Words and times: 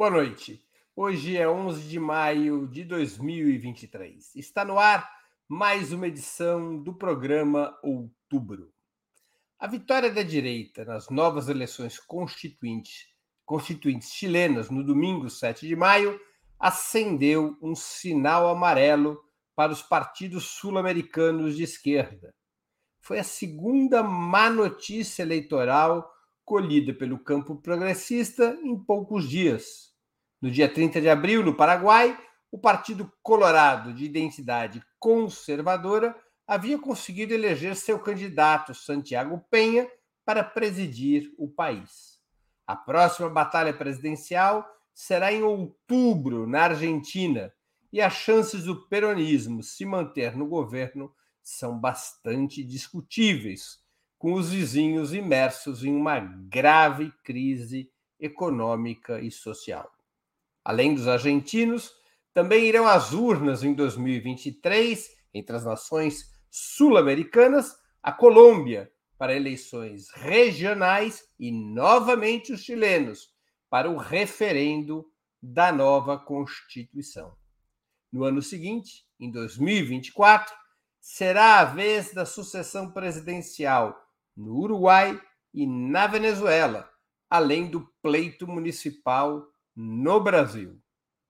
Boa 0.00 0.12
noite. 0.12 0.64
Hoje 0.96 1.36
é 1.36 1.46
11 1.46 1.86
de 1.86 2.00
maio 2.00 2.66
de 2.66 2.84
2023. 2.84 4.34
Está 4.34 4.64
no 4.64 4.78
ar 4.78 5.06
mais 5.46 5.92
uma 5.92 6.08
edição 6.08 6.82
do 6.82 6.94
programa 6.94 7.78
Outubro. 7.82 8.72
A 9.58 9.66
vitória 9.66 10.10
da 10.10 10.22
direita 10.22 10.86
nas 10.86 11.10
novas 11.10 11.50
eleições 11.50 11.98
constituintes, 11.98 13.08
constituintes 13.44 14.10
chilenas 14.12 14.70
no 14.70 14.82
domingo 14.82 15.28
7 15.28 15.68
de 15.68 15.76
maio 15.76 16.18
acendeu 16.58 17.58
um 17.60 17.74
sinal 17.74 18.48
amarelo 18.48 19.22
para 19.54 19.70
os 19.70 19.82
partidos 19.82 20.44
sul-americanos 20.44 21.58
de 21.58 21.64
esquerda. 21.64 22.34
Foi 23.02 23.18
a 23.18 23.22
segunda 23.22 24.02
má 24.02 24.48
notícia 24.48 25.22
eleitoral 25.22 26.10
colhida 26.42 26.94
pelo 26.94 27.18
campo 27.18 27.54
progressista 27.60 28.58
em 28.64 28.82
poucos 28.82 29.28
dias. 29.28 29.89
No 30.40 30.50
dia 30.50 30.72
30 30.72 31.02
de 31.02 31.08
abril, 31.08 31.44
no 31.44 31.54
Paraguai, 31.54 32.18
o 32.50 32.58
Partido 32.58 33.12
Colorado 33.22 33.92
de 33.92 34.04
identidade 34.04 34.82
conservadora 34.98 36.16
havia 36.46 36.78
conseguido 36.78 37.34
eleger 37.34 37.76
seu 37.76 37.98
candidato, 37.98 38.74
Santiago 38.74 39.44
Penha, 39.50 39.86
para 40.24 40.42
presidir 40.42 41.30
o 41.36 41.46
país. 41.46 42.18
A 42.66 42.74
próxima 42.74 43.28
batalha 43.28 43.72
presidencial 43.74 44.66
será 44.94 45.30
em 45.32 45.42
outubro, 45.42 46.46
na 46.46 46.62
Argentina, 46.62 47.52
e 47.92 48.00
as 48.00 48.14
chances 48.14 48.64
do 48.64 48.88
peronismo 48.88 49.62
se 49.62 49.84
manter 49.84 50.36
no 50.36 50.46
governo 50.46 51.12
são 51.42 51.78
bastante 51.78 52.64
discutíveis, 52.64 53.78
com 54.18 54.32
os 54.32 54.50
vizinhos 54.50 55.12
imersos 55.12 55.84
em 55.84 55.94
uma 55.94 56.18
grave 56.18 57.12
crise 57.22 57.90
econômica 58.18 59.20
e 59.20 59.30
social. 59.30 59.90
Além 60.64 60.94
dos 60.94 61.08
argentinos, 61.08 61.92
também 62.32 62.66
irão 62.66 62.86
às 62.86 63.12
urnas 63.12 63.62
em 63.62 63.74
2023, 63.74 65.08
entre 65.34 65.56
as 65.56 65.64
nações 65.64 66.30
sul-americanas, 66.50 67.76
a 68.02 68.12
Colômbia, 68.12 68.90
para 69.18 69.34
eleições 69.34 70.08
regionais, 70.14 71.22
e 71.38 71.50
novamente 71.52 72.52
os 72.52 72.60
chilenos, 72.60 73.28
para 73.68 73.90
o 73.90 73.96
referendo 73.96 75.04
da 75.42 75.72
nova 75.72 76.18
Constituição. 76.18 77.36
No 78.12 78.24
ano 78.24 78.42
seguinte, 78.42 79.04
em 79.18 79.30
2024, 79.30 80.54
será 81.00 81.60
a 81.60 81.64
vez 81.64 82.12
da 82.12 82.26
sucessão 82.26 82.92
presidencial 82.92 83.96
no 84.36 84.56
Uruguai 84.56 85.20
e 85.52 85.66
na 85.66 86.06
Venezuela, 86.06 86.90
além 87.28 87.70
do 87.70 87.86
pleito 88.02 88.46
municipal 88.46 89.49
no 89.74 90.20
Brasil. 90.20 90.80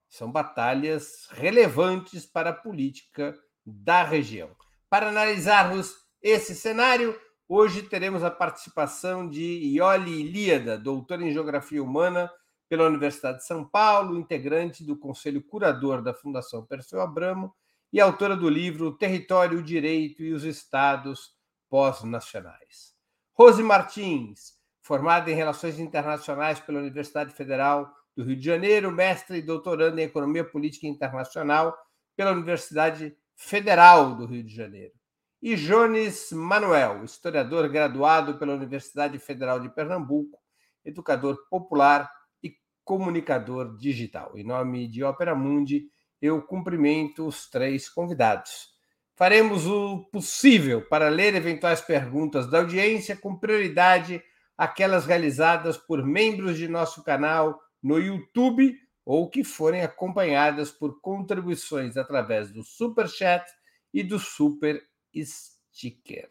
São 0.09 0.31
batalhas 0.31 1.27
relevantes 1.31 2.25
para 2.25 2.49
a 2.49 2.53
política 2.53 3.37
da 3.65 4.03
região. 4.03 4.49
Para 4.89 5.09
analisarmos 5.09 5.95
esse 6.21 6.53
cenário, 6.53 7.17
hoje 7.47 7.83
teremos 7.83 8.23
a 8.23 8.29
participação 8.29 9.29
de 9.29 9.41
Ioli 9.41 10.21
Ilíada, 10.21 10.77
doutora 10.77 11.23
em 11.23 11.31
Geografia 11.31 11.81
Humana 11.81 12.31
pela 12.67 12.87
Universidade 12.87 13.39
de 13.39 13.45
São 13.45 13.65
Paulo, 13.65 14.17
integrante 14.17 14.83
do 14.83 14.97
Conselho 14.97 15.43
Curador 15.43 16.01
da 16.01 16.13
Fundação 16.13 16.65
Perseu 16.65 17.01
Abramo 17.01 17.53
e 17.91 17.99
autora 17.99 18.35
do 18.35 18.47
livro 18.47 18.97
Território, 18.97 19.59
o 19.59 19.63
Direito 19.63 20.23
e 20.23 20.33
os 20.33 20.43
Estados 20.43 21.35
Pós-Nacionais. 21.69 22.93
Rose 23.33 23.61
Martins, 23.63 24.53
formada 24.81 25.29
em 25.29 25.35
Relações 25.35 25.79
Internacionais 25.79 26.59
pela 26.59 26.79
Universidade 26.79 27.33
Federal 27.33 27.91
do 28.15 28.23
Rio 28.23 28.35
de 28.35 28.45
Janeiro, 28.45 28.91
mestre 28.91 29.37
e 29.37 29.41
doutorando 29.41 29.99
em 29.99 30.03
Economia 30.03 30.43
Política 30.43 30.87
Internacional 30.87 31.75
pela 32.15 32.31
Universidade 32.31 33.15
Federal 33.35 34.15
do 34.15 34.25
Rio 34.25 34.43
de 34.43 34.53
Janeiro. 34.53 34.93
E 35.41 35.55
Jones 35.55 36.31
Manuel, 36.31 37.03
historiador 37.03 37.67
graduado 37.67 38.37
pela 38.37 38.53
Universidade 38.53 39.17
Federal 39.17 39.59
de 39.59 39.69
Pernambuco, 39.69 40.39
educador 40.85 41.37
popular 41.49 42.11
e 42.43 42.53
comunicador 42.83 43.75
digital. 43.77 44.37
Em 44.37 44.43
nome 44.43 44.87
de 44.87 45.03
Ópera 45.03 45.33
Mundi, 45.33 45.87
eu 46.21 46.41
cumprimento 46.41 47.25
os 47.25 47.49
três 47.49 47.89
convidados. 47.89 48.69
Faremos 49.15 49.65
o 49.65 50.05
possível 50.11 50.87
para 50.87 51.09
ler 51.09 51.35
eventuais 51.35 51.81
perguntas 51.81 52.49
da 52.49 52.59
audiência, 52.59 53.15
com 53.15 53.35
prioridade 53.35 54.21
aquelas 54.55 55.05
realizadas 55.05 55.77
por 55.77 56.05
membros 56.05 56.57
de 56.57 56.67
nosso 56.67 57.03
canal 57.03 57.59
no 57.81 57.97
YouTube 57.97 58.77
ou 59.05 59.29
que 59.29 59.43
forem 59.43 59.81
acompanhadas 59.81 60.71
por 60.71 61.01
contribuições 61.01 61.97
através 61.97 62.51
do 62.51 62.63
Super 62.63 63.07
Chat 63.07 63.45
e 63.93 64.03
do 64.03 64.19
Super 64.19 64.81
Sticker. 65.13 66.29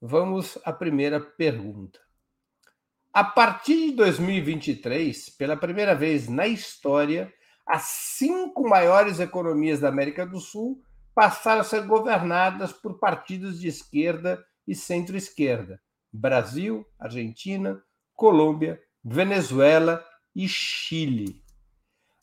Vamos 0.00 0.58
à 0.64 0.72
primeira 0.72 1.20
pergunta. 1.20 2.00
A 3.12 3.22
partir 3.22 3.90
de 3.90 3.92
2023, 3.92 5.30
pela 5.30 5.56
primeira 5.56 5.94
vez 5.94 6.28
na 6.28 6.46
história, 6.46 7.32
as 7.66 7.82
cinco 7.82 8.68
maiores 8.68 9.20
economias 9.20 9.80
da 9.80 9.88
América 9.88 10.26
do 10.26 10.40
Sul 10.40 10.82
passaram 11.14 11.60
a 11.60 11.64
ser 11.64 11.86
governadas 11.86 12.72
por 12.72 12.98
partidos 12.98 13.60
de 13.60 13.68
esquerda 13.68 14.44
e 14.66 14.74
centro-esquerda: 14.74 15.80
Brasil, 16.12 16.84
Argentina, 16.98 17.80
Colômbia, 18.14 18.82
Venezuela 19.02 20.04
e 20.34 20.48
Chile. 20.48 21.42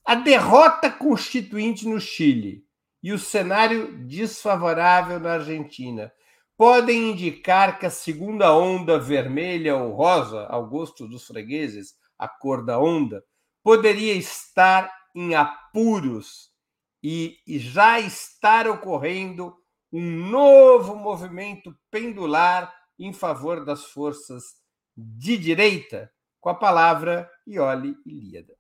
A 0.06 0.16
derrota 0.16 0.90
constituinte 0.92 1.88
no 1.88 2.00
Chile 2.00 2.66
e 3.02 3.12
o 3.12 3.20
cenário 3.20 4.06
desfavorável 4.06 5.20
na 5.20 5.34
Argentina 5.34 6.12
podem 6.58 7.12
indicar 7.12 7.80
que 7.80 7.86
a 7.86 7.90
segunda 7.90 8.56
onda 8.56 9.00
vermelha 9.00 9.76
ou 9.76 9.94
rosa, 9.94 10.46
ao 10.48 10.68
gosto 10.68 11.08
dos 11.08 11.26
fregueses, 11.26 11.96
a 12.20 12.28
cor 12.28 12.64
da 12.64 12.80
onda, 12.80 13.24
poderia 13.64 14.14
estar 14.14 14.92
em 15.16 15.34
apuros 15.34 16.52
e, 17.02 17.38
e 17.48 17.58
já 17.58 18.00
estar 18.00 18.68
ocorrendo 18.68 19.56
um 19.92 20.02
novo 20.02 20.96
movimento 20.96 21.76
pendular 21.90 22.74
em 22.98 23.12
favor 23.12 23.66
das 23.66 23.86
forças 23.86 24.44
de 24.96 25.38
direita? 25.38 26.12
Com 26.42 26.50
a 26.50 26.56
palavra, 26.56 27.32
Ioli 27.48 27.96
Ilíada. 28.04 28.56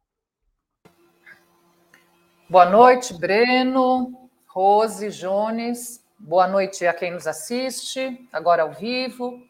Boa 2.47 2.69
noite, 2.69 3.11
Breno, 3.11 4.29
Rose, 4.45 5.09
Jones. 5.09 6.05
Boa 6.19 6.47
noite 6.47 6.85
a 6.85 6.93
quem 6.93 7.09
nos 7.09 7.25
assiste, 7.25 8.29
agora 8.31 8.61
ao 8.61 8.71
vivo. 8.71 9.43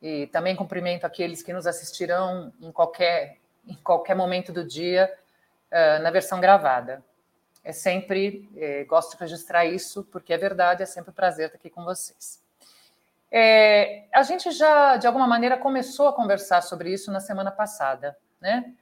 E 0.00 0.28
também 0.28 0.56
cumprimento 0.56 1.04
aqueles 1.04 1.42
que 1.42 1.52
nos 1.52 1.66
assistirão 1.66 2.50
em 2.58 2.72
qualquer, 2.72 3.36
em 3.66 3.74
qualquer 3.74 4.16
momento 4.16 4.50
do 4.50 4.66
dia 4.66 5.14
uh, 5.70 6.02
na 6.02 6.10
versão 6.10 6.40
gravada. 6.40 7.04
É 7.62 7.72
sempre, 7.72 8.48
é, 8.56 8.84
gosto 8.84 9.10
de 9.10 9.18
registrar 9.18 9.66
isso, 9.66 10.04
porque 10.04 10.32
é 10.32 10.38
verdade, 10.38 10.82
é 10.82 10.86
sempre 10.86 11.10
um 11.10 11.14
prazer 11.14 11.48
estar 11.48 11.58
aqui 11.58 11.68
com 11.68 11.84
vocês. 11.84 12.47
É, 13.30 14.06
a 14.12 14.22
gente 14.22 14.50
já, 14.50 14.96
de 14.96 15.06
alguma 15.06 15.26
maneira, 15.26 15.56
começou 15.56 16.08
a 16.08 16.12
conversar 16.12 16.62
sobre 16.62 16.92
isso 16.92 17.12
na 17.12 17.20
semana 17.20 17.50
passada, 17.50 18.16
né? 18.40 18.72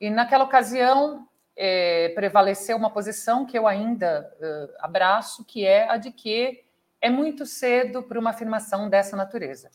E 0.00 0.08
naquela 0.08 0.44
ocasião 0.44 1.28
é, 1.54 2.08
prevaleceu 2.14 2.76
uma 2.76 2.88
posição 2.88 3.44
que 3.44 3.58
eu 3.58 3.66
ainda 3.66 4.32
uh, 4.40 4.74
abraço, 4.78 5.44
que 5.44 5.66
é 5.66 5.90
a 5.90 5.98
de 5.98 6.10
que 6.10 6.64
é 7.02 7.10
muito 7.10 7.44
cedo 7.44 8.02
para 8.02 8.18
uma 8.18 8.30
afirmação 8.30 8.88
dessa 8.88 9.14
natureza. 9.14 9.70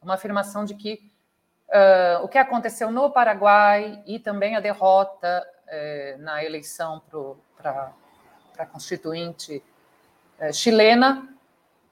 Uma 0.00 0.14
afirmação 0.14 0.64
de 0.64 0.74
que 0.74 1.10
uh, 1.68 2.22
o 2.22 2.28
que 2.28 2.38
aconteceu 2.38 2.92
no 2.92 3.10
Paraguai 3.10 4.00
e 4.06 4.20
também 4.20 4.54
a 4.54 4.60
derrota 4.60 5.44
uh, 5.66 6.22
na 6.22 6.44
eleição 6.44 7.02
para 7.56 7.92
a 8.56 8.66
constituinte 8.66 9.60
chilena 10.52 11.28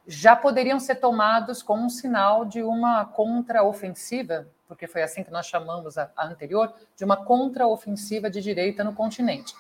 já 0.07 0.37
poderiam 0.37 0.79
ser 0.79 0.97
tomados 0.97 1.63
como 1.63 1.85
um 1.85 1.89
sinal 1.89 2.45
de 2.45 2.63
uma 2.63 3.05
contraofensiva, 3.05 4.47
porque 4.69 4.87
foi 4.87 5.03
assim 5.03 5.25
que 5.25 5.31
nós 5.31 5.47
chamamos 5.47 5.99
a, 5.99 6.11
a 6.17 6.27
anterior, 6.27 6.73
de 6.97 7.05
uma 7.05 7.17
contraofensiva 7.17 8.31
de 8.31 8.41
direita 8.41 8.85
no 8.85 8.95
continente. 8.95 9.55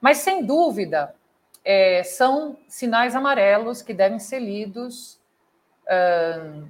Mas, 0.00 0.18
sem 0.18 0.44
dúvida, 0.44 1.14
é, 1.64 2.02
são 2.02 2.58
sinais 2.68 3.14
amarelos 3.16 3.80
que 3.82 3.94
devem 3.94 4.18
ser 4.18 4.38
lidos 4.38 5.18
uh, 5.84 6.68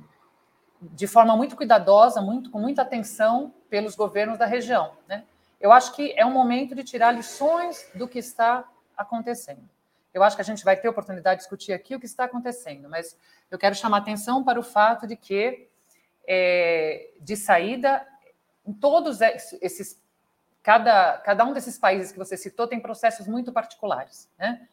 de 0.81 1.07
forma 1.07 1.37
muito 1.37 1.57
cuidadosa, 1.57 2.21
muito, 2.21 2.51
com 2.51 2.59
muita 2.59 2.83
atenção 2.83 3.53
pelos 3.69 3.97
governos 3.97 4.39
da 4.39 4.47
região. 4.47 4.93
Né? 5.09 5.25
Eu 5.61 5.73
acho 5.73 5.95
que 5.95 6.13
é 6.17 6.25
um 6.25 6.33
momento 6.33 6.75
de 6.75 6.85
tirar 6.85 7.11
lições 7.13 7.91
do 7.95 8.07
que 8.07 8.19
está 8.19 8.65
acontecendo. 8.97 9.69
Eu 10.15 10.23
acho 10.23 10.37
que 10.37 10.43
a 10.43 10.45
gente 10.45 10.65
vai 10.65 10.77
ter 10.77 10.89
oportunidade 10.89 11.39
de 11.39 11.43
discutir 11.43 11.73
aqui 11.73 11.97
o 11.97 12.01
que 12.01 12.07
está 12.07 12.25
acontecendo, 12.25 12.89
mas 12.89 13.19
eu 13.51 13.59
quero 13.59 13.75
chamar 13.75 13.99
atenção 13.99 14.45
para 14.45 14.61
o 14.61 14.63
fato 14.63 15.09
de 15.09 15.17
que, 15.17 15.69
é, 16.27 17.11
de 17.21 17.37
saída, 17.37 18.07
em 18.65 18.73
todos 18.73 19.21
esses 19.21 20.01
cada, 20.63 21.19
cada 21.19 21.45
um 21.45 21.53
desses 21.53 21.77
países 21.77 22.11
que 22.11 22.19
você 22.19 22.39
citou 22.39 22.67
tem 22.67 22.81
processos 22.81 23.27
muito 23.27 23.53
particulares, 23.53 24.31
né? 24.39 24.67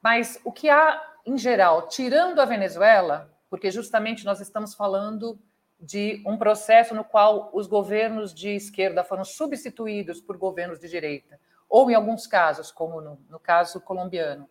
Mas 0.00 0.38
o 0.44 0.52
que 0.52 0.70
há, 0.70 1.02
em 1.26 1.36
geral, 1.36 1.88
tirando 1.88 2.40
a 2.40 2.44
Venezuela, 2.44 3.34
porque 3.50 3.70
justamente 3.70 4.24
nós 4.24 4.40
estamos 4.40 4.74
falando 4.74 5.36
de 5.80 6.22
um 6.24 6.36
processo 6.36 6.94
no 6.94 7.02
qual 7.02 7.50
os 7.52 7.66
governos 7.66 8.32
de 8.32 8.50
esquerda 8.50 9.02
foram 9.02 9.24
substituídos 9.24 10.20
por 10.20 10.36
governos 10.36 10.78
de 10.78 10.88
direita, 10.88 11.40
ou 11.68 11.90
em 11.90 11.94
alguns 11.94 12.26
casos, 12.26 12.70
como 12.70 13.00
no, 13.00 13.18
no 13.28 13.40
caso 13.40 13.80
colombiano, 13.80 14.48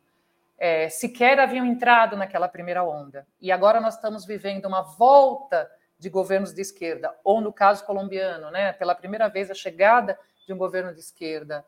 é, 0.58 0.90
sequer 0.90 1.40
haviam 1.40 1.66
entrado 1.66 2.16
naquela 2.16 2.48
primeira 2.48 2.84
onda. 2.84 3.28
E 3.42 3.52
agora 3.52 3.80
nós 3.80 3.96
estamos 3.96 4.26
vivendo 4.26 4.66
uma 4.66 4.82
volta 4.82 5.70
de 5.98 6.10
governos 6.10 6.54
de 6.54 6.62
esquerda, 6.62 7.16
ou 7.24 7.42
no 7.42 7.54
caso 7.54 7.86
colombiano, 7.86 8.52
né, 8.52 8.74
pela 8.74 8.94
primeira 8.94 9.28
vez 9.28 9.50
a 9.50 9.54
chegada 9.54 10.20
de 10.46 10.54
um 10.54 10.58
governo 10.58 10.94
de 10.94 11.00
esquerda 11.00 11.66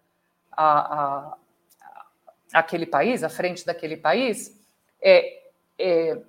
a, 0.52 0.96
a, 0.96 1.38
a 2.54 2.60
aquele 2.60 2.86
país, 2.86 3.24
à 3.24 3.30
frente 3.30 3.66
daquele 3.66 3.98
país, 3.98 4.62
é, 5.02 5.44
é 5.80 6.22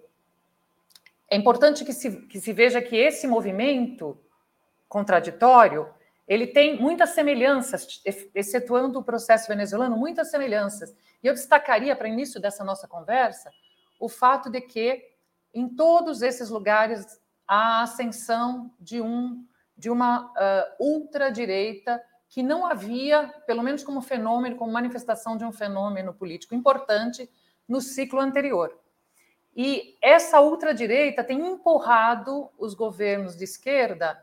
é 1.31 1.37
importante 1.37 1.85
que 1.85 1.93
se, 1.93 2.23
que 2.23 2.41
se 2.41 2.53
veja 2.53 2.81
que 2.81 2.97
esse 2.97 3.27
movimento 3.27 4.19
contraditório 4.89 5.87
ele 6.29 6.47
tem 6.47 6.79
muitas 6.79 7.11
semelhanças, 7.11 8.03
excetuando 8.35 8.99
o 8.99 9.03
processo 9.03 9.49
venezuelano, 9.49 9.97
muitas 9.97 10.31
semelhanças. 10.31 10.95
E 11.23 11.27
eu 11.27 11.33
destacaria 11.33 11.97
para 11.97 12.07
início 12.07 12.39
dessa 12.39 12.63
nossa 12.63 12.87
conversa 12.87 13.51
o 13.99 14.11
fato 14.11 14.51
de 14.51 14.61
que 14.61 15.03
em 15.55 15.67
todos 15.69 16.21
esses 16.21 16.51
lugares 16.51 17.19
há 17.47 17.79
a 17.79 17.83
ascensão 17.83 18.71
de 18.79 19.01
um 19.01 19.45
de 19.75 19.89
uma 19.89 20.25
uh, 20.27 20.85
ultradireita 20.85 22.03
que 22.29 22.43
não 22.43 22.67
havia, 22.67 23.33
pelo 23.47 23.63
menos 23.63 23.85
como 23.85 24.03
fenômeno, 24.03 24.57
como 24.57 24.73
manifestação 24.73 25.37
de 25.37 25.45
um 25.45 25.53
fenômeno 25.53 26.13
político 26.13 26.53
importante 26.53 27.31
no 27.67 27.81
ciclo 27.81 28.19
anterior. 28.19 28.77
E 29.57 29.97
essa 30.03 30.41
ultradireita 30.41 31.23
tem 31.23 31.47
empurrado 31.47 32.51
os 32.59 32.75
governos 32.75 33.37
de 33.37 33.45
esquerda 33.45 34.21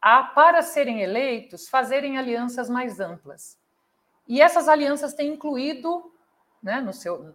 a, 0.00 0.22
para 0.22 0.62
serem 0.62 1.00
eleitos, 1.00 1.68
fazerem 1.68 2.18
alianças 2.18 2.68
mais 2.68 3.00
amplas. 3.00 3.58
E 4.26 4.40
essas 4.40 4.68
alianças 4.68 5.14
têm 5.14 5.32
incluído, 5.32 6.12
né, 6.62 6.80
no, 6.80 6.92
seu, 6.92 7.34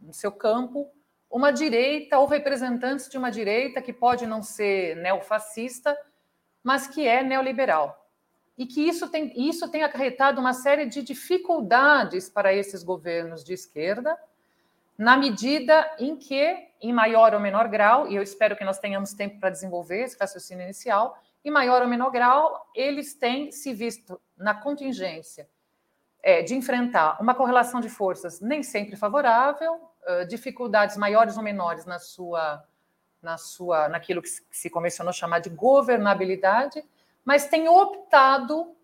no 0.00 0.12
seu 0.12 0.30
campo, 0.30 0.90
uma 1.30 1.50
direita 1.50 2.18
ou 2.18 2.26
representantes 2.26 3.08
de 3.08 3.18
uma 3.18 3.30
direita 3.30 3.82
que 3.82 3.92
pode 3.92 4.26
não 4.26 4.42
ser 4.42 4.96
neofascista, 4.96 5.98
mas 6.62 6.86
que 6.86 7.08
é 7.08 7.22
neoliberal. 7.22 8.08
E 8.56 8.66
que 8.66 8.86
isso 8.86 9.08
tem, 9.08 9.32
isso 9.36 9.68
tem 9.68 9.82
acarretado 9.82 10.40
uma 10.40 10.52
série 10.52 10.86
de 10.86 11.02
dificuldades 11.02 12.28
para 12.28 12.54
esses 12.54 12.84
governos 12.84 13.42
de 13.42 13.52
esquerda, 13.52 14.16
na 14.96 15.16
medida 15.16 15.92
em 15.98 16.16
que, 16.16 16.68
em 16.80 16.92
maior 16.92 17.34
ou 17.34 17.40
menor 17.40 17.66
grau, 17.66 18.08
e 18.08 18.14
eu 18.14 18.22
espero 18.22 18.56
que 18.56 18.64
nós 18.64 18.78
tenhamos 18.78 19.12
tempo 19.12 19.40
para 19.40 19.50
desenvolver 19.50 20.02
esse 20.02 20.16
raciocínio 20.16 20.62
inicial, 20.62 21.18
em 21.44 21.50
maior 21.50 21.82
ou 21.82 21.88
menor 21.88 22.10
grau, 22.10 22.70
eles 22.74 23.14
têm 23.14 23.52
se 23.52 23.74
visto 23.74 24.20
na 24.36 24.54
contingência 24.54 25.48
é, 26.22 26.42
de 26.42 26.54
enfrentar 26.54 27.20
uma 27.20 27.34
correlação 27.34 27.80
de 27.80 27.90
forças 27.90 28.40
nem 28.40 28.62
sempre 28.62 28.96
favorável, 28.96 29.74
uh, 29.74 30.26
dificuldades 30.26 30.96
maiores 30.96 31.36
ou 31.36 31.42
menores 31.42 31.84
na 31.84 31.98
sua, 31.98 32.64
na 33.20 33.36
sua, 33.36 33.90
naquilo 33.90 34.22
que 34.22 34.28
se 34.50 34.70
começou 34.70 35.06
a 35.06 35.12
chamar 35.12 35.40
de 35.40 35.50
governabilidade, 35.50 36.82
mas 37.22 37.46
têm 37.46 37.68
optado, 37.68 38.74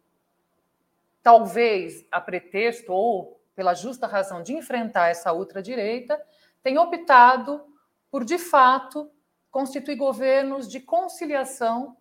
talvez 1.22 2.04
a 2.10 2.20
pretexto 2.20 2.92
ou 2.92 3.40
pela 3.54 3.74
justa 3.74 4.06
razão 4.06 4.42
de 4.42 4.52
enfrentar 4.52 5.08
essa 5.08 5.32
ultradireita, 5.32 6.20
tem 6.62 6.78
optado 6.78 7.64
por, 8.10 8.22
de 8.22 8.38
fato, 8.38 9.10
constituir 9.50 9.96
governos 9.96 10.68
de 10.68 10.80
conciliação 10.80 11.96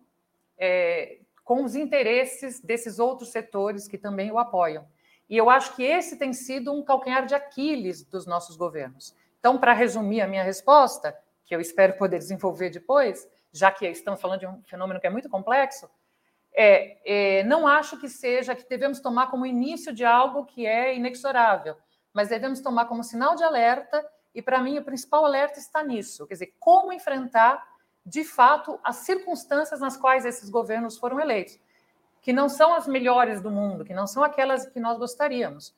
é, 0.60 1.18
com 1.42 1.64
os 1.64 1.74
interesses 1.74 2.60
desses 2.60 3.00
outros 3.00 3.30
setores 3.30 3.88
que 3.88 3.98
também 3.98 4.30
o 4.30 4.38
apoiam. 4.38 4.86
E 5.28 5.36
eu 5.36 5.48
acho 5.48 5.74
que 5.74 5.82
esse 5.82 6.16
tem 6.16 6.32
sido 6.32 6.72
um 6.72 6.84
calcanhar 6.84 7.24
de 7.24 7.34
Aquiles 7.34 8.04
dos 8.04 8.26
nossos 8.26 8.56
governos. 8.56 9.16
Então, 9.38 9.58
para 9.58 9.72
resumir 9.72 10.20
a 10.20 10.28
minha 10.28 10.44
resposta, 10.44 11.16
que 11.46 11.54
eu 11.54 11.60
espero 11.60 11.94
poder 11.94 12.18
desenvolver 12.18 12.70
depois, 12.70 13.28
já 13.52 13.70
que 13.70 13.86
estamos 13.88 14.20
falando 14.20 14.40
de 14.40 14.46
um 14.46 14.62
fenômeno 14.64 15.00
que 15.00 15.06
é 15.06 15.10
muito 15.10 15.28
complexo, 15.28 15.90
é, 16.52 16.98
é, 17.40 17.44
não 17.44 17.66
acho 17.66 17.98
que 17.98 18.08
seja 18.08 18.54
que 18.54 18.68
devemos 18.68 19.00
tomar 19.00 19.30
como 19.30 19.46
início 19.46 19.92
de 19.92 20.04
algo 20.04 20.44
que 20.44 20.66
é 20.66 20.94
inexorável, 20.94 21.76
mas 22.12 22.28
devemos 22.28 22.60
tomar 22.60 22.86
como 22.86 23.04
sinal 23.04 23.34
de 23.34 23.44
alerta, 23.44 24.04
e 24.34 24.42
para 24.42 24.60
mim 24.60 24.78
o 24.78 24.84
principal 24.84 25.24
alerta 25.24 25.58
está 25.58 25.82
nisso, 25.82 26.26
quer 26.26 26.34
dizer, 26.34 26.54
como 26.58 26.92
enfrentar 26.92 27.64
de 28.10 28.24
fato 28.24 28.78
as 28.84 28.96
circunstâncias 28.96 29.80
nas 29.80 29.96
quais 29.96 30.24
esses 30.24 30.50
governos 30.50 30.98
foram 30.98 31.20
eleitos, 31.20 31.58
que 32.20 32.32
não 32.32 32.48
são 32.48 32.74
as 32.74 32.86
melhores 32.86 33.40
do 33.40 33.50
mundo, 33.50 33.84
que 33.84 33.94
não 33.94 34.06
são 34.06 34.22
aquelas 34.22 34.66
que 34.66 34.80
nós 34.80 34.98
gostaríamos. 34.98 35.74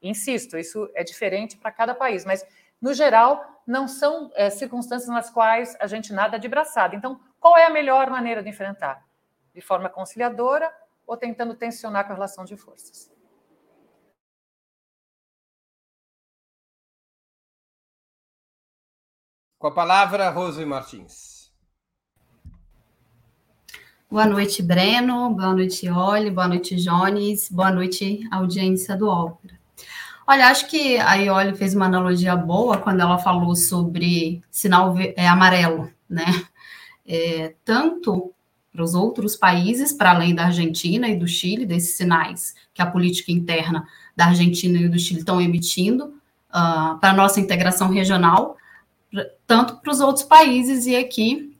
Insisto, 0.00 0.56
isso 0.56 0.88
é 0.94 1.02
diferente 1.02 1.56
para 1.56 1.72
cada 1.72 1.94
país, 1.94 2.24
mas 2.24 2.46
no 2.80 2.92
geral 2.94 3.62
não 3.66 3.88
são 3.88 4.30
é, 4.34 4.50
circunstâncias 4.50 5.08
nas 5.08 5.30
quais 5.30 5.76
a 5.80 5.86
gente 5.86 6.12
nada 6.12 6.38
de 6.38 6.46
braçada. 6.46 6.94
Então, 6.94 7.18
qual 7.40 7.56
é 7.56 7.64
a 7.64 7.70
melhor 7.70 8.10
maneira 8.10 8.42
de 8.42 8.50
enfrentar? 8.50 9.02
de 9.54 9.60
forma 9.60 9.88
conciliadora 9.88 10.74
ou 11.06 11.16
tentando 11.16 11.54
tensionar 11.54 12.04
com 12.04 12.12
a 12.12 12.14
relação 12.14 12.44
de 12.44 12.56
forças. 12.56 13.10
Com 19.58 19.68
a 19.68 19.74
palavra, 19.74 20.28
Rose 20.28 20.64
Martins. 20.66 21.33
Boa 24.14 24.26
noite, 24.26 24.62
Breno. 24.62 25.30
Boa 25.30 25.52
noite, 25.52 25.90
Oli. 25.90 26.30
Boa 26.30 26.46
noite, 26.46 26.76
Jones. 26.76 27.48
Boa 27.50 27.72
noite, 27.72 28.20
audiência 28.30 28.96
do 28.96 29.08
Ópera. 29.08 29.58
Olha, 30.24 30.46
acho 30.46 30.70
que 30.70 30.96
a 30.98 31.14
Ioli 31.16 31.56
fez 31.56 31.74
uma 31.74 31.86
analogia 31.86 32.36
boa 32.36 32.78
quando 32.78 33.00
ela 33.00 33.18
falou 33.18 33.56
sobre 33.56 34.40
sinal 34.52 34.94
é, 35.16 35.26
amarelo, 35.26 35.90
né? 36.08 36.26
É, 37.04 37.56
tanto 37.64 38.32
para 38.72 38.84
os 38.84 38.94
outros 38.94 39.34
países, 39.34 39.92
para 39.92 40.12
além 40.12 40.32
da 40.32 40.44
Argentina 40.44 41.08
e 41.08 41.16
do 41.16 41.26
Chile, 41.26 41.66
desses 41.66 41.96
sinais 41.96 42.54
que 42.72 42.80
a 42.80 42.86
política 42.86 43.32
interna 43.32 43.84
da 44.14 44.26
Argentina 44.26 44.78
e 44.78 44.88
do 44.88 44.96
Chile 44.96 45.18
estão 45.18 45.40
emitindo 45.40 46.04
uh, 46.50 46.96
para 47.00 47.10
a 47.10 47.14
nossa 47.14 47.40
integração 47.40 47.88
regional, 47.88 48.56
tanto 49.44 49.78
para 49.78 49.90
os 49.90 49.98
outros 49.98 50.24
países, 50.24 50.86
e 50.86 50.94
aqui 50.94 51.53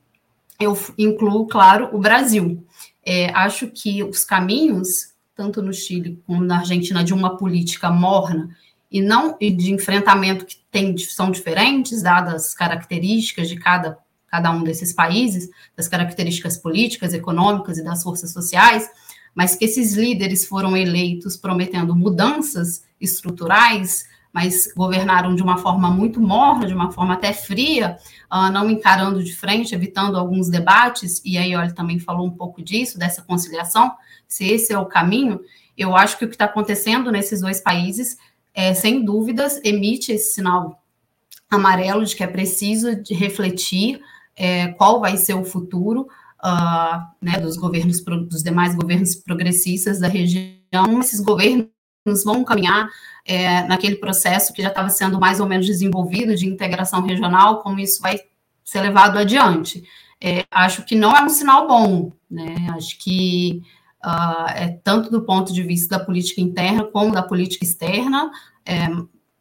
eu 0.61 0.79
incluo, 0.97 1.47
claro, 1.47 1.91
o 1.93 1.99
Brasil. 1.99 2.65
É, 3.05 3.31
acho 3.31 3.69
que 3.69 4.03
os 4.03 4.25
caminhos, 4.25 5.13
tanto 5.35 5.61
no 5.61 5.73
Chile 5.73 6.23
como 6.27 6.43
na 6.43 6.59
Argentina, 6.59 7.05
de 7.05 7.13
uma 7.13 7.37
política 7.37 7.91
morna 7.91 8.49
e 8.91 9.01
não 9.01 9.37
e 9.41 9.51
de 9.51 9.73
enfrentamento 9.73 10.47
que 10.47 10.57
tem, 10.71 10.97
são 10.99 11.31
diferentes, 11.31 12.03
dadas 12.03 12.47
as 12.47 12.55
características 12.55 13.49
de 13.49 13.57
cada 13.57 13.99
cada 14.35 14.51
um 14.51 14.65
desses 14.65 14.93
países, 14.93 15.49
das 15.77 15.87
características 15.87 16.57
políticas, 16.57 17.15
econômicas 17.15 17.79
e 17.79 17.85
das 17.85 18.03
forças 18.03 18.33
sociais, 18.33 18.91
mas 19.33 19.55
que 19.55 19.65
esses 19.65 19.95
líderes 19.95 20.45
foram 20.45 20.77
eleitos 20.77 21.37
prometendo 21.37 21.95
mudanças 21.95 22.83
estruturais, 23.01 24.07
mas 24.35 24.67
governaram 24.77 25.33
de 25.37 25.43
uma 25.45 25.57
forma 25.57 25.89
muito 25.89 26.21
morna, 26.21 26.67
de 26.67 26.75
uma 26.75 26.91
forma 26.91 27.15
até 27.15 27.33
fria, 27.33 27.97
uh, 28.33 28.51
não 28.51 28.69
encarando 28.69 29.23
de 29.23 29.33
frente, 29.33 29.77
evitando 29.77 30.19
alguns 30.19 30.49
debates, 30.49 31.23
e 31.25 31.39
aí 31.39 31.55
olha 31.55 31.73
também 31.73 32.01
falou 32.01 32.27
um 32.27 32.33
pouco 32.33 32.61
disso, 32.61 32.99
dessa 32.99 33.23
conciliação, 33.23 33.93
se 34.27 34.45
esse 34.45 34.73
é 34.73 34.79
o 34.79 34.87
caminho, 34.87 35.41
eu 35.79 35.97
acho 35.97 36.19
que 36.19 36.25
o 36.25 36.29
que 36.29 36.35
está 36.35 36.47
acontecendo 36.47 37.13
nesses 37.13 37.43
dois 37.43 37.61
países, 37.61 38.19
é, 38.53 38.75
sem 38.75 39.05
dúvidas, 39.05 39.61
emite 39.63 40.11
esse 40.11 40.35
sinal 40.35 40.83
amarelo 41.49 42.05
de 42.05 42.17
que 42.17 42.25
é 42.25 42.27
preciso 42.27 43.01
de 43.01 43.15
refletir 43.15 44.01
é, 44.35 44.69
qual 44.73 44.99
vai 44.99 45.17
ser 45.17 45.35
o 45.35 45.45
futuro 45.45 46.09
uh, 46.45 46.99
né, 47.23 47.39
dos 47.41 47.57
governos, 47.57 48.01
dos 48.03 48.43
demais 48.43 48.75
governos 48.75 49.15
progressistas 49.15 50.01
da 50.01 50.09
região. 50.09 50.59
Esses 50.99 51.21
governos 51.21 51.69
vão 52.25 52.43
caminhar 52.43 52.89
é, 53.25 53.63
naquele 53.65 53.97
processo 53.97 54.53
que 54.53 54.63
já 54.63 54.69
estava 54.69 54.91
sendo 54.91 55.19
mais 55.19 55.41
ou 55.41 55.47
menos 55.47 55.67
desenvolvido 55.67 56.35
de 56.37 56.47
integração 56.47 57.03
regional, 57.03 57.63
como 57.63 57.81
isso 57.81 58.01
vai 58.03 58.21
ser 58.63 58.83
levado 58.83 59.19
adiante. 59.19 59.85
É, 60.23 60.45
acho 60.51 60.85
que 60.85 60.95
não 60.95 61.17
é 61.17 61.23
um 61.23 61.29
sinal 61.29 61.67
bom, 61.67 62.13
né? 62.31 62.55
Acho 62.75 62.99
que 62.99 63.63
uh, 64.05 64.49
é 64.55 64.69
tanto 64.83 65.11
do 65.11 65.23
ponto 65.23 65.53
de 65.53 65.63
vista 65.63 65.99
da 65.99 66.05
política 66.05 66.41
interna 66.41 66.85
como 66.85 67.13
da 67.13 67.23
política 67.23 67.65
externa, 67.65 68.31
é, 68.65 68.89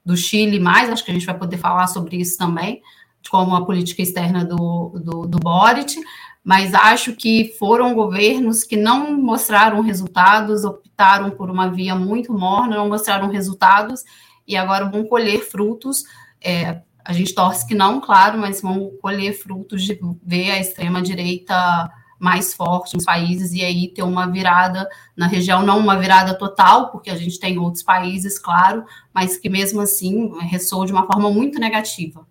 do 0.05 0.17
Chile 0.17 0.59
mais, 0.59 0.89
acho 0.89 1.03
que 1.03 1.11
a 1.11 1.13
gente 1.13 1.25
vai 1.25 1.37
poder 1.37 1.57
falar 1.57 1.87
sobre 1.87 2.17
isso 2.17 2.37
também, 2.37 2.81
como 3.29 3.55
a 3.55 3.65
política 3.65 4.01
externa 4.01 4.43
do, 4.43 4.89
do, 5.01 5.25
do 5.25 5.39
Boric, 5.39 5.95
mas 6.43 6.73
acho 6.73 7.15
que 7.15 7.55
foram 7.57 7.93
governos 7.93 8.63
que 8.63 8.75
não 8.75 9.13
mostraram 9.21 9.81
resultados, 9.81 10.65
optaram 10.65 11.31
por 11.31 11.49
uma 11.49 11.69
via 11.69 11.95
muito 11.95 12.33
morna, 12.33 12.75
não 12.75 12.89
mostraram 12.89 13.29
resultados 13.29 14.03
e 14.47 14.57
agora 14.57 14.89
vão 14.89 15.05
colher 15.05 15.39
frutos. 15.39 16.03
É, 16.41 16.81
a 17.05 17.13
gente 17.13 17.33
torce 17.33 17.65
que 17.67 17.73
não, 17.75 18.01
claro, 18.01 18.37
mas 18.37 18.61
vão 18.61 18.91
colher 19.01 19.33
frutos 19.33 19.83
de 19.83 19.99
ver 20.25 20.51
a 20.51 20.59
extrema-direita 20.59 21.89
mais 22.19 22.53
forte 22.53 22.95
nos 22.95 23.03
países 23.03 23.51
e 23.51 23.61
aí 23.63 23.89
ter 23.89 24.03
uma 24.03 24.25
virada 24.27 24.87
na 25.15 25.27
região, 25.27 25.61
não 25.61 25.77
uma 25.77 25.99
virada 25.99 26.33
total, 26.33 26.89
porque 26.89 27.09
a 27.09 27.17
gente 27.17 27.39
tem 27.39 27.57
outros 27.57 27.83
países, 27.83 28.39
claro, 28.39 28.85
mas 29.13 29.37
que 29.37 29.49
mesmo 29.49 29.81
assim 29.81 30.31
ressoa 30.39 30.85
de 30.85 30.93
uma 30.93 31.05
forma 31.05 31.29
muito 31.29 31.59
negativa. 31.59 32.25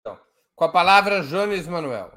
Então, 0.00 0.18
com 0.58 0.64
a 0.64 0.68
palavra, 0.68 1.22
Jones 1.22 1.68
Manuel. 1.68 2.10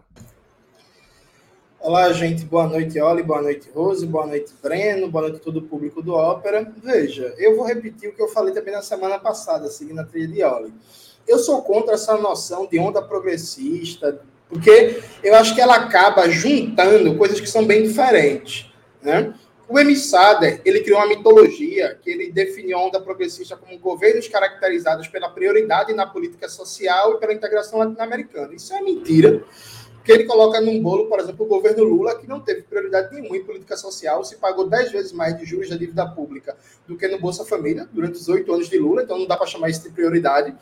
Olá, 1.80 2.12
gente. 2.12 2.44
Boa 2.44 2.68
noite, 2.68 3.00
Oli. 3.00 3.22
Boa 3.22 3.40
noite, 3.40 3.70
Rose. 3.72 4.04
Boa 4.04 4.26
noite, 4.26 4.52
Breno. 4.64 5.08
Boa 5.08 5.30
noite 5.30 5.44
todo 5.44 5.58
o 5.58 5.62
público 5.62 6.02
do 6.02 6.16
Ópera. 6.16 6.74
Veja, 6.84 7.36
eu 7.38 7.56
vou 7.56 7.68
repetir 7.68 8.10
o 8.10 8.16
que 8.16 8.22
eu 8.22 8.28
falei 8.28 8.52
também 8.52 8.74
na 8.74 8.82
semana 8.82 9.20
passada, 9.20 9.70
seguindo 9.70 10.00
a 10.02 10.04
trilha 10.04 10.28
de 10.28 10.44
Oli. 10.44 10.74
Eu 11.28 11.38
sou 11.38 11.62
contra 11.62 11.94
essa 11.94 12.18
noção 12.18 12.66
de 12.66 12.80
onda 12.80 13.00
progressista, 13.00 14.22
porque 14.50 15.04
eu 15.24 15.36
acho 15.36 15.54
que 15.54 15.62
ela 15.62 15.76
acaba 15.76 16.28
juntando 16.28 17.16
coisas 17.20 17.40
que 17.40 17.48
são 17.48 17.64
bem 17.64 17.84
diferentes, 17.84 18.72
né? 19.04 19.36
O 19.72 19.80
Emi 19.80 19.96
Sader, 19.96 20.60
ele 20.66 20.82
criou 20.82 21.00
uma 21.00 21.08
mitologia 21.08 21.98
que 22.02 22.10
ele 22.10 22.30
definiu 22.30 22.78
a 22.78 22.86
onda 22.86 23.00
progressista 23.00 23.56
como 23.56 23.80
governos 23.80 24.28
caracterizados 24.28 25.08
pela 25.08 25.30
prioridade 25.30 25.94
na 25.94 26.06
política 26.06 26.50
social 26.50 27.14
e 27.14 27.20
pela 27.22 27.32
integração 27.32 27.80
latino-americana. 27.80 28.54
Isso 28.54 28.74
é 28.74 28.82
mentira 28.82 29.42
que 30.04 30.12
ele 30.12 30.26
coloca 30.26 30.60
num 30.60 30.82
bolo, 30.84 31.08
por 31.08 31.22
exemplo, 31.22 31.46
o 31.46 31.48
governo 31.48 31.86
Lula, 31.86 32.20
que 32.20 32.28
não 32.28 32.42
teve 32.42 32.64
prioridade 32.64 33.16
nenhuma 33.16 33.38
em 33.38 33.46
política 33.46 33.78
social, 33.78 34.26
se 34.26 34.36
pagou 34.36 34.68
dez 34.68 34.92
vezes 34.92 35.14
mais 35.14 35.38
de 35.38 35.46
juros 35.46 35.70
da 35.70 35.78
dívida 35.78 36.06
pública 36.06 36.58
do 36.86 36.98
que 36.98 37.08
no 37.08 37.18
Bolsa 37.18 37.46
Família 37.46 37.88
durante 37.94 38.16
os 38.16 38.28
oito 38.28 38.54
anos 38.54 38.68
de 38.68 38.78
Lula, 38.78 39.04
então 39.04 39.18
não 39.18 39.26
dá 39.26 39.38
para 39.38 39.48
chamar 39.48 39.70
isso 39.70 39.84
de 39.84 39.90
prioridade. 39.92 40.54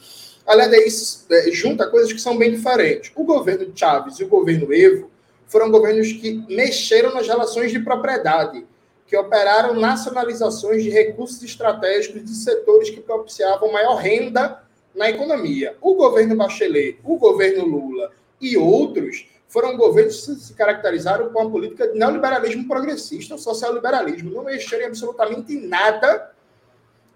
Além 0.45 0.69
disso, 0.69 1.25
é, 1.31 1.49
junta 1.49 1.89
coisas 1.89 2.13
que 2.13 2.21
são 2.21 2.37
bem 2.37 2.51
diferentes. 2.51 3.11
O 3.15 3.23
governo 3.23 3.71
Chávez 3.73 4.19
e 4.19 4.23
o 4.23 4.27
governo 4.27 4.71
Evo 4.71 5.09
foram 5.47 5.71
governos 5.71 6.13
que 6.13 6.45
mexeram 6.47 7.11
nas 7.11 7.27
relações 7.27 7.71
de 7.71 7.79
propriedade, 7.79 8.67
que 9.09 9.17
operaram 9.17 9.73
nacionalizações 9.73 10.83
de 10.83 10.91
recursos 10.91 11.41
estratégicos 11.41 12.23
de 12.23 12.35
setores 12.35 12.91
que 12.91 13.01
propiciavam 13.01 13.71
maior 13.71 13.95
renda 13.95 14.61
na 14.93 15.09
economia. 15.09 15.75
O 15.81 15.95
governo 15.95 16.35
Bachelet, 16.35 16.99
o 17.03 17.17
governo 17.17 17.65
Lula 17.65 18.11
e 18.39 18.55
outros 18.55 19.27
foram 19.47 19.75
governos 19.75 20.23
que 20.23 20.35
se 20.35 20.53
caracterizaram 20.53 21.33
com 21.33 21.41
a 21.41 21.49
política 21.49 21.87
de 21.87 21.97
neoliberalismo 21.97 22.67
progressista, 22.67 23.35
social-liberalismo, 23.35 24.29
não 24.29 24.43
mexeram 24.43 24.85
absolutamente 24.85 25.55
nada 25.55 26.31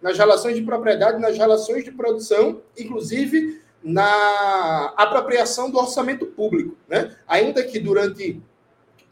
nas 0.01 0.17
relações 0.17 0.55
de 0.55 0.63
propriedade, 0.63 1.21
nas 1.21 1.38
relações 1.38 1.83
de 1.83 1.91
produção, 1.91 2.59
inclusive 2.75 3.62
na 3.83 4.93
apropriação 4.97 5.69
do 5.69 5.77
orçamento 5.77 6.25
público. 6.25 6.75
Né? 6.88 7.15
Ainda 7.27 7.62
que 7.62 7.79
durante, 7.79 8.41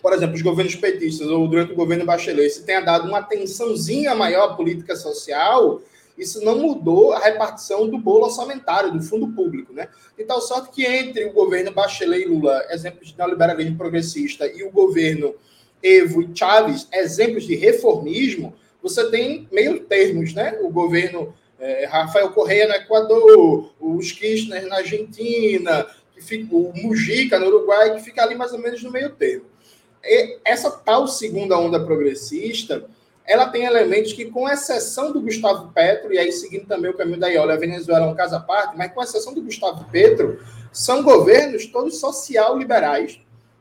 por 0.02 0.14
exemplo, 0.14 0.36
os 0.36 0.42
governos 0.42 0.76
petistas 0.76 1.28
ou 1.28 1.48
durante 1.48 1.74
o 1.74 1.76
governo 1.76 2.06
Bachelet 2.06 2.50
se 2.50 2.64
tenha 2.64 2.82
dado 2.82 3.08
uma 3.08 3.20
atençãozinha 3.20 4.16
maior 4.16 4.52
à 4.52 4.54
política 4.56 4.96
social, 4.96 5.82
isso 6.18 6.44
não 6.44 6.58
mudou 6.58 7.14
a 7.14 7.20
repartição 7.20 7.88
do 7.88 7.98
bolo 7.98 8.26
orçamentário, 8.26 8.92
do 8.92 9.02
fundo 9.02 9.28
público. 9.30 9.74
Né? 9.74 9.88
De 10.18 10.24
tal 10.24 10.42
sorte 10.42 10.70
que 10.72 10.86
entre 10.86 11.26
o 11.26 11.34
governo 11.34 11.72
Bachelet 11.72 12.24
e 12.24 12.28
Lula, 12.28 12.66
exemplos 12.70 13.10
de 13.10 13.18
neoliberalismo 13.18 13.78
progressista, 13.78 14.48
e 14.48 14.64
o 14.64 14.72
governo 14.72 15.36
Evo 15.82 16.22
e 16.22 16.30
Chaves, 16.34 16.88
exemplos 16.92 17.44
de 17.44 17.56
reformismo, 17.56 18.54
você 18.82 19.10
tem 19.10 19.48
meio 19.52 19.82
termos, 19.82 20.34
né? 20.34 20.58
O 20.62 20.70
governo 20.70 21.34
é, 21.60 21.86
Rafael 21.86 22.30
Correia 22.32 22.68
no 22.68 22.74
Equador, 22.74 23.72
os 23.80 24.12
Kirchner 24.12 24.68
na 24.68 24.78
Argentina, 24.78 25.86
que 26.14 26.22
fica, 26.22 26.56
o 26.56 26.74
Mujica 26.76 27.40
no 27.40 27.48
Uruguai, 27.48 27.96
que 27.96 28.04
fica 28.04 28.24
ali 28.24 28.36
mais 28.36 28.52
ou 28.52 28.60
menos 28.60 28.82
no 28.82 28.92
meio 28.92 29.12
termo. 29.12 29.46
Essa 30.44 30.72
tal 30.72 31.08
segunda 31.08 31.58
onda 31.58 31.80
progressista, 31.84 32.86
ela 33.26 33.48
tem 33.50 33.64
elementos 33.64 34.14
que, 34.14 34.26
com 34.26 34.50
exceção 34.50 35.12
do 35.12 35.22
Gustavo 35.22 35.72
Petro, 35.72 36.14
e 36.14 36.18
aí 36.18 36.32
seguindo 36.32 36.66
também 36.66 36.92
o 36.92 36.98
caminho 36.98 37.20
da 37.20 37.28
Iola, 37.28 37.54
a 37.54 37.58
Venezuela 37.58 38.06
é 38.06 38.10
um 38.10 38.16
caso 38.16 38.36
à 38.36 38.40
parte, 38.40 38.78
mas 38.78 38.92
com 38.92 39.02
exceção 39.02 39.34
do 39.34 39.42
Gustavo 39.42 39.86
Petro, 39.92 40.40
são 40.72 41.04
governos 41.04 41.66
todos 41.68 42.00
social-liberais, 42.00 43.20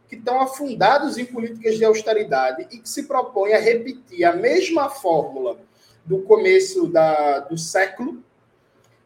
que 0.08 0.16
estão 0.16 0.40
afundados 0.40 1.18
em 1.18 1.24
políticas 1.24 1.76
de 1.76 1.84
austeridade 1.84 2.66
e 2.72 2.78
que 2.78 2.88
se 2.88 3.04
propõem 3.04 3.54
a 3.54 3.60
repetir 3.60 4.24
a 4.24 4.32
mesma 4.32 4.88
fórmula 4.88 5.58
do 6.04 6.22
começo 6.22 6.88
da, 6.88 7.40
do 7.40 7.56
século, 7.56 8.22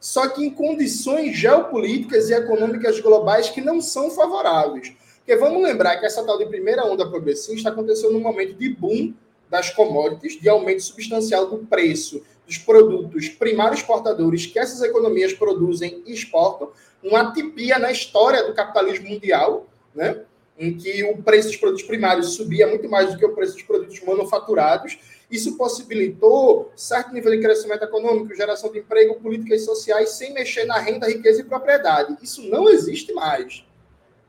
só 0.01 0.29
que 0.29 0.45
em 0.45 0.51
condições 0.51 1.37
geopolíticas 1.37 2.31
e 2.31 2.35
econômicas 2.35 3.01
globais 3.01 3.51
que 3.51 3.61
não 3.61 3.81
são 3.81 4.11
favoráveis. 4.11 4.93
Porque 5.25 5.41
vamos 5.41 5.63
lembrar 5.63 5.97
que 5.97 6.05
essa 6.05 6.23
tal 6.23 6.37
de 6.37 6.45
primeira 6.45 6.85
onda 6.85 7.09
progressista 7.09 7.71
aconteceu 7.71 8.13
num 8.13 8.21
momento 8.21 8.55
de 8.55 8.69
boom 8.69 9.15
das 9.49 9.71
commodities, 9.71 10.39
de 10.39 10.51
aumento 10.51 10.83
substancial 10.83 11.47
do 11.49 11.59
preço 11.59 12.23
dos 12.47 12.59
produtos 12.59 13.31
primários 13.31 13.81
exportadores 13.81 14.45
que 14.45 14.59
essas 14.59 14.83
economias 14.83 15.33
produzem 15.33 16.03
e 16.07 16.13
exportam, 16.13 16.71
uma 17.03 17.23
atipia 17.23 17.79
na 17.79 17.91
história 17.91 18.45
do 18.45 18.53
capitalismo 18.53 19.09
mundial, 19.09 19.67
né? 19.95 20.21
em 20.59 20.77
que 20.77 21.03
o 21.05 21.17
preço 21.23 21.49
dos 21.49 21.57
produtos 21.57 21.85
primários 21.85 22.35
subia 22.35 22.67
muito 22.67 22.89
mais 22.89 23.11
do 23.11 23.19
que 23.19 23.25
o 23.25 23.35
preço 23.35 23.55
dos 23.55 23.63
produtos 23.63 23.99
manufaturados. 24.03 24.99
Isso 25.31 25.57
possibilitou 25.57 26.71
certo 26.77 27.15
nível 27.15 27.33
de 27.33 27.41
crescimento 27.41 27.83
econômico, 27.83 28.35
geração 28.35 28.71
de 28.71 28.79
emprego, 28.79 29.15
políticas 29.21 29.65
sociais, 29.65 30.11
sem 30.11 30.35
mexer 30.35 30.65
na 30.65 30.79
renda, 30.79 31.09
riqueza 31.09 31.41
e 31.41 31.45
propriedade. 31.45 32.17
Isso 32.23 32.43
não 32.43 32.69
existe 32.69 33.13
mais. 33.15 33.65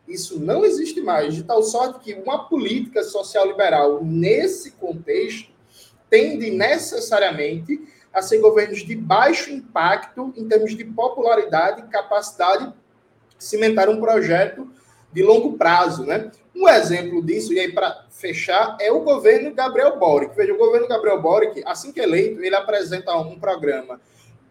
Isso 0.08 0.40
não 0.40 0.64
existe 0.64 1.02
mais, 1.02 1.34
de 1.34 1.44
tal 1.44 1.64
sorte 1.64 2.00
que 2.00 2.14
uma 2.14 2.48
política 2.48 3.04
social 3.04 3.48
liberal, 3.48 4.04
nesse 4.04 4.72
contexto, 4.72 5.50
tende 6.10 6.52
necessariamente 6.52 7.82
a 8.14 8.22
ser 8.22 8.38
governos 8.38 8.86
de 8.86 8.96
baixo 8.96 9.52
impacto 9.52 10.34
em 10.38 10.48
termos 10.48 10.76
de 10.76 10.86
popularidade 10.86 11.82
e 11.82 11.88
capacidade 11.90 12.68
de 12.68 12.74
cimentar 13.44 13.90
um 13.90 14.00
projeto 14.00 14.70
de 15.12 15.24
longo 15.24 15.58
prazo. 15.58 16.06
Né? 16.06 16.32
Um 16.56 16.70
exemplo 16.70 17.22
disso, 17.22 17.52
e 17.52 17.60
aí 17.60 17.72
para 17.74 18.06
fechar, 18.12 18.78
é 18.80 18.92
o 18.92 19.02
governo 19.02 19.54
Gabriel 19.54 19.98
Boric. 19.98 20.36
Veja, 20.36 20.54
o 20.54 20.58
governo 20.58 20.88
Gabriel 20.88 21.22
Boric, 21.22 21.62
assim 21.66 21.92
que 21.92 22.00
eleito, 22.00 22.42
ele 22.42 22.56
apresenta 22.56 23.14
um 23.18 23.38
programa 23.38 24.00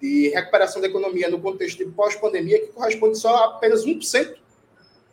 de 0.00 0.28
recuperação 0.28 0.82
da 0.82 0.88
economia 0.88 1.30
no 1.30 1.40
contexto 1.40 1.78
de 1.78 1.90
pós-pandemia 1.90 2.61
que 2.61 2.73
corresponde 2.73 3.16
só 3.16 3.34
a 3.34 3.44
apenas 3.46 3.87
1% 3.87 4.34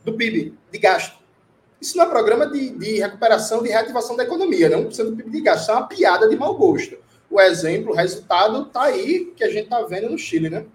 do 0.04 0.14
PIB 0.14 0.58
de 0.72 0.80
gasto. 0.80 1.20
Isso 1.80 1.98
não 1.98 2.06
é 2.06 2.10
programa 2.10 2.48
de, 2.48 2.70
de 2.78 3.00
recuperação, 3.00 3.64
de 3.64 3.70
reativação 3.70 4.16
da 4.16 4.24
economia, 4.24 4.70
não 4.70 4.86
1% 4.86 5.10
do 5.10 5.16
PIB 5.16 5.32
de 5.32 5.42
gasto. 5.42 5.64
Isso 5.64 5.72
é 5.72 5.74
uma 5.74 5.88
piada 5.88 6.30
de 6.30 6.36
mau 6.36 6.56
gosto. 6.56 6.98
O 7.30 7.40
exemplo, 7.40 7.92
o 7.92 7.96
resultado 7.96 8.68
está 8.68 8.84
aí 8.84 9.34
que 9.36 9.44
a 9.44 9.50
gente 9.50 9.64
está 9.64 9.82
vendo 9.84 10.10
no 10.10 10.18
Chile, 10.18 10.50
né? 10.50 10.68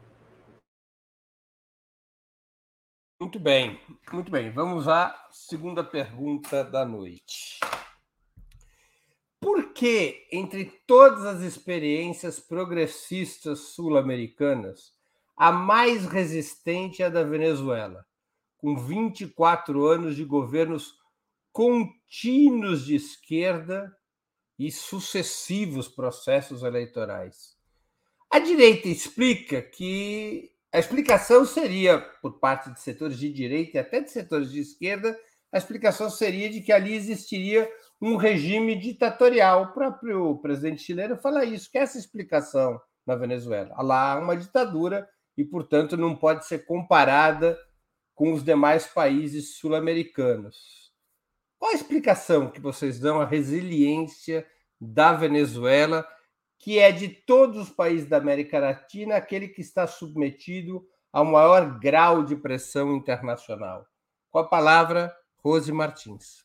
Muito 3.21 3.39
bem, 3.41 3.81
muito 4.13 4.31
bem. 4.31 4.51
Vamos 4.51 4.89
à 4.89 5.15
segunda 5.31 5.83
pergunta 5.83 6.63
da 6.63 6.85
noite. 6.85 7.61
Por 9.41 9.73
que, 9.73 10.27
entre 10.33 10.65
todas 10.87 11.25
as 11.25 11.41
experiências 11.43 12.41
progressistas 12.41 13.59
sul-americanas, 13.75 14.95
a 15.37 15.53
mais 15.53 16.07
resistente 16.07 17.03
é 17.03 17.07
a 17.07 17.11
da 17.11 17.23
Venezuela? 17.23 18.06
Com 18.67 18.75
24 18.75 19.87
anos 19.87 20.17
de 20.17 20.25
governos 20.25 20.99
contínuos 21.53 22.85
de 22.85 22.97
esquerda 22.97 23.97
e 24.59 24.73
sucessivos 24.73 25.87
processos 25.87 26.65
eleitorais. 26.65 27.57
A 28.29 28.41
direita 28.41 28.89
explica 28.89 29.63
que 29.63 30.51
a 30.73 30.81
explicação 30.81 31.47
seria, 31.47 32.01
por 32.21 32.41
parte 32.41 32.69
de 32.73 32.81
setores 32.81 33.17
de 33.17 33.33
direita 33.33 33.77
e 33.77 33.81
até 33.81 34.01
de 34.01 34.11
setores 34.11 34.51
de 34.51 34.59
esquerda, 34.59 35.17
a 35.53 35.59
explicação 35.59 36.11
seria 36.11 36.51
de 36.51 36.61
que 36.61 36.73
ali 36.73 36.93
existiria 36.93 37.71
um 38.03 38.17
regime 38.17 38.75
ditatorial. 38.75 39.63
O 39.63 39.73
próprio 39.75 40.39
presidente 40.39 40.83
chileno 40.83 41.17
fala 41.17 41.45
isso, 41.45 41.71
que 41.71 41.79
essa 41.79 41.99
explicação 41.99 42.81
na 43.07 43.15
Venezuela. 43.15 43.81
Lá 43.81 44.15
há 44.15 44.19
uma 44.19 44.37
ditadura 44.37 45.09
e, 45.37 45.45
portanto, 45.45 45.97
não 45.97 46.17
pode 46.17 46.45
ser 46.47 46.67
comparada 46.67 47.57
com 48.17 48.33
os 48.33 48.43
demais 48.43 48.89
países 48.89 49.57
sul-americanos. 49.59 50.93
Qual 51.57 51.71
a 51.71 51.75
explicação 51.75 52.51
que 52.51 52.61
vocês 52.61 52.99
dão 52.99 53.21
à 53.21 53.25
resiliência 53.25 54.45
da 54.81 55.13
Venezuela 55.13 56.05
que 56.59 56.79
é 56.79 56.91
de 56.91 57.09
todos 57.09 57.69
os 57.69 57.71
países 57.71 58.09
da 58.09 58.17
América 58.17 58.59
Latina 58.59 59.17
aquele 59.17 59.49
que 59.49 59.61
está 59.61 59.87
submetido 59.87 60.85
ao 61.13 61.25
maior 61.25 61.79
grau 61.79 62.25
de 62.25 62.37
pressão 62.37 62.95
internacional. 62.95 63.87
Com 64.31 64.39
a 64.39 64.49
palavra, 64.49 65.15
Rose 65.39 65.73
Martins. 65.73 66.45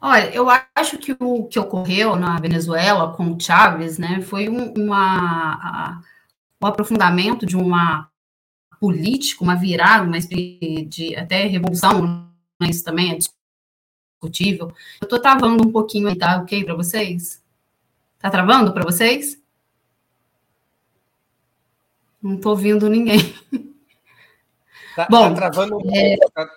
Olha, 0.00 0.34
eu 0.34 0.46
acho 0.74 0.98
que 0.98 1.16
o 1.18 1.46
que 1.46 1.58
ocorreu 1.58 2.14
na 2.16 2.38
Venezuela 2.38 3.14
com 3.16 3.32
o 3.32 3.40
Chávez, 3.40 3.98
né, 3.98 4.20
foi 4.20 4.48
um, 4.50 4.74
uma, 4.74 6.02
um 6.64 6.66
aprofundamento 6.66 7.44
de 7.44 7.56
uma 7.56 8.08
política, 8.80 9.44
uma 9.44 9.54
virada, 9.54 10.04
uma 10.04 10.16
espécie 10.16 10.86
de 10.86 11.14
até 11.14 11.44
revolução, 11.44 12.30
né, 12.60 12.68
isso 12.70 12.82
também 12.82 13.12
é 13.12 13.18
discutível. 13.18 14.68
Eu 15.00 15.04
estou 15.04 15.20
travando 15.20 15.66
um 15.66 15.70
pouquinho 15.70 16.08
aí, 16.08 16.16
tá 16.16 16.38
ok 16.38 16.64
para 16.64 16.74
vocês? 16.74 17.42
Tá 18.18 18.30
travando 18.30 18.72
para 18.72 18.82
vocês? 18.82 19.38
Não 22.22 22.36
estou 22.36 22.52
ouvindo 22.52 22.88
ninguém. 22.88 23.34
Tá, 24.96 25.08
Bom, 25.10 25.30
tá 25.30 25.34
travando 25.34 25.76
um, 25.76 25.94
é... 25.94 26.16
tá 26.32 26.48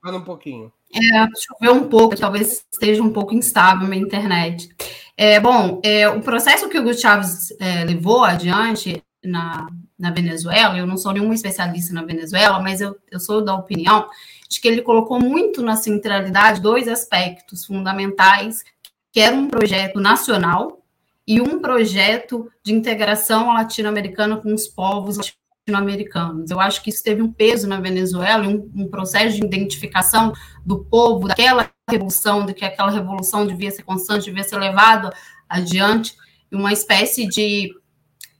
travando 0.00 0.22
um 0.22 0.24
pouquinho. 0.24 0.72
É, 0.94 1.26
choveu 1.36 1.74
um 1.74 1.88
pouco, 1.88 2.16
talvez 2.16 2.64
esteja 2.70 3.02
um 3.02 3.12
pouco 3.12 3.34
instável 3.34 3.86
a 3.86 3.90
minha 3.90 4.00
internet. 4.00 4.68
É, 5.16 5.40
bom, 5.40 5.80
é, 5.82 6.08
o 6.08 6.20
processo 6.22 6.68
que 6.68 6.78
o 6.78 6.80
Hugo 6.82 6.94
Chávez 6.94 7.50
é, 7.60 7.84
levou 7.84 8.24
adiante 8.24 9.02
na, 9.24 9.66
na 9.98 10.10
Venezuela, 10.10 10.76
eu 10.78 10.86
não 10.86 10.96
sou 10.96 11.12
nenhuma 11.12 11.34
especialista 11.34 11.92
na 11.92 12.02
Venezuela, 12.02 12.60
mas 12.60 12.80
eu, 12.80 12.96
eu 13.10 13.20
sou 13.20 13.42
da 13.44 13.54
opinião 13.54 14.08
de 14.48 14.60
que 14.60 14.66
ele 14.66 14.82
colocou 14.82 15.20
muito 15.20 15.62
na 15.62 15.76
centralidade 15.76 16.60
dois 16.60 16.88
aspectos 16.88 17.64
fundamentais, 17.64 18.64
que 19.12 19.20
era 19.20 19.34
um 19.34 19.48
projeto 19.48 20.00
nacional 20.00 20.82
e 21.26 21.40
um 21.40 21.60
projeto 21.60 22.50
de 22.64 22.72
integração 22.72 23.52
latino-americana 23.52 24.38
com 24.38 24.52
os 24.52 24.66
povos 24.66 25.18
latino-americanos. 25.18 26.50
Eu 26.50 26.58
acho 26.58 26.82
que 26.82 26.90
isso 26.90 27.04
teve 27.04 27.22
um 27.22 27.32
peso 27.32 27.68
na 27.68 27.80
Venezuela, 27.80 28.48
um, 28.48 28.70
um, 28.74 28.88
processo 28.88 29.36
de 29.36 29.44
identificação 29.44 30.32
do 30.64 30.84
povo, 30.84 31.28
daquela 31.28 31.70
revolução, 31.88 32.44
de 32.44 32.54
que 32.54 32.64
aquela 32.64 32.90
revolução 32.90 33.46
devia 33.46 33.70
ser 33.70 33.82
constante, 33.82 34.24
devia 34.24 34.42
ser 34.42 34.58
levada 34.58 35.12
adiante, 35.48 36.16
uma 36.50 36.72
espécie 36.72 37.28
de 37.28 37.72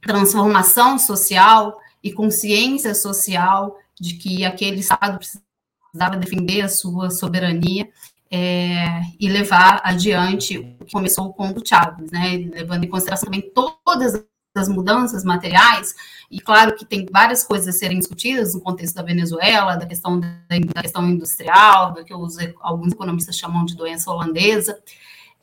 transformação 0.01 0.97
social 0.97 1.79
e 2.03 2.11
consciência 2.11 2.95
social 2.95 3.77
de 3.99 4.15
que 4.15 4.43
aquele 4.43 4.79
Estado 4.79 5.19
precisava 5.19 6.17
defender 6.17 6.61
a 6.61 6.69
sua 6.69 7.09
soberania 7.09 7.87
é, 8.31 9.01
e 9.19 9.27
levar 9.27 9.81
adiante 9.83 10.57
o 10.57 10.85
que 10.85 10.91
começou 10.91 11.33
com 11.33 11.49
o 11.49 11.65
Chávez, 11.65 12.11
né, 12.11 12.49
levando 12.51 12.85
em 12.85 12.89
consideração 12.89 13.25
também 13.25 13.51
todas 13.53 14.25
as 14.55 14.67
mudanças 14.67 15.23
materiais, 15.23 15.93
e 16.29 16.39
claro 16.39 16.75
que 16.75 16.85
tem 16.85 17.05
várias 17.09 17.43
coisas 17.43 17.73
a 17.73 17.77
serem 17.77 17.99
discutidas 17.99 18.53
no 18.53 18.61
contexto 18.61 18.95
da 18.95 19.03
Venezuela, 19.03 19.75
da 19.75 19.85
questão, 19.85 20.19
da, 20.19 20.81
questão 20.81 21.07
industrial, 21.07 21.93
do 21.93 22.03
que 22.03 22.13
os, 22.13 22.37
alguns 22.59 22.93
economistas 22.93 23.37
chamam 23.37 23.65
de 23.65 23.75
doença 23.75 24.09
holandesa, 24.09 24.77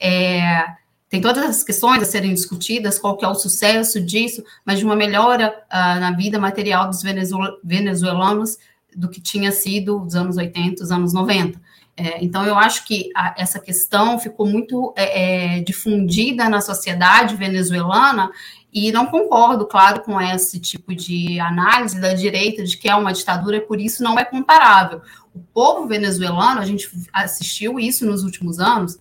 é, 0.01 0.65
tem 1.09 1.21
todas 1.21 1.45
as 1.45 1.65
questões 1.65 2.03
a 2.03 2.05
serem 2.05 2.35
discutidas, 2.35 2.99
qual 2.99 3.17
que 3.17 3.25
é 3.25 3.29
o 3.29 3.35
sucesso 3.35 4.01
disso, 4.01 4.45
mas 4.65 4.79
de 4.79 4.85
uma 4.85 4.95
melhora 4.95 5.55
uh, 5.67 6.01
na 6.01 6.13
vida 6.13 6.39
material 6.39 6.89
dos 6.89 7.03
venezuelanos 7.65 8.59
do 8.95 9.09
que 9.09 9.21
tinha 9.21 9.51
sido 9.51 10.03
os 10.03 10.15
anos 10.15 10.37
80, 10.37 10.83
os 10.83 10.91
anos 10.91 11.13
90. 11.13 11.59
É, 11.97 12.23
então, 12.23 12.45
eu 12.45 12.57
acho 12.57 12.87
que 12.87 13.11
a, 13.15 13.35
essa 13.37 13.59
questão 13.59 14.19
ficou 14.21 14.47
muito 14.47 14.93
é, 14.97 15.57
é, 15.57 15.61
difundida 15.61 16.49
na 16.49 16.61
sociedade 16.61 17.35
venezuelana 17.35 18.31
e 18.73 18.93
não 18.93 19.07
concordo, 19.07 19.67
claro, 19.67 20.03
com 20.03 20.21
esse 20.21 20.61
tipo 20.61 20.95
de 20.95 21.41
análise 21.41 22.01
da 22.01 22.15
direita 22.15 22.63
de 22.63 22.77
que 22.77 22.89
é 22.89 22.95
uma 22.95 23.13
ditadura 23.13 23.57
e 23.57 23.63
por 23.63 23.81
isso 23.81 24.03
não 24.03 24.17
é 24.17 24.25
comparável. 24.25 25.03
O 25.35 25.41
povo 25.41 25.89
venezuelano, 25.89 26.61
a 26.61 26.65
gente 26.65 26.89
assistiu 27.13 27.81
isso 27.81 28.07
nos 28.07 28.23
últimos 28.23 28.61
anos, 28.61 28.99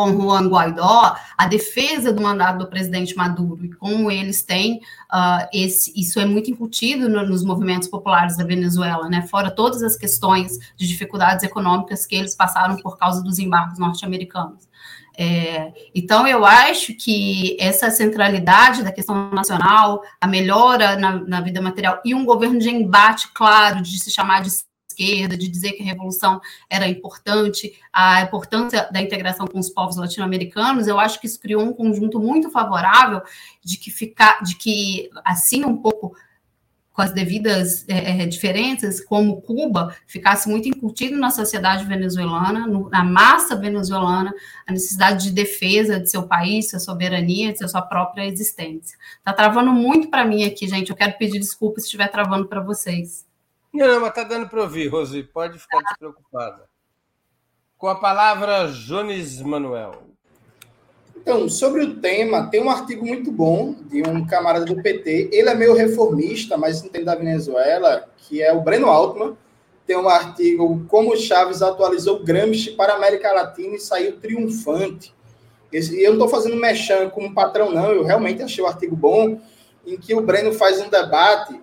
com 0.00 0.18
Juan 0.18 0.48
Guaidó, 0.48 1.14
a 1.36 1.46
defesa 1.46 2.10
do 2.10 2.22
mandato 2.22 2.60
do 2.60 2.68
presidente 2.68 3.14
Maduro 3.14 3.66
e 3.66 3.72
como 3.72 4.10
eles 4.10 4.42
têm 4.42 4.76
uh, 5.12 5.46
esse, 5.52 5.92
isso 5.94 6.18
é 6.18 6.24
muito 6.24 6.50
incutido 6.50 7.06
no, 7.06 7.26
nos 7.26 7.44
movimentos 7.44 7.86
populares 7.86 8.34
da 8.38 8.44
Venezuela, 8.44 9.10
né? 9.10 9.26
Fora 9.26 9.50
todas 9.50 9.82
as 9.82 9.96
questões 9.96 10.58
de 10.74 10.88
dificuldades 10.88 11.44
econômicas 11.44 12.06
que 12.06 12.16
eles 12.16 12.34
passaram 12.34 12.76
por 12.78 12.96
causa 12.96 13.22
dos 13.22 13.38
embargos 13.38 13.78
norte-americanos. 13.78 14.70
É, 15.18 15.74
então, 15.94 16.26
eu 16.26 16.46
acho 16.46 16.94
que 16.94 17.54
essa 17.60 17.90
centralidade 17.90 18.82
da 18.82 18.90
questão 18.90 19.30
nacional, 19.30 20.00
a 20.18 20.26
melhora 20.26 20.96
na, 20.96 21.12
na 21.20 21.40
vida 21.42 21.60
material 21.60 22.00
e 22.02 22.14
um 22.14 22.24
governo 22.24 22.58
de 22.58 22.70
embate 22.70 23.28
claro, 23.34 23.82
de 23.82 24.02
se 24.02 24.10
chamar 24.10 24.40
de 24.40 24.48
esquerda, 25.00 25.36
de 25.36 25.48
dizer 25.48 25.72
que 25.72 25.82
a 25.82 25.86
revolução 25.86 26.40
era 26.68 26.86
importante, 26.86 27.72
a 27.92 28.22
importância 28.22 28.88
da 28.92 29.00
integração 29.00 29.46
com 29.46 29.58
os 29.58 29.70
povos 29.70 29.96
latino-americanos, 29.96 30.86
eu 30.86 31.00
acho 31.00 31.20
que 31.20 31.26
isso 31.26 31.40
criou 31.40 31.62
um 31.62 31.72
conjunto 31.72 32.20
muito 32.20 32.50
favorável 32.50 33.22
de 33.64 33.78
que 33.78 33.90
ficar, 33.90 34.42
de 34.42 34.56
que 34.56 35.08
assim 35.24 35.64
um 35.64 35.76
pouco 35.76 36.14
com 36.92 37.02
as 37.02 37.12
devidas 37.12 37.88
é, 37.88 38.22
é 38.22 38.26
diferenças, 38.26 39.00
como 39.00 39.40
Cuba 39.40 39.94
ficasse 40.06 40.48
muito 40.48 40.68
incutido 40.68 41.16
na 41.16 41.30
sociedade 41.30 41.84
venezuelana, 41.84 42.66
no, 42.66 42.90
na 42.90 43.04
massa 43.04 43.56
venezuelana, 43.56 44.34
a 44.66 44.72
necessidade 44.72 45.24
de 45.24 45.30
defesa 45.30 46.00
de 46.00 46.10
seu 46.10 46.24
país, 46.24 46.68
sua 46.68 46.80
soberania, 46.80 47.52
de 47.52 47.68
sua 47.68 47.80
própria 47.80 48.26
existência. 48.26 48.98
Está 49.18 49.32
travando 49.32 49.72
muito 49.72 50.10
para 50.10 50.26
mim 50.26 50.44
aqui, 50.44 50.66
gente. 50.66 50.90
Eu 50.90 50.96
quero 50.96 51.16
pedir 51.16 51.38
desculpas 51.38 51.84
se 51.84 51.86
estiver 51.86 52.08
travando 52.08 52.48
para 52.48 52.60
vocês. 52.60 53.29
Não, 53.72 54.00
mas 54.00 54.10
está 54.10 54.24
dando 54.24 54.48
para 54.48 54.62
ouvir, 54.62 54.88
Rosi. 54.88 55.22
Pode 55.22 55.58
ficar 55.58 55.80
despreocupada. 55.80 56.68
Com 57.78 57.88
a 57.88 57.94
palavra, 57.94 58.66
Jones 58.68 59.40
Manuel. 59.40 60.02
Então, 61.16 61.48
sobre 61.48 61.82
o 61.82 62.00
tema, 62.00 62.48
tem 62.50 62.62
um 62.62 62.70
artigo 62.70 63.06
muito 63.06 63.30
bom 63.30 63.74
de 63.88 64.02
um 64.02 64.26
camarada 64.26 64.64
do 64.64 64.82
PT. 64.82 65.28
Ele 65.32 65.48
é 65.48 65.54
meio 65.54 65.74
reformista, 65.74 66.56
mas 66.56 66.82
entende 66.82 67.04
da 67.04 67.14
Venezuela, 67.14 68.08
que 68.16 68.42
é 68.42 68.52
o 68.52 68.62
Breno 68.62 68.88
Altman. 68.88 69.36
Tem 69.86 69.96
um 69.96 70.08
artigo 70.08 70.84
Como 70.88 71.16
Chaves 71.16 71.62
atualizou 71.62 72.24
Gramsci 72.24 72.72
para 72.72 72.94
a 72.94 72.96
América 72.96 73.32
Latina 73.32 73.76
e 73.76 73.80
saiu 73.80 74.18
triunfante. 74.18 75.14
E 75.72 75.76
eu 76.04 76.14
não 76.14 76.24
estou 76.24 76.28
fazendo 76.28 76.56
mexão 76.56 77.08
com 77.10 77.24
um 77.24 77.34
patrão, 77.34 77.70
não. 77.70 77.92
Eu 77.92 78.04
realmente 78.04 78.42
achei 78.42 78.62
o 78.64 78.66
artigo 78.66 78.96
bom, 78.96 79.40
em 79.86 79.96
que 79.96 80.14
o 80.14 80.22
Breno 80.22 80.52
faz 80.52 80.80
um 80.80 80.88
debate 80.88 81.60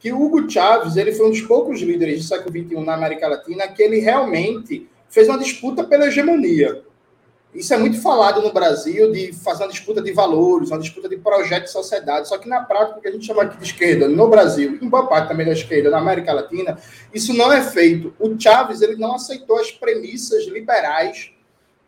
que 0.00 0.12
Hugo 0.12 0.50
Chávez 0.50 0.96
ele 0.96 1.12
foi 1.12 1.26
um 1.26 1.30
dos 1.30 1.42
poucos 1.42 1.80
líderes 1.80 2.20
do 2.20 2.26
século 2.26 2.50
XXI 2.50 2.80
na 2.80 2.94
América 2.94 3.28
Latina 3.28 3.68
que 3.68 3.82
ele 3.82 3.98
realmente 3.98 4.88
fez 5.10 5.28
uma 5.28 5.38
disputa 5.38 5.84
pela 5.84 6.06
hegemonia. 6.06 6.82
Isso 7.52 7.74
é 7.74 7.76
muito 7.76 8.00
falado 8.00 8.40
no 8.40 8.52
Brasil 8.52 9.10
de 9.10 9.32
fazer 9.32 9.64
uma 9.64 9.70
disputa 9.70 10.00
de 10.00 10.12
valores, 10.12 10.70
uma 10.70 10.78
disputa 10.78 11.08
de 11.08 11.16
projeto 11.16 11.64
de 11.64 11.72
sociedade. 11.72 12.28
Só 12.28 12.38
que 12.38 12.48
na 12.48 12.60
prática, 12.60 12.98
o 12.98 13.02
que 13.02 13.08
a 13.08 13.12
gente 13.12 13.26
chama 13.26 13.42
aqui 13.42 13.58
de 13.58 13.64
esquerda, 13.64 14.08
no 14.08 14.28
Brasil, 14.28 14.78
em 14.80 14.88
boa 14.88 15.06
parte 15.08 15.28
também 15.28 15.44
da 15.44 15.52
esquerda, 15.52 15.90
na 15.90 15.98
América 15.98 16.32
Latina, 16.32 16.78
isso 17.12 17.34
não 17.34 17.52
é 17.52 17.60
feito. 17.60 18.14
O 18.20 18.38
Chávez 18.38 18.80
ele 18.82 18.94
não 18.94 19.16
aceitou 19.16 19.58
as 19.58 19.70
premissas 19.70 20.46
liberais, 20.46 21.32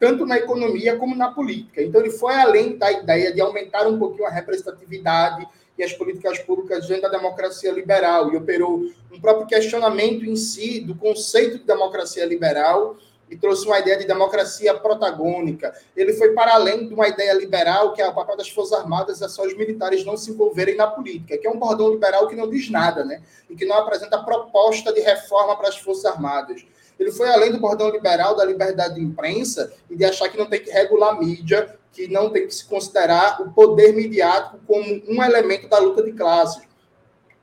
tanto 0.01 0.27
na 0.27 0.37
economia 0.37 0.97
como 0.97 1.15
na 1.15 1.31
política. 1.31 1.81
Então 1.81 2.01
ele 2.01 2.11
foi 2.11 2.35
além 2.35 2.77
da 2.77 2.91
ideia 2.91 3.33
de 3.33 3.41
aumentar 3.41 3.87
um 3.87 4.01
pouquinho 4.01 4.27
a 4.27 4.31
representatividade, 4.31 5.47
e 5.77 5.83
as 5.83 5.93
políticas 5.93 6.39
públicas 6.39 6.87
dentro 6.87 7.03
da 7.03 7.17
democracia 7.17 7.73
liberal, 7.73 8.33
e 8.33 8.37
operou 8.37 8.87
um 9.11 9.21
próprio 9.21 9.47
questionamento 9.47 10.25
em 10.25 10.37
si 10.37 10.81
do 10.81 10.95
conceito 10.95 11.59
de 11.59 11.65
democracia 11.65 12.25
liberal 12.25 12.97
e 13.33 13.37
trouxe 13.37 13.67
uma 13.67 13.79
ideia 13.79 13.97
de 13.97 14.07
democracia 14.07 14.75
protagônica. 14.75 15.75
Ele 15.97 16.13
foi 16.13 16.35
para 16.35 16.55
além 16.55 16.87
de 16.87 16.93
uma 16.93 17.09
ideia 17.09 17.33
liberal, 17.33 17.95
que 17.95 18.03
é 18.03 18.07
o 18.07 18.15
papel 18.15 18.37
das 18.37 18.51
Forças 18.51 18.79
Armadas, 18.79 19.23
é 19.23 19.29
só 19.29 19.43
os 19.47 19.57
militares 19.57 20.05
não 20.05 20.19
se 20.19 20.31
envolverem 20.31 20.77
na 20.77 20.87
política, 20.87 21.39
que 21.39 21.47
é 21.47 21.51
um 21.51 21.59
bordão 21.59 21.91
liberal 21.91 22.29
que 22.29 22.37
não 22.37 22.49
diz 22.51 22.71
nada, 22.71 23.05
né? 23.05 23.23
E 23.49 23.57
que 23.57 23.65
não 23.65 23.77
apresenta 23.77 24.23
proposta 24.23 24.93
de 24.93 25.01
reforma 25.01 25.57
para 25.57 25.69
as 25.69 25.79
Forças 25.79 26.05
Armadas. 26.05 26.63
Ele 26.99 27.11
foi 27.11 27.27
além 27.31 27.51
do 27.51 27.59
bordão 27.59 27.89
liberal 27.89 28.37
da 28.37 28.45
liberdade 28.45 28.97
de 28.97 29.01
imprensa 29.01 29.73
e 29.89 29.97
de 29.97 30.05
achar 30.05 30.29
que 30.29 30.37
não 30.37 30.47
tem 30.47 30.61
que 30.61 30.71
regular 30.71 31.19
mídia 31.19 31.75
que 31.93 32.09
não 32.09 32.31
tem 32.31 32.47
que 32.47 32.55
se 32.55 32.65
considerar 32.65 33.41
o 33.43 33.53
poder 33.53 33.93
midiático 33.95 34.59
como 34.67 35.03
um 35.09 35.23
elemento 35.23 35.69
da 35.69 35.79
luta 35.79 36.03
de 36.03 36.13
classes. 36.13 36.63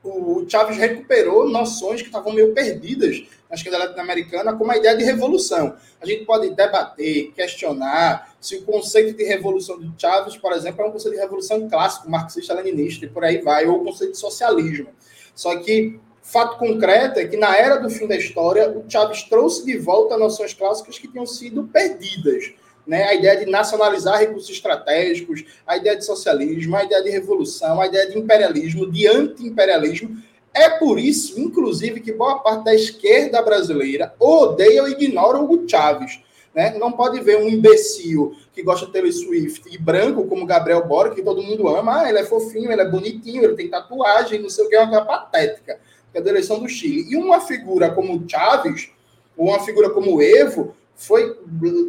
O 0.02 0.44
Chaves 0.48 0.78
recuperou 0.78 1.48
noções 1.48 2.00
que 2.00 2.08
estavam 2.08 2.32
meio 2.32 2.54
perdidas 2.54 3.22
na 3.48 3.54
esquerda 3.54 3.78
latino-americana, 3.78 4.56
como 4.56 4.72
a 4.72 4.76
ideia 4.76 4.96
de 4.96 5.04
revolução. 5.04 5.76
A 6.00 6.06
gente 6.06 6.24
pode 6.24 6.50
debater, 6.54 7.32
questionar 7.32 8.34
se 8.40 8.56
o 8.56 8.62
conceito 8.62 9.16
de 9.16 9.24
revolução 9.24 9.78
de 9.78 9.92
Chaves, 9.98 10.36
por 10.36 10.52
exemplo, 10.52 10.82
é 10.82 10.88
um 10.88 10.92
conceito 10.92 11.14
de 11.14 11.20
revolução 11.20 11.68
clássico, 11.68 12.10
marxista-leninista, 12.10 13.04
e 13.04 13.08
por 13.08 13.24
aí 13.24 13.38
vai, 13.38 13.66
ou 13.66 13.80
o 13.80 13.84
conceito 13.84 14.12
de 14.12 14.18
socialismo. 14.18 14.88
Só 15.34 15.56
que 15.56 16.00
fato 16.22 16.58
concreto 16.58 17.18
é 17.18 17.26
que 17.26 17.36
na 17.36 17.56
era 17.56 17.76
do 17.76 17.90
fim 17.90 18.06
da 18.06 18.16
história, 18.16 18.70
o 18.70 18.88
Chaves 18.88 19.24
trouxe 19.24 19.66
de 19.66 19.76
volta 19.76 20.16
noções 20.16 20.54
clássicas 20.54 20.98
que 20.98 21.08
tinham 21.08 21.26
sido 21.26 21.64
perdidas 21.64 22.54
né? 22.90 23.04
a 23.04 23.14
ideia 23.14 23.36
de 23.36 23.48
nacionalizar 23.48 24.18
recursos 24.18 24.50
estratégicos, 24.50 25.44
a 25.64 25.76
ideia 25.76 25.96
de 25.96 26.04
socialismo, 26.04 26.74
a 26.74 26.82
ideia 26.82 27.00
de 27.00 27.08
revolução, 27.08 27.80
a 27.80 27.86
ideia 27.86 28.10
de 28.10 28.18
imperialismo, 28.18 28.90
de 28.90 29.06
anti-imperialismo. 29.06 30.20
É 30.52 30.68
por 30.68 30.98
isso, 30.98 31.40
inclusive, 31.40 32.00
que 32.00 32.12
boa 32.12 32.40
parte 32.40 32.64
da 32.64 32.74
esquerda 32.74 33.40
brasileira 33.42 34.12
odeia 34.18 34.82
ou 34.82 34.88
ignora 34.88 35.38
Hugo 35.38 35.68
Chávez. 35.68 36.20
Né? 36.52 36.76
Não 36.80 36.90
pode 36.90 37.20
ver 37.20 37.38
um 37.38 37.48
imbecil 37.48 38.34
que 38.52 38.60
gosta 38.60 38.86
de 38.86 38.92
Taylor 38.92 39.12
Swift 39.12 39.72
e 39.72 39.78
branco 39.78 40.26
como 40.26 40.44
Gabriel 40.44 40.84
Bora, 40.84 41.14
que 41.14 41.22
todo 41.22 41.44
mundo 41.44 41.68
ama. 41.68 42.02
Ah, 42.02 42.08
ele 42.08 42.18
é 42.18 42.24
fofinho, 42.24 42.72
ele 42.72 42.82
é 42.82 42.88
bonitinho, 42.90 43.44
ele 43.44 43.54
tem 43.54 43.70
tatuagem, 43.70 44.40
não 44.40 44.50
sei 44.50 44.64
o 44.64 44.68
que, 44.68 44.74
é 44.74 44.80
uma 44.80 44.88
coisa 44.88 45.04
patética. 45.04 45.78
Que 46.10 46.18
é 46.18 46.20
a 46.20 46.28
eleição 46.28 46.58
do 46.58 46.68
Chile. 46.68 47.06
E 47.08 47.16
uma 47.16 47.40
figura 47.40 47.92
como 47.92 48.28
Chávez, 48.28 48.90
ou 49.36 49.50
uma 49.50 49.60
figura 49.60 49.90
como 49.90 50.20
Evo, 50.20 50.74
foi 51.00 51.34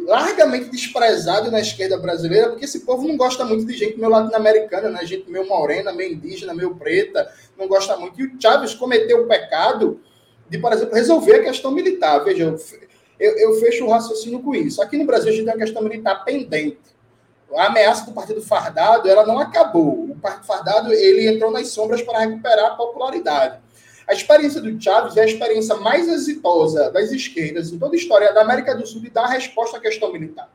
largamente 0.06 0.70
desprezado 0.70 1.50
na 1.50 1.60
esquerda 1.60 1.98
brasileira, 1.98 2.48
porque 2.48 2.64
esse 2.64 2.80
povo 2.80 3.06
não 3.06 3.14
gosta 3.14 3.44
muito 3.44 3.66
de 3.66 3.74
gente 3.74 3.98
meio 3.98 4.10
latino-americana, 4.10 4.88
né? 4.88 5.04
gente 5.04 5.30
meio 5.30 5.46
morena, 5.46 5.92
meio 5.92 6.14
indígena, 6.14 6.54
meio 6.54 6.74
preta, 6.76 7.30
não 7.58 7.68
gosta 7.68 7.94
muito. 7.98 8.18
E 8.18 8.24
o 8.24 8.40
Chávez 8.40 8.72
cometeu 8.72 9.22
o 9.22 9.28
pecado 9.28 10.00
de, 10.48 10.56
por 10.56 10.72
exemplo, 10.72 10.94
resolver 10.94 11.34
a 11.34 11.42
questão 11.42 11.70
militar. 11.72 12.24
Veja, 12.24 12.56
eu, 13.20 13.36
eu 13.36 13.60
fecho 13.60 13.84
o 13.84 13.90
raciocínio 13.90 14.40
com 14.40 14.54
isso. 14.54 14.80
Aqui 14.80 14.96
no 14.96 15.04
Brasil 15.04 15.28
a 15.28 15.32
gente 15.32 15.44
tem 15.44 15.52
uma 15.52 15.60
questão 15.60 15.82
militar 15.82 16.24
pendente. 16.24 16.78
A 17.54 17.66
ameaça 17.66 18.06
do 18.06 18.12
Partido 18.12 18.40
Fardado, 18.40 19.10
ela 19.10 19.26
não 19.26 19.38
acabou. 19.38 20.04
O 20.04 20.16
Partido 20.22 20.46
Fardado, 20.46 20.90
ele 20.90 21.28
entrou 21.28 21.50
nas 21.50 21.68
sombras 21.68 22.00
para 22.00 22.20
recuperar 22.20 22.72
a 22.72 22.76
popularidade. 22.76 23.60
A 24.06 24.12
experiência 24.12 24.60
do 24.60 24.80
Chaves 24.80 25.16
é 25.16 25.22
a 25.22 25.26
experiência 25.26 25.76
mais 25.76 26.08
exitosa 26.08 26.90
das 26.90 27.12
esquerdas 27.12 27.72
em 27.72 27.78
toda 27.78 27.94
a 27.94 27.98
história 27.98 28.32
da 28.32 28.42
América 28.42 28.74
do 28.74 28.86
Sul 28.86 29.00
de 29.00 29.10
dar 29.10 29.26
resposta 29.26 29.76
à 29.76 29.80
questão 29.80 30.12
militar. 30.12 30.50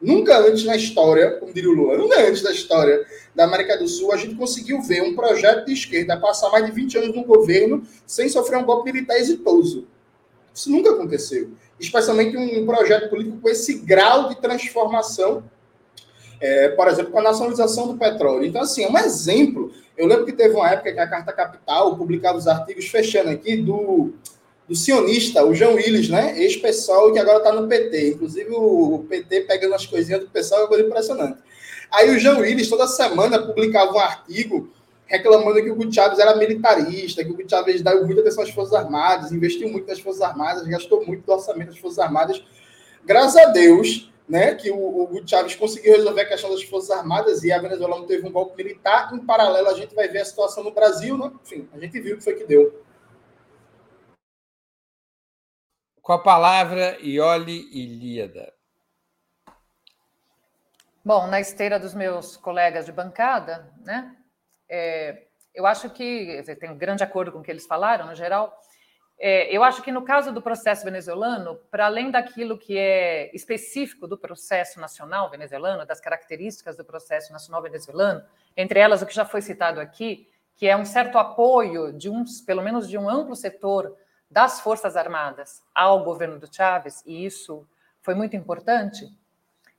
Nunca 0.00 0.38
antes 0.38 0.64
na 0.64 0.76
história, 0.76 1.38
como 1.38 1.52
diria 1.52 1.70
o 1.70 1.72
Lula, 1.72 1.96
nunca 1.96 2.20
antes 2.20 2.42
da 2.42 2.52
história 2.52 3.06
da 3.34 3.44
América 3.44 3.78
do 3.78 3.88
Sul, 3.88 4.12
a 4.12 4.16
gente 4.16 4.34
conseguiu 4.34 4.82
ver 4.82 5.02
um 5.02 5.14
projeto 5.14 5.64
de 5.64 5.72
esquerda 5.72 6.18
passar 6.18 6.50
mais 6.50 6.66
de 6.66 6.72
20 6.72 6.98
anos 6.98 7.16
no 7.16 7.24
governo 7.24 7.82
sem 8.06 8.28
sofrer 8.28 8.58
um 8.58 8.64
golpe 8.64 8.92
militar 8.92 9.16
exitoso. 9.16 9.86
Isso 10.52 10.70
nunca 10.70 10.90
aconteceu. 10.90 11.52
Especialmente 11.80 12.36
um 12.36 12.66
projeto 12.66 13.08
político 13.08 13.38
com 13.40 13.48
esse 13.48 13.78
grau 13.78 14.28
de 14.28 14.36
transformação, 14.36 15.42
é, 16.44 16.68
por 16.68 16.88
exemplo, 16.88 17.12
com 17.12 17.18
a 17.18 17.22
nacionalização 17.22 17.86
do 17.88 17.98
petróleo. 17.98 18.44
Então, 18.44 18.62
assim, 18.62 18.84
é 18.84 18.90
um 18.90 18.98
exemplo 18.98 19.72
eu 19.96 20.06
lembro 20.06 20.26
que 20.26 20.32
teve 20.32 20.54
uma 20.54 20.68
época 20.68 20.92
que 20.92 20.98
a 20.98 21.06
Carta 21.06 21.32
Capital 21.32 21.96
publicava 21.96 22.36
os 22.36 22.48
artigos 22.48 22.86
fechando 22.86 23.30
aqui 23.30 23.56
do, 23.56 24.12
do 24.68 24.74
sionista, 24.74 25.44
o 25.44 25.54
João 25.54 25.74
Willis, 25.74 26.08
né? 26.08 26.36
Ex-pessoal 26.36 27.12
que 27.12 27.18
agora 27.18 27.38
está 27.38 27.52
no 27.52 27.68
PT. 27.68 28.10
Inclusive 28.10 28.50
o 28.50 29.06
PT 29.08 29.42
pegando 29.42 29.74
as 29.74 29.86
coisinhas 29.86 30.20
do 30.20 30.28
pessoal 30.28 30.60
é 30.60 30.62
uma 30.64 30.68
coisa 30.68 30.84
impressionante. 30.84 31.38
Aí 31.92 32.10
o 32.10 32.18
João 32.18 32.40
Willis 32.40 32.68
toda 32.68 32.88
semana 32.88 33.38
publicava 33.38 33.92
um 33.92 33.98
artigo 33.98 34.68
reclamando 35.06 35.62
que 35.62 35.70
o 35.70 35.74
Hugo 35.74 35.92
Chávez 35.92 36.18
era 36.18 36.34
militarista, 36.34 37.22
que 37.22 37.30
o 37.30 37.34
Hugo 37.34 37.48
Chávez 37.48 37.80
deu 37.80 38.04
muita 38.04 38.22
atenção 38.22 38.42
às 38.42 38.50
Forças 38.50 38.74
Armadas, 38.74 39.30
investiu 39.30 39.68
muito 39.68 39.86
nas 39.86 40.00
Forças 40.00 40.22
Armadas, 40.22 40.66
gastou 40.66 41.06
muito 41.06 41.24
do 41.24 41.32
orçamento 41.32 41.68
das 41.68 41.78
Forças 41.78 42.00
Armadas. 42.00 42.42
Graças 43.04 43.36
a 43.36 43.44
Deus, 43.50 44.10
né, 44.28 44.54
que 44.54 44.70
o 44.70 45.02
Hugo 45.02 45.26
Chávez 45.26 45.54
conseguiu 45.54 45.96
resolver 45.96 46.22
a 46.22 46.28
questão 46.28 46.50
das 46.50 46.62
Forças 46.62 46.90
Armadas 46.90 47.44
e 47.44 47.52
a 47.52 47.60
Venezuela 47.60 47.98
não 47.98 48.06
teve 48.06 48.26
um 48.26 48.32
golpe 48.32 48.56
militar. 48.56 49.12
Em 49.12 49.24
paralelo, 49.24 49.68
a 49.68 49.74
gente 49.74 49.94
vai 49.94 50.08
ver 50.08 50.20
a 50.20 50.24
situação 50.24 50.64
no 50.64 50.72
Brasil, 50.72 51.16
né? 51.16 51.30
Enfim, 51.42 51.68
a 51.72 51.78
gente 51.78 52.00
viu 52.00 52.14
o 52.14 52.18
que 52.18 52.24
foi 52.24 52.34
que 52.34 52.44
deu. 52.44 52.82
Com 56.00 56.12
a 56.12 56.18
palavra, 56.22 56.98
Ioli 57.00 57.68
Ilíada. 57.72 58.52
Bom, 61.04 61.26
na 61.26 61.38
esteira 61.38 61.78
dos 61.78 61.94
meus 61.94 62.36
colegas 62.36 62.86
de 62.86 62.92
bancada, 62.92 63.70
né, 63.84 64.16
é, 64.66 65.26
eu 65.54 65.66
acho 65.66 65.90
que 65.90 66.42
tem 66.58 66.70
um 66.70 66.78
grande 66.78 67.04
acordo 67.04 67.30
com 67.30 67.40
o 67.40 67.42
que 67.42 67.50
eles 67.50 67.66
falaram, 67.66 68.06
no 68.06 68.14
geral, 68.14 68.58
é, 69.26 69.48
eu 69.50 69.64
acho 69.64 69.80
que 69.80 69.90
no 69.90 70.02
caso 70.02 70.30
do 70.32 70.42
processo 70.42 70.84
venezuelano, 70.84 71.58
para 71.70 71.86
além 71.86 72.10
daquilo 72.10 72.58
que 72.58 72.76
é 72.76 73.34
específico 73.34 74.06
do 74.06 74.18
processo 74.18 74.78
nacional 74.78 75.30
venezuelano, 75.30 75.86
das 75.86 75.98
características 75.98 76.76
do 76.76 76.84
processo 76.84 77.32
nacional 77.32 77.62
venezuelano, 77.62 78.22
entre 78.54 78.78
elas 78.78 79.00
o 79.00 79.06
que 79.06 79.14
já 79.14 79.24
foi 79.24 79.40
citado 79.40 79.80
aqui, 79.80 80.28
que 80.54 80.66
é 80.66 80.76
um 80.76 80.84
certo 80.84 81.16
apoio 81.16 81.90
de 81.90 82.10
uns, 82.10 82.42
pelo 82.42 82.60
menos 82.60 82.86
de 82.86 82.98
um 82.98 83.08
amplo 83.08 83.34
setor 83.34 83.96
das 84.30 84.60
Forças 84.60 84.94
Armadas 84.94 85.62
ao 85.74 86.04
governo 86.04 86.38
do 86.38 86.54
Chávez, 86.54 87.02
e 87.06 87.24
isso 87.24 87.66
foi 88.02 88.14
muito 88.14 88.36
importante. 88.36 89.06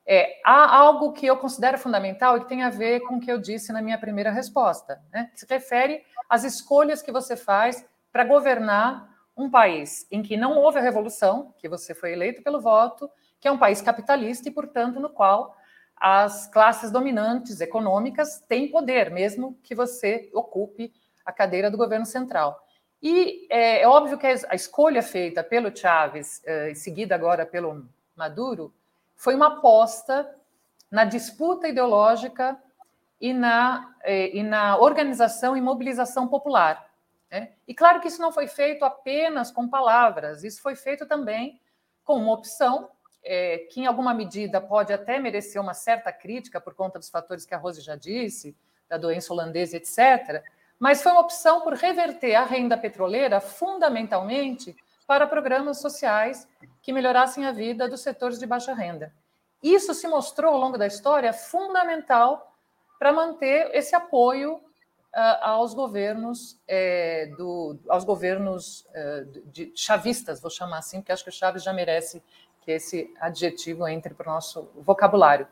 É, 0.07 0.41
há 0.43 0.75
algo 0.75 1.13
que 1.13 1.27
eu 1.27 1.37
considero 1.37 1.77
fundamental 1.77 2.35
e 2.35 2.39
que 2.39 2.49
tem 2.49 2.63
a 2.63 2.71
ver 2.71 3.01
com 3.01 3.17
o 3.17 3.19
que 3.19 3.31
eu 3.31 3.37
disse 3.37 3.71
na 3.71 3.83
minha 3.83 3.99
primeira 3.99 4.31
resposta, 4.31 4.99
né? 5.13 5.29
que 5.31 5.39
se 5.39 5.45
refere 5.47 6.01
às 6.27 6.43
escolhas 6.43 7.03
que 7.03 7.11
você 7.11 7.37
faz 7.37 7.85
para 8.11 8.23
governar 8.23 9.13
um 9.35 9.49
país 9.49 10.07
em 10.11 10.21
que 10.21 10.37
não 10.37 10.57
houve 10.57 10.79
a 10.79 10.81
revolução, 10.81 11.53
que 11.57 11.67
você 11.67 11.93
foi 11.93 12.13
eleito 12.13 12.41
pelo 12.41 12.61
voto, 12.61 13.09
que 13.39 13.47
é 13.47 13.51
um 13.51 13.57
país 13.57 13.81
capitalista 13.81 14.47
e, 14.47 14.51
portanto, 14.51 14.99
no 14.99 15.09
qual 15.09 15.55
as 15.97 16.47
classes 16.47 16.91
dominantes 16.91 17.61
econômicas 17.61 18.41
têm 18.47 18.69
poder, 18.69 19.11
mesmo 19.11 19.57
que 19.63 19.75
você 19.75 20.29
ocupe 20.33 20.93
a 21.25 21.31
cadeira 21.31 21.71
do 21.71 21.77
governo 21.77 22.05
central. 22.05 22.61
E 23.01 23.47
é, 23.49 23.81
é 23.81 23.87
óbvio 23.87 24.17
que 24.17 24.25
a 24.25 24.55
escolha 24.55 25.01
feita 25.01 25.43
pelo 25.43 25.75
Chávez, 25.75 26.41
é, 26.45 26.73
seguida 26.73 27.15
agora 27.15 27.45
pelo 27.45 27.85
Maduro, 28.15 28.73
foi 29.15 29.35
uma 29.35 29.57
aposta 29.57 30.29
na 30.89 31.05
disputa 31.05 31.67
ideológica 31.67 32.57
e 33.19 33.33
na, 33.33 33.95
é, 34.03 34.35
e 34.35 34.43
na 34.43 34.77
organização 34.77 35.55
e 35.55 35.61
mobilização 35.61 36.27
popular. 36.27 36.89
Né? 37.29 37.53
E 37.67 37.73
claro 37.73 37.99
que 37.99 38.07
isso 38.07 38.21
não 38.21 38.31
foi 38.31 38.47
feito 38.47 38.85
apenas 38.85 39.51
com 39.51 39.67
palavras, 39.67 40.43
isso 40.43 40.61
foi 40.61 40.75
feito 40.75 41.05
também 41.05 41.59
com 42.03 42.17
uma 42.17 42.33
opção 42.33 42.89
é, 43.23 43.57
que, 43.71 43.81
em 43.81 43.87
alguma 43.87 44.13
medida, 44.13 44.61
pode 44.61 44.93
até 44.93 45.19
merecer 45.19 45.59
uma 45.59 45.73
certa 45.73 46.11
crítica 46.13 46.61
por 46.61 46.75
conta 46.75 46.99
dos 46.99 47.09
fatores 47.09 47.45
que 47.45 47.55
a 47.55 47.57
Rose 47.57 47.81
já 47.81 47.95
disse, 47.95 48.55
da 48.87 48.97
doença 48.97 49.33
holandesa, 49.33 49.77
etc., 49.77 50.43
mas 50.77 51.01
foi 51.01 51.11
uma 51.11 51.21
opção 51.21 51.61
por 51.61 51.73
reverter 51.73 52.35
a 52.35 52.43
renda 52.43 52.77
petroleira 52.77 53.39
fundamentalmente 53.39 54.75
para 55.07 55.25
programas 55.25 55.79
sociais 55.79 56.47
que 56.81 56.91
melhorassem 56.91 57.45
a 57.45 57.51
vida 57.51 57.87
dos 57.87 58.01
setores 58.01 58.37
de 58.37 58.45
baixa 58.45 58.73
renda. 58.73 59.13
Isso 59.63 59.93
se 59.93 60.07
mostrou 60.07 60.53
ao 60.53 60.59
longo 60.59 60.77
da 60.77 60.85
história 60.85 61.31
fundamental 61.31 62.53
para 62.99 63.13
manter 63.13 63.73
esse 63.73 63.95
apoio 63.95 64.61
aos 65.41 65.73
governos 65.73 66.59
é, 66.67 67.27
do, 67.37 67.79
aos 67.87 68.03
governos 68.03 68.85
é, 68.93 69.25
de 69.45 69.71
chavistas, 69.73 70.41
vou 70.41 70.51
chamar 70.51 70.79
assim, 70.79 70.99
porque 70.99 71.11
acho 71.11 71.23
que 71.23 71.29
o 71.29 71.33
Chaves 71.33 71.63
já 71.63 71.71
merece 71.71 72.21
que 72.61 72.71
esse 72.71 73.13
adjetivo 73.19 73.87
entre 73.87 74.13
para 74.13 74.29
o 74.29 74.33
nosso 74.33 74.69
vocabulário. 74.75 75.47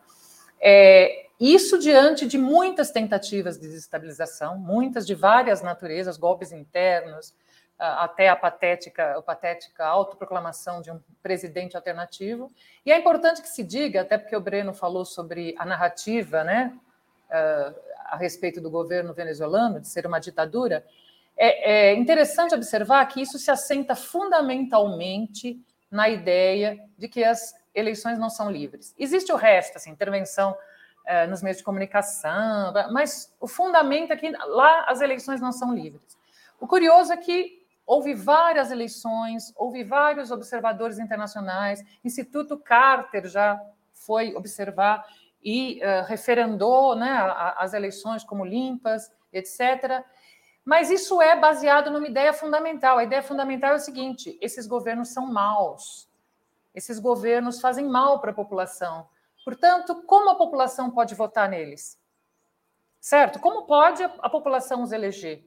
É, 0.60 1.28
isso 1.40 1.80
diante 1.80 2.26
de 2.26 2.38
muitas 2.38 2.92
tentativas 2.92 3.58
de 3.58 3.68
desestabilização, 3.68 4.58
muitas 4.58 5.06
de 5.06 5.16
várias 5.16 5.62
naturezas, 5.62 6.18
golpes 6.18 6.52
internos, 6.52 7.34
até 7.78 8.30
a 8.30 8.36
patética, 8.36 9.18
a 9.18 9.22
patética 9.22 9.86
autoproclamação 9.86 10.82
de 10.82 10.92
um 10.92 11.00
presidente 11.22 11.76
alternativo. 11.76 12.52
E 12.86 12.92
é 12.92 12.98
importante 12.98 13.42
que 13.42 13.50
se 13.50 13.64
diga, 13.64 14.02
até 14.02 14.18
porque 14.18 14.36
o 14.36 14.42
Breno 14.42 14.74
falou 14.74 15.04
sobre 15.04 15.56
a 15.58 15.66
narrativa, 15.66 16.44
né? 16.44 16.78
A 18.14 18.16
respeito 18.16 18.62
do 18.62 18.70
governo 18.70 19.12
venezuelano, 19.12 19.80
de 19.80 19.88
ser 19.88 20.06
uma 20.06 20.20
ditadura, 20.20 20.86
é, 21.36 21.90
é 21.90 21.96
interessante 21.96 22.54
observar 22.54 23.04
que 23.08 23.20
isso 23.20 23.40
se 23.40 23.50
assenta 23.50 23.96
fundamentalmente 23.96 25.60
na 25.90 26.08
ideia 26.10 26.80
de 26.96 27.08
que 27.08 27.24
as 27.24 27.56
eleições 27.74 28.20
não 28.20 28.30
são 28.30 28.52
livres. 28.52 28.94
Existe 29.00 29.32
o 29.32 29.36
resto, 29.36 29.78
assim, 29.78 29.90
intervenção 29.90 30.56
é, 31.08 31.26
nos 31.26 31.42
meios 31.42 31.58
de 31.58 31.64
comunicação, 31.64 32.72
mas 32.92 33.36
o 33.40 33.48
fundamento 33.48 34.14
é 34.14 34.16
que 34.16 34.30
lá 34.30 34.86
as 34.88 35.02
eleições 35.02 35.42
não 35.42 35.52
são 35.52 35.74
livres. 35.74 36.16
O 36.60 36.68
curioso 36.68 37.12
é 37.12 37.18
que 37.18 37.66
houve 37.84 38.14
várias 38.14 38.70
eleições, 38.70 39.52
houve 39.56 39.84
vários 39.84 40.30
observadores 40.30 41.00
internacionais, 41.00 41.84
Instituto 42.04 42.58
Carter 42.58 43.28
já 43.28 43.60
foi 43.92 44.36
observar 44.36 45.04
e 45.44 45.82
uh, 45.84 46.06
referendou 46.06 46.96
né, 46.96 47.12
as 47.58 47.74
eleições 47.74 48.24
como 48.24 48.46
limpas, 48.46 49.12
etc. 49.32 50.04
Mas 50.64 50.90
isso 50.90 51.22
é 51.22 51.36
baseado 51.38 51.92
numa 51.92 52.08
ideia 52.08 52.32
fundamental. 52.32 52.98
A 52.98 53.04
ideia 53.04 53.22
fundamental 53.22 53.74
é 53.74 53.76
o 53.76 53.80
seguinte: 53.80 54.38
esses 54.42 54.66
governos 54.66 55.10
são 55.10 55.28
maus. 55.32 56.10
Esses 56.74 57.00
governos 57.00 57.60
fazem 57.60 57.86
mal 57.86 58.20
para 58.20 58.32
a 58.32 58.34
população. 58.36 59.08
Portanto, 59.44 60.04
como 60.08 60.30
a 60.30 60.36
população 60.36 60.90
pode 60.90 61.14
votar 61.14 61.50
neles? 61.50 62.00
Certo? 63.00 63.40
Como 63.40 63.66
pode 63.66 64.02
a 64.02 64.30
população 64.30 64.82
os 64.82 64.92
eleger? 64.92 65.46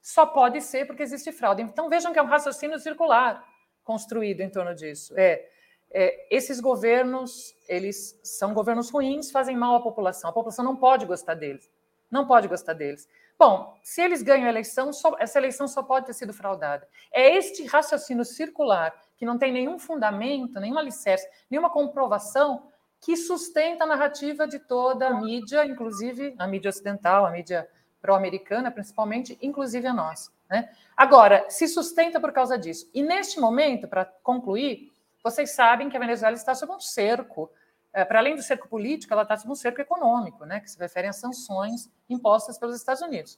Só 0.00 0.24
pode 0.24 0.60
ser 0.60 0.86
porque 0.86 1.02
existe 1.02 1.32
fraude. 1.32 1.62
Então 1.62 1.88
vejam 1.88 2.12
que 2.12 2.18
é 2.18 2.22
um 2.22 2.28
raciocínio 2.28 2.78
circular 2.78 3.44
construído 3.82 4.40
em 4.40 4.48
torno 4.48 4.74
disso. 4.74 5.12
É, 5.18 5.50
é, 5.98 6.26
esses 6.30 6.60
governos, 6.60 7.56
eles 7.66 8.20
são 8.22 8.52
governos 8.52 8.90
ruins, 8.90 9.30
fazem 9.30 9.56
mal 9.56 9.76
à 9.76 9.80
população. 9.80 10.28
A 10.28 10.32
população 10.32 10.62
não 10.62 10.76
pode 10.76 11.06
gostar 11.06 11.32
deles. 11.32 11.70
Não 12.10 12.26
pode 12.26 12.46
gostar 12.46 12.74
deles. 12.74 13.08
Bom, 13.38 13.74
se 13.82 14.02
eles 14.02 14.20
ganham 14.20 14.44
a 14.44 14.50
eleição, 14.50 14.92
só, 14.92 15.16
essa 15.18 15.38
eleição 15.38 15.66
só 15.66 15.82
pode 15.82 16.04
ter 16.04 16.12
sido 16.12 16.34
fraudada. 16.34 16.86
É 17.10 17.34
este 17.34 17.64
raciocínio 17.64 18.26
circular, 18.26 18.94
que 19.16 19.24
não 19.24 19.38
tem 19.38 19.50
nenhum 19.50 19.78
fundamento, 19.78 20.60
nenhum 20.60 20.76
alicerce, 20.76 21.26
nenhuma 21.50 21.70
comprovação, 21.70 22.64
que 23.00 23.16
sustenta 23.16 23.84
a 23.84 23.86
narrativa 23.86 24.46
de 24.46 24.58
toda 24.58 25.08
a 25.08 25.18
mídia, 25.18 25.64
inclusive 25.64 26.34
a 26.38 26.46
mídia 26.46 26.68
ocidental, 26.68 27.24
a 27.24 27.30
mídia 27.30 27.66
pró-americana, 28.02 28.70
principalmente, 28.70 29.38
inclusive 29.40 29.86
a 29.86 29.94
nossa. 29.94 30.30
Né? 30.50 30.68
Agora, 30.94 31.46
se 31.48 31.66
sustenta 31.66 32.20
por 32.20 32.32
causa 32.32 32.58
disso. 32.58 32.86
E 32.92 33.02
neste 33.02 33.40
momento, 33.40 33.88
para 33.88 34.04
concluir, 34.04 34.92
vocês 35.26 35.50
sabem 35.50 35.88
que 35.88 35.96
a 35.96 36.00
Venezuela 36.00 36.36
está 36.36 36.54
sob 36.54 36.72
um 36.72 36.78
cerco. 36.78 37.50
É, 37.92 38.04
para 38.04 38.20
além 38.20 38.36
do 38.36 38.42
cerco 38.42 38.68
político, 38.68 39.12
ela 39.12 39.22
está 39.22 39.36
sob 39.36 39.50
um 39.50 39.56
cerco 39.56 39.80
econômico, 39.80 40.44
né, 40.44 40.60
que 40.60 40.70
se 40.70 40.78
refere 40.78 41.08
às 41.08 41.16
sanções 41.16 41.90
impostas 42.08 42.56
pelos 42.58 42.76
Estados 42.76 43.02
Unidos, 43.02 43.36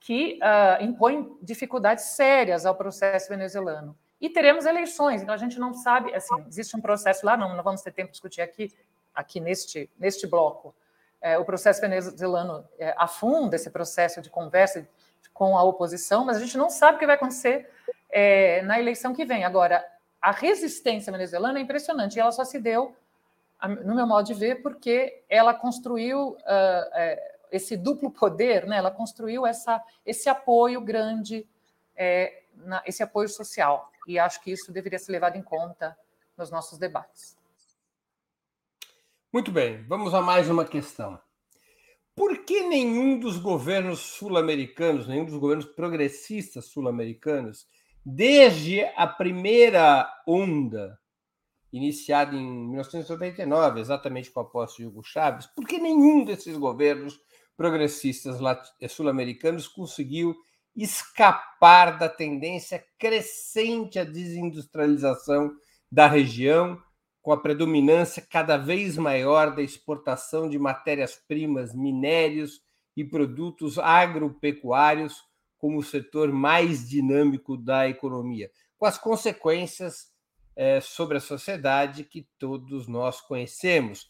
que 0.00 0.38
uh, 0.40 0.82
impõem 0.82 1.36
dificuldades 1.42 2.04
sérias 2.04 2.64
ao 2.64 2.74
processo 2.74 3.28
venezuelano. 3.28 3.94
E 4.18 4.30
teremos 4.30 4.64
eleições, 4.64 5.20
então 5.20 5.34
a 5.34 5.38
gente 5.38 5.58
não 5.58 5.74
sabe, 5.74 6.14
assim, 6.14 6.34
existe 6.46 6.74
um 6.74 6.80
processo 6.80 7.26
lá, 7.26 7.36
não, 7.36 7.54
não 7.54 7.62
vamos 7.62 7.82
ter 7.82 7.92
tempo 7.92 8.08
de 8.08 8.12
discutir 8.12 8.40
aqui, 8.40 8.72
aqui 9.14 9.38
neste, 9.38 9.90
neste 9.98 10.26
bloco. 10.26 10.74
É, 11.20 11.36
o 11.36 11.44
processo 11.44 11.80
venezuelano 11.80 12.66
é, 12.78 12.94
afunda 12.96 13.56
esse 13.56 13.68
processo 13.68 14.22
de 14.22 14.30
conversa 14.30 14.88
com 15.34 15.58
a 15.58 15.62
oposição, 15.62 16.24
mas 16.24 16.38
a 16.38 16.40
gente 16.40 16.56
não 16.56 16.70
sabe 16.70 16.96
o 16.96 16.98
que 16.98 17.06
vai 17.06 17.16
acontecer 17.16 17.68
é, 18.08 18.62
na 18.62 18.78
eleição 18.78 19.14
que 19.14 19.26
vem. 19.26 19.44
Agora, 19.44 19.84
a 20.20 20.30
resistência 20.30 21.12
venezuelana 21.12 21.58
é 21.58 21.62
impressionante 21.62 22.16
e 22.16 22.20
ela 22.20 22.32
só 22.32 22.44
se 22.44 22.58
deu, 22.58 22.94
no 23.84 23.94
meu 23.94 24.06
modo 24.06 24.26
de 24.26 24.34
ver, 24.34 24.62
porque 24.62 25.22
ela 25.28 25.54
construiu 25.54 26.30
uh, 26.30 27.38
esse 27.50 27.76
duplo 27.76 28.10
poder, 28.10 28.66
né? 28.66 28.76
ela 28.76 28.90
construiu 28.90 29.46
essa, 29.46 29.82
esse 30.04 30.28
apoio 30.28 30.80
grande, 30.80 31.46
é, 31.96 32.42
na, 32.54 32.82
esse 32.86 33.02
apoio 33.02 33.28
social. 33.28 33.90
E 34.06 34.18
acho 34.18 34.40
que 34.42 34.52
isso 34.52 34.72
deveria 34.72 34.98
ser 34.98 35.12
levado 35.12 35.36
em 35.36 35.42
conta 35.42 35.96
nos 36.36 36.50
nossos 36.50 36.78
debates. 36.78 37.36
Muito 39.32 39.52
bem, 39.52 39.84
vamos 39.84 40.14
a 40.14 40.22
mais 40.22 40.48
uma 40.48 40.64
questão. 40.64 41.20
Por 42.14 42.44
que 42.44 42.62
nenhum 42.62 43.18
dos 43.18 43.38
governos 43.38 44.00
sul-americanos, 44.00 45.06
nenhum 45.06 45.24
dos 45.24 45.36
governos 45.36 45.66
progressistas 45.66 46.64
sul-americanos, 46.66 47.66
desde 48.10 48.80
a 48.96 49.06
primeira 49.06 50.10
onda, 50.26 50.98
iniciada 51.70 52.34
em 52.34 52.68
1999, 52.70 53.80
exatamente 53.80 54.30
com 54.30 54.40
a 54.40 54.44
posse 54.46 54.78
de 54.78 54.86
Hugo 54.86 55.02
Chávez, 55.02 55.46
porque 55.46 55.78
nenhum 55.78 56.24
desses 56.24 56.56
governos 56.56 57.20
progressistas 57.54 58.38
sul-americanos 58.88 59.68
conseguiu 59.68 60.34
escapar 60.74 61.98
da 61.98 62.08
tendência 62.08 62.82
crescente 62.98 63.98
à 63.98 64.04
desindustrialização 64.04 65.52
da 65.92 66.06
região, 66.06 66.80
com 67.20 67.32
a 67.32 67.36
predominância 67.36 68.26
cada 68.26 68.56
vez 68.56 68.96
maior 68.96 69.54
da 69.54 69.60
exportação 69.60 70.48
de 70.48 70.58
matérias-primas, 70.58 71.74
minérios 71.74 72.62
e 72.96 73.04
produtos 73.04 73.78
agropecuários 73.78 75.27
como 75.58 75.78
o 75.78 75.82
setor 75.82 76.32
mais 76.32 76.88
dinâmico 76.88 77.56
da 77.56 77.88
economia, 77.88 78.50
com 78.78 78.86
as 78.86 78.96
consequências 78.96 80.06
é, 80.56 80.80
sobre 80.80 81.18
a 81.18 81.20
sociedade 81.20 82.04
que 82.04 82.26
todos 82.38 82.86
nós 82.86 83.20
conhecemos, 83.20 84.08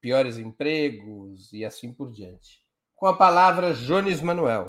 piores 0.00 0.38
empregos 0.38 1.52
e 1.52 1.64
assim 1.64 1.92
por 1.92 2.10
diante. 2.10 2.60
Com 2.96 3.06
a 3.06 3.16
palavra, 3.16 3.74
Jones 3.74 4.20
Manuel. 4.20 4.66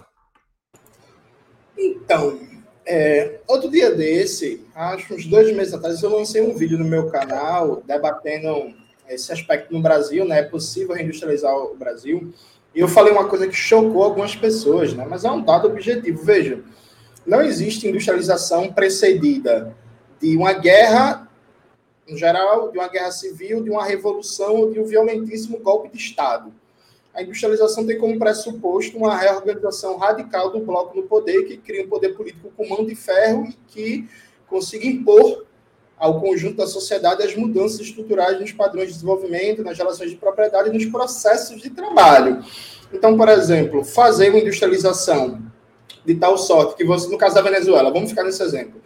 Então, 1.77 2.39
é, 2.85 3.39
outro 3.47 3.69
dia 3.69 3.95
desse, 3.95 4.65
acho 4.75 5.13
uns 5.13 5.25
dois 5.25 5.55
meses 5.55 5.73
atrás, 5.73 6.01
eu 6.01 6.09
lancei 6.09 6.41
um 6.41 6.55
vídeo 6.55 6.77
no 6.77 6.85
meu 6.85 7.09
canal 7.09 7.81
debatendo 7.85 8.73
esse 9.07 9.31
aspecto 9.31 9.73
no 9.73 9.81
Brasil, 9.81 10.25
né? 10.25 10.39
É 10.39 10.43
possível 10.43 10.95
reindustrializar 10.95 11.55
o 11.55 11.75
Brasil. 11.75 12.33
E 12.73 12.79
eu 12.79 12.87
falei 12.87 13.11
uma 13.11 13.27
coisa 13.27 13.47
que 13.47 13.55
chocou 13.55 14.03
algumas 14.03 14.35
pessoas, 14.35 14.93
né? 14.93 15.05
mas 15.09 15.25
é 15.25 15.31
um 15.31 15.41
dado 15.41 15.67
objetivo. 15.67 16.23
Veja, 16.23 16.63
não 17.25 17.41
existe 17.41 17.87
industrialização 17.87 18.71
precedida 18.71 19.75
de 20.21 20.35
uma 20.37 20.53
guerra, 20.53 21.29
em 22.07 22.17
geral, 22.17 22.71
de 22.71 22.77
uma 22.77 22.87
guerra 22.87 23.11
civil, 23.11 23.63
de 23.63 23.69
uma 23.69 23.85
revolução 23.85 24.55
ou 24.55 24.71
de 24.71 24.79
um 24.79 24.85
violentíssimo 24.85 25.59
golpe 25.59 25.89
de 25.89 25.97
Estado. 25.97 26.53
A 27.13 27.23
industrialização 27.23 27.85
tem 27.85 27.97
como 27.97 28.17
pressuposto 28.19 28.97
uma 28.97 29.17
reorganização 29.17 29.97
radical 29.97 30.51
do 30.51 30.59
bloco 30.59 30.95
no 30.95 31.03
poder, 31.03 31.43
que 31.43 31.57
cria 31.57 31.83
um 31.83 31.89
poder 31.89 32.15
político 32.15 32.51
com 32.55 32.67
mão 32.67 32.85
de 32.85 32.95
ferro 32.95 33.45
e 33.45 33.53
que 33.67 34.07
consiga 34.47 34.85
impor 34.85 35.45
ao 35.99 36.21
conjunto 36.21 36.55
da 36.55 36.65
sociedade 36.65 37.21
as 37.21 37.35
mudanças 37.35 37.81
estruturais 37.81 38.39
nos 38.39 38.53
padrões 38.53 38.87
de 38.87 38.93
desenvolvimento, 38.93 39.61
nas 39.61 39.77
relações 39.77 40.09
de 40.09 40.15
propriedade 40.15 40.69
e 40.69 40.73
nos 40.73 40.85
processos 40.85 41.61
de 41.61 41.69
trabalho. 41.69 42.43
Então, 42.91 43.17
por 43.17 43.27
exemplo, 43.27 43.83
fazer 43.83 44.29
uma 44.29 44.39
industrialização 44.39 45.41
de 46.05 46.15
tal 46.15 46.37
sorte 46.37 46.75
que 46.75 46.85
você, 46.85 47.09
no 47.09 47.17
caso 47.17 47.35
da 47.35 47.41
Venezuela, 47.41 47.91
vamos 47.91 48.09
ficar 48.09 48.23
nesse 48.23 48.41
exemplo, 48.41 48.81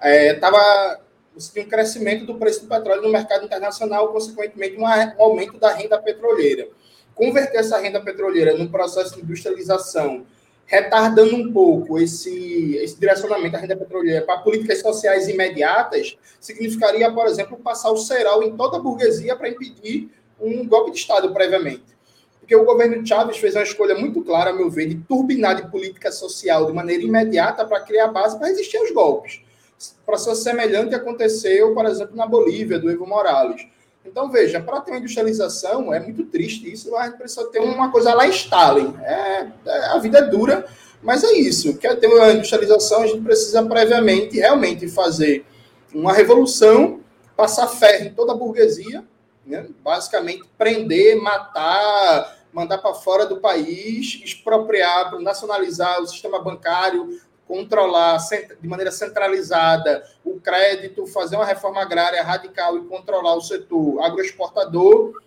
é, 0.00 0.34
tava, 0.34 1.00
você 1.34 1.52
tinha 1.52 1.64
um 1.64 1.68
crescimento 1.68 2.26
do 2.26 2.34
preço 2.34 2.60
do 2.60 2.68
petróleo 2.68 3.02
no 3.02 3.08
mercado 3.08 3.44
internacional, 3.44 4.08
consequentemente 4.12 4.76
um 4.76 4.86
aumento 4.86 5.58
da 5.58 5.72
renda 5.72 5.98
petroleira. 5.98 6.68
Converter 7.14 7.58
essa 7.58 7.78
renda 7.78 8.00
petroleira 8.00 8.56
num 8.56 8.68
processo 8.68 9.16
de 9.16 9.22
industrialização 9.22 10.24
retardando 10.68 11.34
um 11.34 11.50
pouco 11.50 11.98
esse, 11.98 12.76
esse 12.76 13.00
direcionamento 13.00 13.52
da 13.52 13.58
renda 13.58 13.74
petroleira 13.74 14.20
para 14.24 14.38
políticas 14.40 14.80
sociais 14.82 15.26
imediatas, 15.26 16.16
significaria, 16.38 17.10
por 17.10 17.26
exemplo, 17.26 17.56
passar 17.56 17.90
o 17.90 17.96
ceral 17.96 18.42
em 18.42 18.54
toda 18.54 18.76
a 18.76 18.80
burguesia 18.80 19.34
para 19.34 19.48
impedir 19.48 20.10
um 20.38 20.68
golpe 20.68 20.92
de 20.92 20.98
Estado 20.98 21.32
previamente. 21.32 21.96
Porque 22.38 22.54
o 22.54 22.66
governo 22.66 23.04
Chávez 23.04 23.38
fez 23.38 23.54
uma 23.54 23.62
escolha 23.62 23.94
muito 23.94 24.22
clara, 24.22 24.50
a 24.50 24.52
meu 24.52 24.70
ver, 24.70 24.88
de 24.88 24.96
turbinar 24.96 25.56
de 25.56 25.70
política 25.70 26.12
social 26.12 26.66
de 26.66 26.72
maneira 26.72 27.02
imediata 27.02 27.64
para 27.64 27.80
criar 27.80 28.08
base 28.08 28.38
para 28.38 28.48
resistir 28.48 28.76
aos 28.76 28.90
golpes. 28.90 29.40
O 30.02 30.04
processo 30.04 30.42
semelhante 30.42 30.94
aconteceu, 30.94 31.74
por 31.74 31.86
exemplo, 31.86 32.14
na 32.14 32.26
Bolívia, 32.26 32.78
do 32.78 32.90
Evo 32.90 33.06
Morales. 33.06 33.66
Então, 34.10 34.30
veja, 34.30 34.60
para 34.60 34.80
ter 34.80 34.92
uma 34.92 34.98
industrialização, 34.98 35.92
é 35.92 36.00
muito 36.00 36.24
triste 36.24 36.70
isso, 36.70 36.94
a 36.96 37.06
gente 37.06 37.18
precisa 37.18 37.46
ter 37.48 37.60
uma 37.60 37.90
coisa 37.90 38.14
lá 38.14 38.26
em 38.26 38.30
Stalin. 38.30 38.94
É, 39.02 39.46
é, 39.66 39.86
a 39.86 39.98
vida 39.98 40.18
é 40.18 40.22
dura, 40.22 40.66
mas 41.02 41.22
é 41.22 41.32
isso. 41.32 41.76
Quer 41.76 41.98
ter 42.00 42.06
uma 42.06 42.32
industrialização, 42.32 43.02
a 43.02 43.06
gente 43.06 43.22
precisa 43.22 43.62
previamente, 43.62 44.38
realmente, 44.38 44.88
fazer 44.88 45.44
uma 45.94 46.12
revolução, 46.12 47.00
passar 47.36 47.68
ferro 47.68 48.06
em 48.06 48.14
toda 48.14 48.32
a 48.32 48.36
burguesia, 48.36 49.04
né? 49.46 49.66
basicamente 49.82 50.44
prender, 50.56 51.20
matar, 51.20 52.36
mandar 52.52 52.78
para 52.78 52.94
fora 52.94 53.26
do 53.26 53.40
país, 53.40 54.20
expropriar, 54.24 55.18
nacionalizar 55.20 56.00
o 56.00 56.06
sistema 56.06 56.42
bancário, 56.42 57.20
controlar 57.48 58.18
de 58.60 58.68
maneira 58.68 58.92
centralizada 58.92 60.04
o 60.22 60.38
crédito, 60.38 61.06
fazer 61.06 61.34
uma 61.36 61.46
reforma 61.46 61.80
agrária 61.80 62.22
radical 62.22 62.76
e 62.76 62.84
controlar 62.84 63.34
o 63.34 63.40
setor 63.40 64.00
agroexportador 64.02 65.20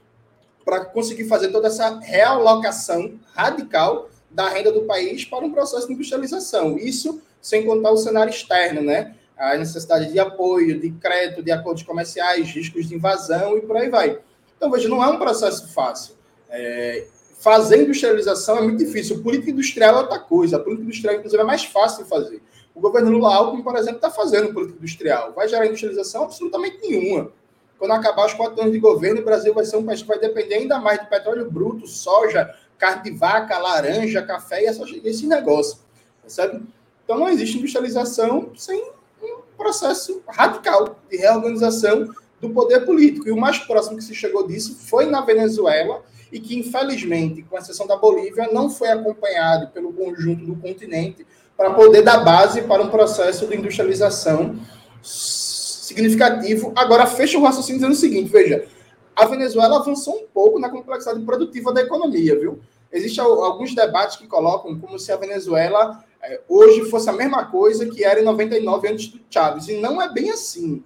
para 0.63 0.85
conseguir 0.85 1.25
fazer 1.25 1.49
toda 1.49 1.67
essa 1.67 1.99
realocação 1.99 3.19
radical 3.33 4.09
da 4.29 4.47
renda 4.47 4.71
do 4.71 4.83
país 4.83 5.25
para 5.25 5.43
um 5.43 5.51
processo 5.51 5.87
de 5.87 5.93
industrialização. 5.93 6.77
Isso 6.77 7.19
sem 7.41 7.65
contar 7.65 7.91
o 7.91 7.97
cenário 7.97 8.29
externo, 8.29 8.81
né? 8.81 9.15
A 9.35 9.57
necessidade 9.57 10.11
de 10.11 10.19
apoio, 10.19 10.79
de 10.79 10.91
crédito, 10.91 11.41
de 11.41 11.51
acordos 11.51 11.81
comerciais, 11.81 12.51
riscos 12.51 12.87
de 12.87 12.93
invasão 12.93 13.57
e 13.57 13.61
por 13.61 13.75
aí 13.75 13.89
vai. 13.89 14.19
Então, 14.55 14.69
veja, 14.69 14.87
não 14.87 15.03
é 15.03 15.07
um 15.07 15.17
processo 15.17 15.67
fácil. 15.73 16.13
É, 16.47 17.07
fazer 17.41 17.81
industrialização 17.81 18.59
é 18.59 18.61
muito 18.61 18.77
difícil. 18.77 19.21
Política 19.21 19.51
industrial 19.51 19.95
é 19.95 20.01
outra 20.01 20.19
coisa. 20.19 20.57
A 20.57 20.59
política 20.59 20.85
industrial, 20.85 21.15
inclusive, 21.15 21.41
é 21.41 21.45
mais 21.45 21.65
fácil 21.65 22.03
de 22.03 22.09
fazer. 22.09 22.41
O 22.73 22.79
governo 22.79 23.11
Lula 23.11 23.35
Alckmin, 23.35 23.63
por 23.63 23.75
exemplo, 23.75 23.95
está 23.95 24.11
fazendo 24.11 24.53
política 24.53 24.77
industrial. 24.77 25.33
Vai 25.33 25.47
gerar 25.47 25.65
industrialização? 25.65 26.23
Absolutamente 26.23 26.77
nenhuma. 26.81 27.31
Quando 27.79 27.91
acabar 27.91 28.27
os 28.27 28.33
quatro 28.33 28.61
anos 28.61 28.71
de 28.71 28.79
governo, 28.79 29.21
o 29.21 29.25
Brasil 29.25 29.53
vai 29.55 29.65
ser 29.65 29.75
um 29.77 29.83
país 29.83 30.03
que 30.03 30.07
vai 30.07 30.19
depender 30.19 30.55
ainda 30.55 30.79
mais 30.79 30.99
de 30.99 31.09
petróleo 31.09 31.49
bruto, 31.49 31.87
soja, 31.87 32.53
carne 32.77 33.03
de 33.03 33.11
vaca, 33.17 33.57
laranja, 33.57 34.21
café 34.21 34.63
e 34.63 34.67
esse 35.03 35.25
negócio. 35.25 35.79
Percebe? 36.21 36.61
Então 37.03 37.17
não 37.17 37.27
existe 37.27 37.57
industrialização 37.57 38.51
sem 38.55 38.79
um 39.21 39.39
processo 39.57 40.21
radical 40.27 40.99
de 41.09 41.17
reorganização 41.17 42.13
do 42.39 42.51
poder 42.51 42.85
político. 42.85 43.27
E 43.27 43.31
o 43.31 43.37
mais 43.37 43.57
próximo 43.57 43.97
que 43.97 44.03
se 44.03 44.13
chegou 44.13 44.47
disso 44.47 44.77
foi 44.77 45.07
na 45.07 45.21
Venezuela, 45.21 46.03
e 46.31 46.39
que, 46.39 46.57
infelizmente, 46.57 47.43
com 47.43 47.57
exceção 47.57 47.85
da 47.85 47.97
Bolívia, 47.97 48.49
não 48.51 48.69
foi 48.69 48.89
acompanhado 48.89 49.67
pelo 49.69 49.91
conjunto 49.91 50.45
do 50.45 50.55
continente 50.55 51.25
para 51.57 51.71
poder 51.71 52.01
dar 52.01 52.23
base 52.23 52.61
para 52.63 52.81
um 52.81 52.89
processo 52.89 53.45
de 53.47 53.55
industrialização 53.55 54.55
significativo. 55.01 56.71
Agora, 56.75 57.05
fecha 57.05 57.37
o 57.37 57.43
raciocínio 57.43 57.79
dizendo 57.79 57.93
o 57.93 57.99
seguinte: 57.99 58.31
veja, 58.31 58.67
a 59.15 59.25
Venezuela 59.25 59.77
avançou 59.77 60.15
um 60.15 60.27
pouco 60.33 60.59
na 60.59 60.69
complexidade 60.69 61.23
produtiva 61.23 61.73
da 61.73 61.81
economia, 61.81 62.39
viu? 62.39 62.59
Existem 62.91 63.23
alguns 63.23 63.73
debates 63.73 64.17
que 64.17 64.27
colocam 64.27 64.77
como 64.79 64.99
se 64.99 65.11
a 65.11 65.17
Venezuela 65.17 66.03
é, 66.21 66.41
hoje 66.47 66.89
fosse 66.89 67.09
a 67.09 67.13
mesma 67.13 67.45
coisa 67.45 67.85
que 67.89 68.03
era 68.03 68.19
em 68.19 68.23
99 68.23 68.87
antes 68.87 69.07
do 69.07 69.19
Chávez, 69.29 69.67
e 69.69 69.77
não 69.77 70.01
é 70.01 70.11
bem 70.11 70.29
assim. 70.29 70.83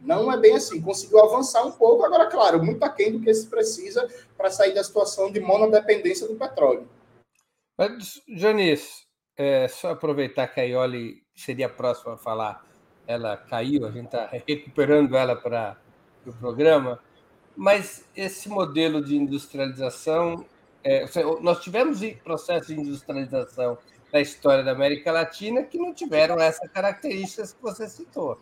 Não 0.00 0.30
é 0.32 0.36
bem 0.36 0.54
assim. 0.54 0.80
Conseguiu 0.80 1.20
avançar 1.20 1.64
um 1.64 1.72
pouco, 1.72 2.04
agora, 2.04 2.26
claro, 2.26 2.62
muito 2.62 2.82
aquém 2.82 3.12
do 3.12 3.20
que 3.20 3.32
se 3.32 3.46
precisa 3.46 4.08
para 4.36 4.50
sair 4.50 4.74
da 4.74 4.84
situação 4.84 5.30
de 5.30 5.40
monodependência 5.40 6.28
do 6.28 6.34
petróleo. 6.34 6.88
Mas, 7.78 8.20
Jonis, 8.28 9.06
é, 9.36 9.68
só 9.68 9.90
aproveitar 9.90 10.48
que 10.48 10.60
a 10.60 10.64
Ioli 10.64 11.22
seria 11.34 11.66
a 11.66 11.70
próxima 11.70 12.14
a 12.14 12.18
falar, 12.18 12.64
ela 13.06 13.36
caiu, 13.36 13.86
a 13.86 13.90
gente 13.90 14.06
está 14.06 14.26
recuperando 14.46 15.16
ela 15.16 15.36
para 15.36 15.76
o 16.20 16.30
pro 16.30 16.40
programa, 16.40 17.00
mas 17.54 18.04
esse 18.16 18.48
modelo 18.48 19.02
de 19.02 19.16
industrialização, 19.16 20.44
é, 20.82 21.04
nós 21.40 21.60
tivemos 21.60 22.00
processos 22.22 22.68
de 22.68 22.80
industrialização 22.80 23.78
da 24.12 24.20
história 24.20 24.64
da 24.64 24.72
América 24.72 25.12
Latina 25.12 25.62
que 25.62 25.78
não 25.78 25.92
tiveram 25.92 26.38
essas 26.40 26.70
características 26.70 27.52
que 27.52 27.62
você 27.62 27.88
citou. 27.88 28.38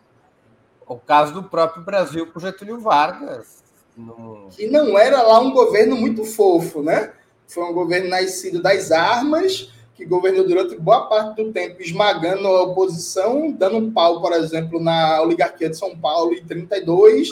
O 0.87 0.97
caso 0.97 1.33
do 1.33 1.43
próprio 1.43 1.83
Brasil 1.83 2.27
com 2.27 2.39
Getúlio 2.39 2.79
Vargas. 2.79 3.63
No... 3.97 4.49
Que 4.49 4.67
não 4.67 4.97
era 4.97 5.21
lá 5.21 5.39
um 5.39 5.51
governo 5.51 5.95
muito 5.95 6.23
fofo, 6.23 6.81
né? 6.81 7.13
Foi 7.47 7.63
um 7.63 7.73
governo 7.73 8.09
nascido 8.09 8.61
das 8.61 8.91
armas, 8.91 9.71
que 9.95 10.05
governou 10.05 10.45
durante 10.45 10.75
boa 10.75 11.07
parte 11.07 11.41
do 11.41 11.51
tempo 11.51 11.81
esmagando 11.81 12.47
a 12.47 12.63
oposição, 12.63 13.51
dando 13.51 13.77
um 13.77 13.91
pau, 13.91 14.21
por 14.21 14.33
exemplo, 14.33 14.79
na 14.79 15.21
oligarquia 15.21 15.69
de 15.69 15.77
São 15.77 15.97
Paulo 15.97 16.33
em 16.33 16.43
32, 16.43 17.29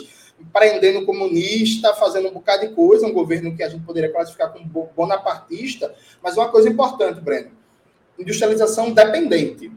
prendendo 0.51 1.05
comunista, 1.05 1.93
fazendo 1.93 2.29
um 2.29 2.33
bocado 2.33 2.67
de 2.67 2.73
coisa, 2.73 3.05
um 3.05 3.13
governo 3.13 3.55
que 3.55 3.63
a 3.63 3.69
gente 3.69 3.83
poderia 3.83 4.11
classificar 4.11 4.51
como 4.51 4.89
bonapartista, 4.95 5.93
mas 6.21 6.37
uma 6.37 6.49
coisa 6.49 6.69
importante, 6.69 7.19
Breno, 7.19 7.51
industrialização 8.17 8.91
dependente. 8.91 9.71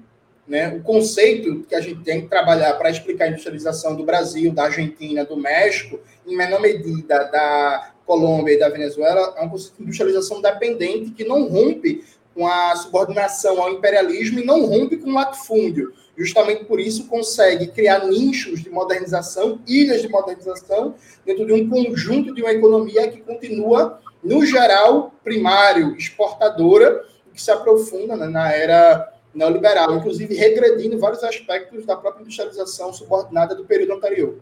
Né? 0.46 0.68
O 0.68 0.82
conceito 0.82 1.64
que 1.68 1.74
a 1.74 1.80
gente 1.80 2.02
tem 2.04 2.20
que 2.20 2.28
trabalhar 2.28 2.74
para 2.74 2.90
explicar 2.90 3.24
a 3.24 3.28
industrialização 3.28 3.96
do 3.96 4.04
Brasil, 4.04 4.52
da 4.52 4.64
Argentina, 4.64 5.24
do 5.24 5.36
México, 5.36 5.98
em 6.26 6.36
menor 6.36 6.60
medida 6.60 7.24
da 7.24 7.92
Colômbia 8.04 8.54
e 8.54 8.58
da 8.58 8.68
Venezuela, 8.68 9.34
é 9.36 9.42
um 9.42 9.48
conceito 9.48 9.76
de 9.76 9.82
industrialização 9.82 10.40
dependente 10.40 11.10
que 11.10 11.24
não 11.24 11.48
rompe 11.48 12.04
com 12.32 12.46
a 12.46 12.76
subordinação 12.76 13.60
ao 13.60 13.72
imperialismo 13.72 14.38
e 14.38 14.44
não 14.44 14.66
rompe 14.66 14.98
com 14.98 15.10
o 15.10 15.14
latifúndio. 15.14 15.92
Justamente 16.16 16.64
por 16.64 16.78
isso 16.78 17.08
consegue 17.08 17.66
criar 17.68 18.06
nichos 18.06 18.62
de 18.62 18.70
modernização, 18.70 19.60
ilhas 19.66 20.02
de 20.02 20.08
modernização, 20.08 20.94
dentro 21.24 21.44
de 21.44 21.52
um 21.52 21.68
conjunto 21.68 22.34
de 22.34 22.42
uma 22.42 22.52
economia 22.52 23.08
que 23.08 23.20
continua, 23.20 24.00
no 24.22 24.44
geral, 24.46 25.12
primário, 25.24 25.96
exportadora, 25.96 27.04
que 27.34 27.42
se 27.42 27.50
aprofunda 27.50 28.16
né, 28.16 28.26
na 28.26 28.52
era 28.52 29.12
neoliberal, 29.36 29.96
inclusive 29.96 30.34
regredindo 30.34 30.98
vários 30.98 31.22
aspectos 31.22 31.84
da 31.84 31.96
própria 31.96 32.22
industrialização 32.22 32.92
subordinada 32.92 33.54
do 33.54 33.64
período 33.64 33.92
anterior. 33.92 34.40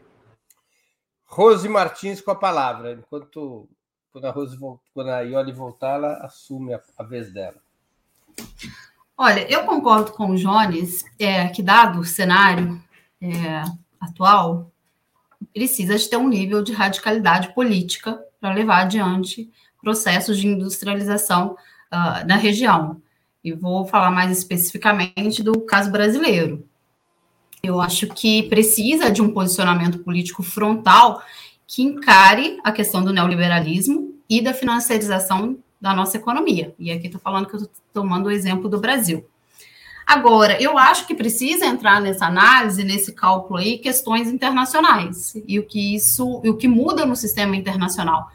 Rose 1.24 1.68
Martins 1.68 2.20
com 2.20 2.30
a 2.30 2.36
palavra, 2.36 2.92
enquanto 2.92 3.68
quando 4.12 4.26
a, 4.26 4.30
Rose, 4.30 4.56
quando 4.94 5.10
a 5.10 5.20
Ioli 5.22 5.52
voltar, 5.52 5.96
ela 5.96 6.14
assume 6.18 6.72
a, 6.72 6.80
a 6.96 7.02
vez 7.02 7.32
dela. 7.32 7.56
Olha, 9.18 9.50
eu 9.50 9.64
concordo 9.64 10.12
com 10.12 10.30
o 10.30 10.36
Jones 10.36 11.04
é, 11.18 11.48
que, 11.48 11.62
dado 11.62 12.00
o 12.00 12.04
cenário 12.04 12.80
é, 13.20 13.62
atual, 14.00 14.70
precisa 15.52 15.96
de 15.96 16.08
ter 16.08 16.16
um 16.16 16.28
nível 16.28 16.62
de 16.62 16.72
radicalidade 16.72 17.52
política 17.54 18.20
para 18.40 18.54
levar 18.54 18.82
adiante 18.82 19.50
processos 19.82 20.38
de 20.38 20.46
industrialização 20.46 21.56
uh, 21.92 22.26
na 22.26 22.36
região. 22.36 23.00
E 23.44 23.52
vou 23.52 23.86
falar 23.86 24.10
mais 24.10 24.36
especificamente 24.36 25.42
do 25.42 25.60
caso 25.60 25.90
brasileiro. 25.90 26.66
Eu 27.62 27.80
acho 27.80 28.06
que 28.08 28.44
precisa 28.44 29.10
de 29.10 29.22
um 29.22 29.30
posicionamento 29.30 29.98
político 29.98 30.42
frontal 30.42 31.22
que 31.66 31.82
encare 31.82 32.58
a 32.64 32.72
questão 32.72 33.04
do 33.04 33.12
neoliberalismo 33.12 34.14
e 34.28 34.40
da 34.40 34.54
financiarização 34.54 35.58
da 35.80 35.94
nossa 35.94 36.16
economia. 36.16 36.74
E 36.78 36.90
aqui 36.90 37.06
estou 37.06 37.20
falando 37.20 37.46
que 37.46 37.56
estou 37.56 37.70
tomando 37.92 38.26
o 38.26 38.30
exemplo 38.30 38.68
do 38.68 38.80
Brasil. 38.80 39.26
Agora, 40.06 40.60
eu 40.60 40.76
acho 40.76 41.06
que 41.06 41.14
precisa 41.14 41.64
entrar 41.64 42.00
nessa 42.00 42.26
análise, 42.26 42.84
nesse 42.84 43.12
cálculo 43.12 43.58
aí, 43.58 43.78
questões 43.78 44.28
internacionais 44.28 45.34
e 45.46 45.58
o 45.58 45.66
que 45.66 45.94
isso, 45.94 46.26
o 46.44 46.54
que 46.54 46.68
muda 46.68 47.06
no 47.06 47.16
sistema 47.16 47.56
internacional 47.56 48.28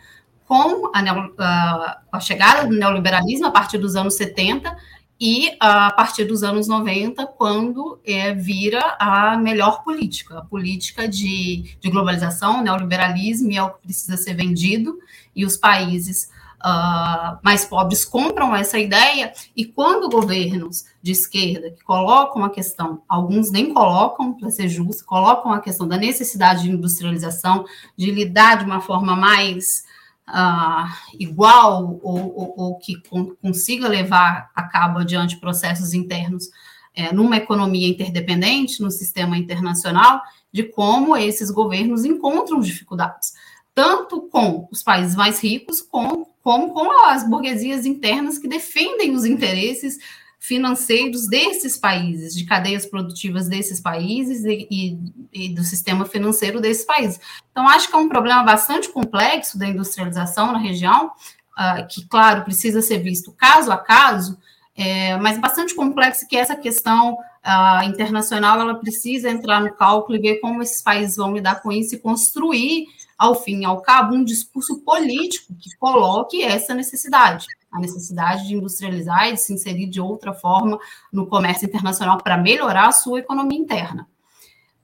com 0.48 0.92
a, 0.96 2.02
a, 2.12 2.20
chegada 2.20 2.68
do 2.68 2.76
neoliberalismo 2.76 3.46
a 3.46 3.52
partir 3.52 3.78
dos 3.78 3.96
anos 3.96 4.16
70 4.16 4.76
e 5.20 5.56
a 5.60 5.92
partir 5.92 6.24
dos 6.24 6.44
anos 6.44 6.68
90, 6.68 7.28
quando 7.28 8.00
é, 8.06 8.34
vira 8.34 8.96
a 8.98 9.36
melhor 9.38 9.84
política, 9.84 10.38
a 10.38 10.46
política 10.46 11.10
de, 11.10 11.76
de 11.82 11.90
globalização, 11.90 12.64
neoliberalismo, 12.64 13.52
é 13.52 13.62
o 13.62 13.72
que 13.72 13.82
precisa 13.82 14.16
ser 14.16 14.34
vendido, 14.34 14.98
e 15.36 15.46
os 15.46 15.58
países 15.58 16.30
uh, 16.60 17.38
mais 17.44 17.66
pobres 17.66 18.06
compram 18.06 18.56
essa 18.56 18.80
ideia, 18.80 19.34
e 19.54 19.66
quando 19.66 20.10
governos 20.10 20.86
de 21.02 21.12
esquerda 21.12 21.70
que 21.70 21.84
colocam 21.84 22.46
a 22.46 22.50
questão, 22.50 23.02
alguns 23.08 23.52
nem 23.52 23.74
colocam, 23.74 24.34
para 24.34 24.50
ser 24.50 24.70
justo, 24.70 25.04
colocam 25.04 25.52
a 25.52 25.60
questão 25.60 25.86
da 25.86 25.98
necessidade 25.98 26.64
de 26.64 26.72
industrialização, 26.72 27.66
de 27.98 28.10
lidar 28.10 28.60
de 28.60 28.64
uma 28.64 28.80
forma 28.80 29.18
mais 29.18 29.84
uh, 30.30 30.88
igual 31.20 32.00
ou, 32.02 32.34
ou, 32.36 32.54
ou 32.58 32.78
que 32.78 33.02
con 33.08 33.36
consiga 33.42 33.88
levar 33.88 34.50
a 34.56 34.64
cabo 34.64 35.00
adiante 35.00 35.40
processos 35.40 35.94
internos 35.94 36.50
é, 36.96 37.14
numa 37.14 37.38
economia 37.38 37.88
interdependente, 37.88 38.82
no 38.82 38.92
sistema 38.92 39.38
internacional, 39.38 40.22
de 40.52 40.64
como 40.64 41.16
esses 41.16 41.52
governos 41.52 42.04
encontram 42.04 42.60
dificuldades, 42.60 43.34
tanto 43.74 44.22
com 44.24 44.68
os 44.72 44.84
países 44.84 45.16
mais 45.16 45.42
ricos, 45.42 45.82
com, 45.82 46.26
como 46.42 46.74
com 46.74 47.06
as 47.08 47.28
burguesias 47.28 47.86
internas 47.86 48.38
que 48.38 48.48
defendem 48.48 49.12
os 49.12 49.26
interesses 49.26 49.98
financeiros 50.40 51.28
desses 51.28 51.78
países, 51.78 52.34
de 52.34 52.46
cadeias 52.46 52.86
produtivas 52.86 53.50
desses 53.50 53.82
países 53.82 54.46
e, 54.46 54.68
e, 54.72 54.98
e, 55.34 55.50
do 55.54 55.64
sistema 55.64 56.06
financeiro 56.06 56.62
desses 56.62 56.86
países. 56.86 57.20
Então, 57.52 57.68
acho 57.68 57.90
que 57.90 57.96
é 57.96 57.98
um 58.00 58.08
problema 58.08 58.42
bastante 58.44 58.90
complexo 58.90 59.60
da 59.60 59.68
industrialização 59.68 60.54
na 60.54 60.58
região, 60.58 61.08
uh, 61.08 61.86
que, 61.90 62.08
claro, 62.08 62.46
precisa 62.46 62.82
ser 62.82 63.00
visto 63.00 63.34
caso 63.34 63.70
a 63.70 63.78
caso, 63.78 64.40
é, 64.76 65.18
mas 65.18 65.38
bastante 65.38 65.76
complexo 65.76 66.26
que 66.26 66.38
essa 66.38 66.56
questão 66.56 67.16
uh, 67.16 67.84
internacional 67.84 68.62
ela 68.62 68.76
precisa 68.76 69.30
entrar 69.30 69.60
no 69.60 69.74
cálculo 69.74 70.18
e 70.18 70.22
ver 70.22 70.36
como 70.40 70.62
esses 70.62 70.82
países 70.82 71.18
vão 71.18 71.34
lidar 71.34 71.62
com 71.62 71.70
isso 71.70 71.96
e 71.96 72.00
construir, 72.00 72.86
ao 73.18 73.36
fim 73.36 73.64
e 73.64 73.66
ao 73.66 73.82
cabo, 73.82 74.16
um 74.16 74.24
discurso 74.24 74.80
político 74.86 75.54
que 75.60 75.76
coloque 75.76 76.42
essa 76.42 76.74
necessidade 76.74 77.46
a 77.72 77.80
necessidade 77.80 78.48
de 78.48 78.56
industrializar 78.56 79.30
e 79.30 79.34
de 79.34 79.42
se 79.42 79.54
inserir 79.54 79.88
de 79.88 80.02
outra 80.02 80.34
forma 80.34 80.80
no 81.12 81.28
comércio 81.28 81.66
internacional 81.66 82.18
para 82.18 82.38
melhorar 82.38 82.88
a 82.88 82.92
sua 82.92 83.20
economia 83.20 83.60
interna. 83.60 84.08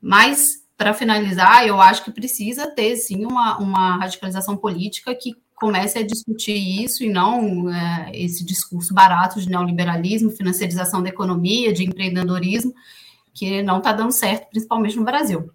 Mas, 0.01 0.63
para 0.77 0.93
finalizar, 0.93 1.65
eu 1.65 1.81
acho 1.81 2.03
que 2.03 2.11
precisa 2.11 2.67
ter, 2.67 2.95
sim, 2.95 3.25
uma, 3.25 3.57
uma 3.57 3.97
radicalização 3.97 4.55
política 4.55 5.15
que 5.15 5.35
comece 5.55 5.97
a 5.97 6.05
discutir 6.05 6.83
isso 6.83 7.03
e 7.03 7.09
não 7.09 7.73
é, 7.73 8.11
esse 8.13 8.43
discurso 8.43 8.93
barato 8.93 9.39
de 9.39 9.49
neoliberalismo, 9.49 10.29
financiarização 10.29 11.01
da 11.01 11.09
economia, 11.09 11.73
de 11.73 11.83
empreendedorismo, 11.83 12.73
que 13.33 13.63
não 13.63 13.79
está 13.79 13.93
dando 13.93 14.11
certo, 14.11 14.49
principalmente 14.49 14.97
no 14.97 15.03
Brasil. 15.03 15.49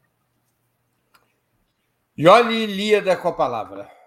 Yoli 2.19 2.67
Líada 2.67 3.17
com 3.17 3.29
a 3.29 3.33
palavra. 3.33 4.00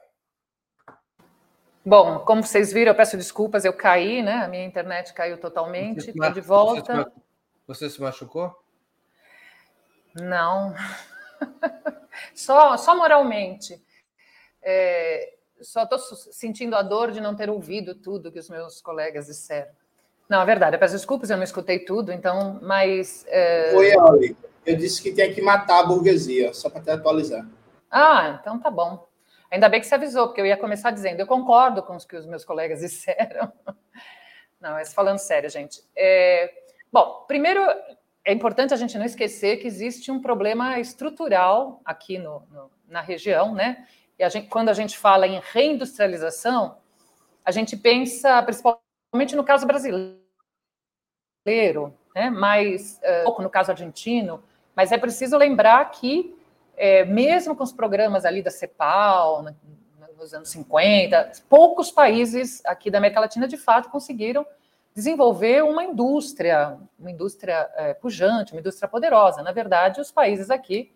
Bom, 1.86 2.20
como 2.20 2.44
vocês 2.44 2.72
viram, 2.72 2.92
eu 2.92 2.96
peço 2.96 3.18
desculpas, 3.18 3.66
eu 3.66 3.74
caí, 3.74 4.22
né? 4.22 4.36
A 4.36 4.48
minha 4.48 4.64
internet 4.64 5.14
caiu 5.14 5.38
totalmente. 5.38 6.10
Estou 6.10 6.32
de 6.32 6.42
volta. 6.42 7.12
Você 7.68 7.90
se, 7.90 8.02
machucou? 8.02 8.54
Não. 10.16 10.74
só, 12.34 12.78
só 12.78 12.96
moralmente. 12.96 13.82
É, 14.62 15.34
só 15.62 15.84
estou 15.84 16.00
sentindo 16.00 16.76
a 16.76 16.82
dor 16.82 17.12
de 17.12 17.20
não 17.20 17.36
ter 17.36 17.50
ouvido 17.50 17.96
tudo 17.96 18.32
que 18.32 18.40
os 18.40 18.50
meus 18.50 18.82
colegas 18.82 19.28
disseram. 19.28 19.72
Não, 20.30 20.42
é 20.42 20.46
verdade, 20.46 20.76
eu 20.76 20.80
peço 20.80 20.94
desculpas, 20.94 21.30
eu 21.30 21.38
não 21.38 21.44
escutei 21.44 21.80
tudo, 21.80 22.12
então, 22.12 22.60
mas. 22.62 23.26
É... 23.28 23.76
Oi, 23.76 23.96
Oli. 23.98 24.38
Eu 24.66 24.78
disse 24.78 25.02
que 25.02 25.14
tinha 25.14 25.32
que 25.34 25.42
matar 25.42 25.82
a 25.82 25.84
burguesia, 25.84 26.54
só 26.54 26.70
para 26.70 26.82
te 26.82 26.90
atualizar. 26.90 27.46
Ah, 27.92 28.40
então 28.40 28.58
tá 28.58 28.72
bom. 28.72 29.06
Ainda 29.54 29.70
bem 29.70 29.80
que 29.80 29.86
você 29.86 29.94
avisou, 29.94 30.26
porque 30.26 30.42
eu 30.42 30.48
ia 30.48 30.58
começar 30.58 30.90
dizendo, 30.90 31.20
eu 31.20 31.28
concordo 31.28 31.84
com 31.84 31.96
os 31.96 32.06
que 32.06 32.16
os 32.16 32.26
meus 32.26 32.44
colegas 32.44 32.80
disseram. 32.82 33.54
Não, 34.60 34.72
mas 34.72 34.92
falando 34.92 35.20
sério, 35.20 35.48
gente. 35.48 35.84
É, 35.96 36.52
bom, 36.92 37.24
primeiro, 37.28 37.62
é 38.26 38.34
importante 38.34 38.74
a 38.74 38.78
gente 38.78 38.98
não 38.98 39.06
esquecer 39.06 39.58
que 39.58 39.68
existe 39.68 40.10
um 40.10 40.20
problema 40.20 40.80
estrutural 40.80 41.82
aqui 41.86 42.18
no, 42.18 42.40
no, 42.50 42.72
na 42.88 43.02
região, 43.02 43.54
né? 43.54 43.88
E 44.18 44.24
a 44.24 44.30
gente, 44.30 44.48
quando 44.48 44.70
a 44.70 44.74
gente 44.74 44.98
fala 44.98 45.28
em 45.28 45.40
reindustrialização, 45.52 46.80
a 47.46 47.52
gente 47.52 47.78
pensa 47.78 48.42
principalmente 48.42 49.36
no 49.36 49.44
caso 49.44 49.68
brasileiro, 49.68 50.18
né? 52.16 52.32
Mas 52.32 53.00
uh, 53.04 53.26
pouco 53.26 53.44
no 53.44 53.52
caso 53.52 53.70
argentino, 53.70 54.44
mas 54.76 54.92
é 54.92 54.98
preciso 54.98 55.38
lembrar 55.38 55.92
que 55.92 56.36
é, 56.76 57.06
mesmo 57.06 57.56
com 57.56 57.64
os 57.64 57.72
programas 57.72 58.26
ali 58.26 58.42
da 58.42 58.52
CEPAL, 58.52 59.44
né, 59.44 59.56
nos 60.18 60.34
anos 60.34 60.50
50, 60.50 61.32
poucos 61.50 61.92
países 61.92 62.62
aqui 62.66 62.90
da 62.90 62.98
América 62.98 63.20
Latina 63.20 63.48
de 63.48 63.58
fato 63.58 63.90
conseguiram 63.90 64.46
desenvolver 64.96 65.64
uma 65.64 65.84
indústria, 65.84 66.78
uma 67.00 67.12
indústria 67.12 67.70
é, 67.76 67.94
pujante, 67.94 68.54
uma 68.54 68.60
indústria 68.60 68.88
poderosa. 68.88 69.42
Na 69.42 69.52
verdade, 69.52 70.00
os 70.00 70.12
países 70.12 70.50
aqui 70.50 70.92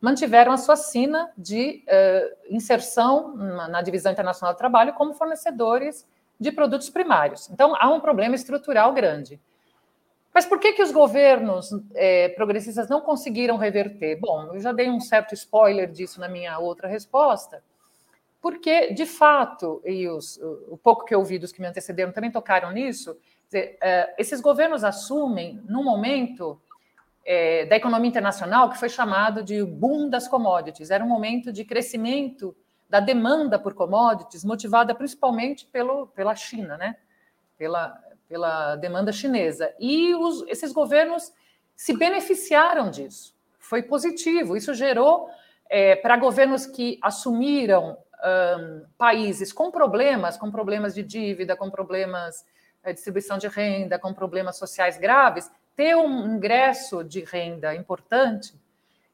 mantiveram 0.00 0.52
a 0.52 0.56
sua 0.56 0.74
sina 0.74 1.30
de 1.36 1.84
é, 1.86 2.36
inserção 2.50 3.36
na, 3.36 3.68
na 3.68 3.82
divisão 3.82 4.10
internacional 4.10 4.54
do 4.54 4.58
trabalho 4.58 4.94
como 4.94 5.14
fornecedores 5.14 6.06
de 6.40 6.50
produtos 6.50 6.90
primários. 6.90 7.48
Então, 7.50 7.74
há 7.78 7.88
um 7.88 8.00
problema 8.00 8.34
estrutural 8.34 8.92
grande. 8.92 9.40
Mas 10.34 10.46
por 10.46 10.58
que, 10.58 10.72
que 10.72 10.82
os 10.82 10.90
governos 10.90 11.70
é, 11.94 12.30
progressistas 12.30 12.88
não 12.88 13.00
conseguiram 13.00 13.56
reverter? 13.56 14.18
Bom, 14.18 14.54
eu 14.54 14.60
já 14.60 14.72
dei 14.72 14.88
um 14.88 15.00
certo 15.00 15.34
spoiler 15.34 15.90
disso 15.90 16.18
na 16.18 16.28
minha 16.28 16.58
outra 16.58 16.88
resposta, 16.88 17.62
porque, 18.40 18.92
de 18.92 19.06
fato, 19.06 19.82
e 19.84 20.08
os, 20.08 20.38
o 20.68 20.76
pouco 20.76 21.04
que 21.04 21.14
eu 21.14 21.18
ouvi 21.18 21.38
dos 21.38 21.52
que 21.52 21.60
me 21.60 21.66
antecederam 21.66 22.12
também 22.12 22.30
tocaram 22.30 22.72
nisso, 22.72 23.16
dizer, 23.46 23.76
é, 23.80 24.14
esses 24.18 24.40
governos 24.40 24.82
assumem 24.82 25.62
num 25.68 25.84
momento 25.84 26.60
é, 27.24 27.66
da 27.66 27.76
economia 27.76 28.08
internacional 28.08 28.70
que 28.70 28.78
foi 28.78 28.88
chamado 28.88 29.44
de 29.44 29.62
boom 29.62 30.08
das 30.08 30.26
commodities. 30.26 30.90
Era 30.90 31.04
um 31.04 31.08
momento 31.08 31.52
de 31.52 31.64
crescimento 31.64 32.56
da 32.88 33.00
demanda 33.00 33.58
por 33.58 33.74
commodities, 33.74 34.44
motivada 34.44 34.94
principalmente 34.94 35.66
pelo, 35.66 36.08
pela 36.08 36.34
China, 36.34 36.76
né? 36.76 36.96
pela, 37.56 37.96
pela 38.32 38.76
demanda 38.76 39.12
chinesa. 39.12 39.74
E 39.78 40.14
os, 40.14 40.42
esses 40.48 40.72
governos 40.72 41.30
se 41.76 41.94
beneficiaram 41.94 42.90
disso. 42.90 43.34
Foi 43.58 43.82
positivo. 43.82 44.56
Isso 44.56 44.72
gerou, 44.72 45.28
é, 45.68 45.96
para 45.96 46.16
governos 46.16 46.64
que 46.64 46.98
assumiram 47.02 47.98
um, 48.24 48.86
países 48.96 49.52
com 49.52 49.70
problemas, 49.70 50.38
com 50.38 50.50
problemas 50.50 50.94
de 50.94 51.02
dívida, 51.02 51.54
com 51.54 51.70
problemas 51.70 52.42
de 52.82 52.94
distribuição 52.94 53.36
de 53.36 53.48
renda, 53.48 53.98
com 53.98 54.14
problemas 54.14 54.56
sociais 54.56 54.96
graves, 54.96 55.50
ter 55.76 55.94
um 55.94 56.34
ingresso 56.34 57.04
de 57.04 57.22
renda 57.22 57.74
importante 57.74 58.58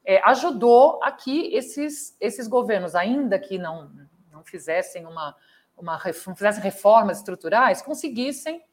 é, 0.05 0.21
ajudou 0.29 1.03
a 1.03 1.11
que 1.11 1.53
esses, 1.53 2.15
esses 2.21 2.47
governos, 2.47 2.95
ainda 2.95 3.37
que 3.37 3.57
não, 3.57 3.91
não 4.31 4.45
fizessem 4.45 5.05
uma, 5.05 5.35
uma 5.77 5.99
não 6.25 6.35
fizessem 6.35 6.63
reformas 6.63 7.17
estruturais, 7.17 7.81
conseguissem 7.81 8.63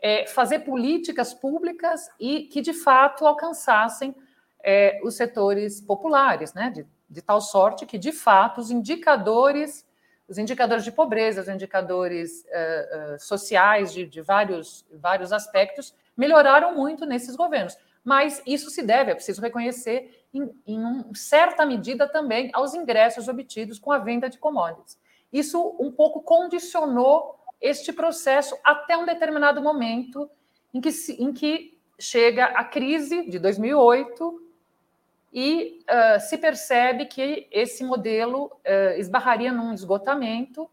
é, 0.00 0.26
fazer 0.26 0.60
políticas 0.60 1.32
públicas 1.32 2.08
e 2.20 2.42
que 2.42 2.60
de 2.60 2.72
fato 2.72 3.26
alcançassem 3.26 4.14
é, 4.62 5.00
os 5.02 5.16
setores 5.16 5.80
populares, 5.80 6.52
né? 6.54 6.70
De, 6.70 6.86
de 7.08 7.22
tal 7.22 7.40
sorte 7.40 7.86
que 7.86 7.98
de 7.98 8.12
fato 8.12 8.60
os 8.60 8.70
indicadores 8.70 9.86
os 10.28 10.38
indicadores 10.38 10.84
de 10.84 10.90
pobreza, 10.90 11.40
os 11.40 11.48
indicadores 11.48 12.44
uh, 12.44 13.14
uh, 13.14 13.20
sociais 13.20 13.92
de, 13.92 14.06
de, 14.06 14.20
vários, 14.20 14.84
vários 14.92 15.32
aspectos 15.32 15.94
melhoraram 16.16 16.74
muito 16.74 17.06
nesses 17.06 17.36
governos. 17.36 17.76
Mas 18.02 18.42
isso 18.46 18.70
se 18.70 18.82
deve, 18.82 19.10
é 19.10 19.14
preciso 19.14 19.40
reconhecer, 19.40 20.24
em, 20.32 20.50
em 20.66 20.84
um, 20.84 21.14
certa 21.14 21.64
medida 21.64 22.08
também 22.08 22.50
aos 22.52 22.74
ingressos 22.74 23.28
obtidos 23.28 23.78
com 23.78 23.92
a 23.92 23.98
venda 23.98 24.28
de 24.28 24.38
commodities. 24.38 24.98
Isso 25.32 25.76
um 25.78 25.90
pouco 25.92 26.20
condicionou 26.22 27.38
este 27.60 27.92
processo 27.92 28.56
até 28.62 28.96
um 28.96 29.04
determinado 29.04 29.62
momento 29.62 30.30
em 30.72 30.80
que, 30.80 30.90
em 31.18 31.32
que 31.32 31.78
chega 31.98 32.46
a 32.46 32.64
crise 32.64 33.28
de 33.28 33.38
2008 33.38 34.42
e 35.32 35.80
uh, 35.82 36.20
se 36.20 36.38
percebe 36.38 37.06
que 37.06 37.46
esse 37.50 37.84
modelo 37.84 38.46
uh, 38.46 38.98
esbarraria 38.98 39.52
num 39.52 39.72
esgotamento. 39.72 40.70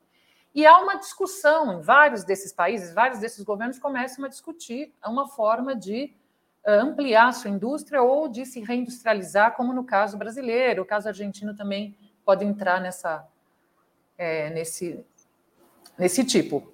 E 0.53 0.65
há 0.65 0.77
uma 0.79 0.95
discussão 0.95 1.73
em 1.73 1.81
vários 1.81 2.23
desses 2.23 2.53
países, 2.53 2.93
vários 2.93 3.19
desses 3.19 3.43
governos 3.43 3.79
começam 3.79 4.23
a 4.23 4.27
discutir 4.27 4.93
uma 5.05 5.27
forma 5.27 5.75
de 5.75 6.13
ampliar 6.65 7.33
sua 7.33 7.49
indústria 7.49 8.01
ou 8.01 8.29
de 8.29 8.45
se 8.45 8.61
reindustrializar, 8.61 9.53
como 9.53 9.73
no 9.73 9.83
caso 9.83 10.17
brasileiro. 10.17 10.83
O 10.83 10.85
caso 10.85 11.09
argentino 11.09 11.53
também 11.53 11.97
pode 12.23 12.45
entrar 12.45 12.79
nessa, 12.79 13.27
é, 14.17 14.49
nesse, 14.49 15.03
nesse 15.97 16.23
tipo. 16.23 16.72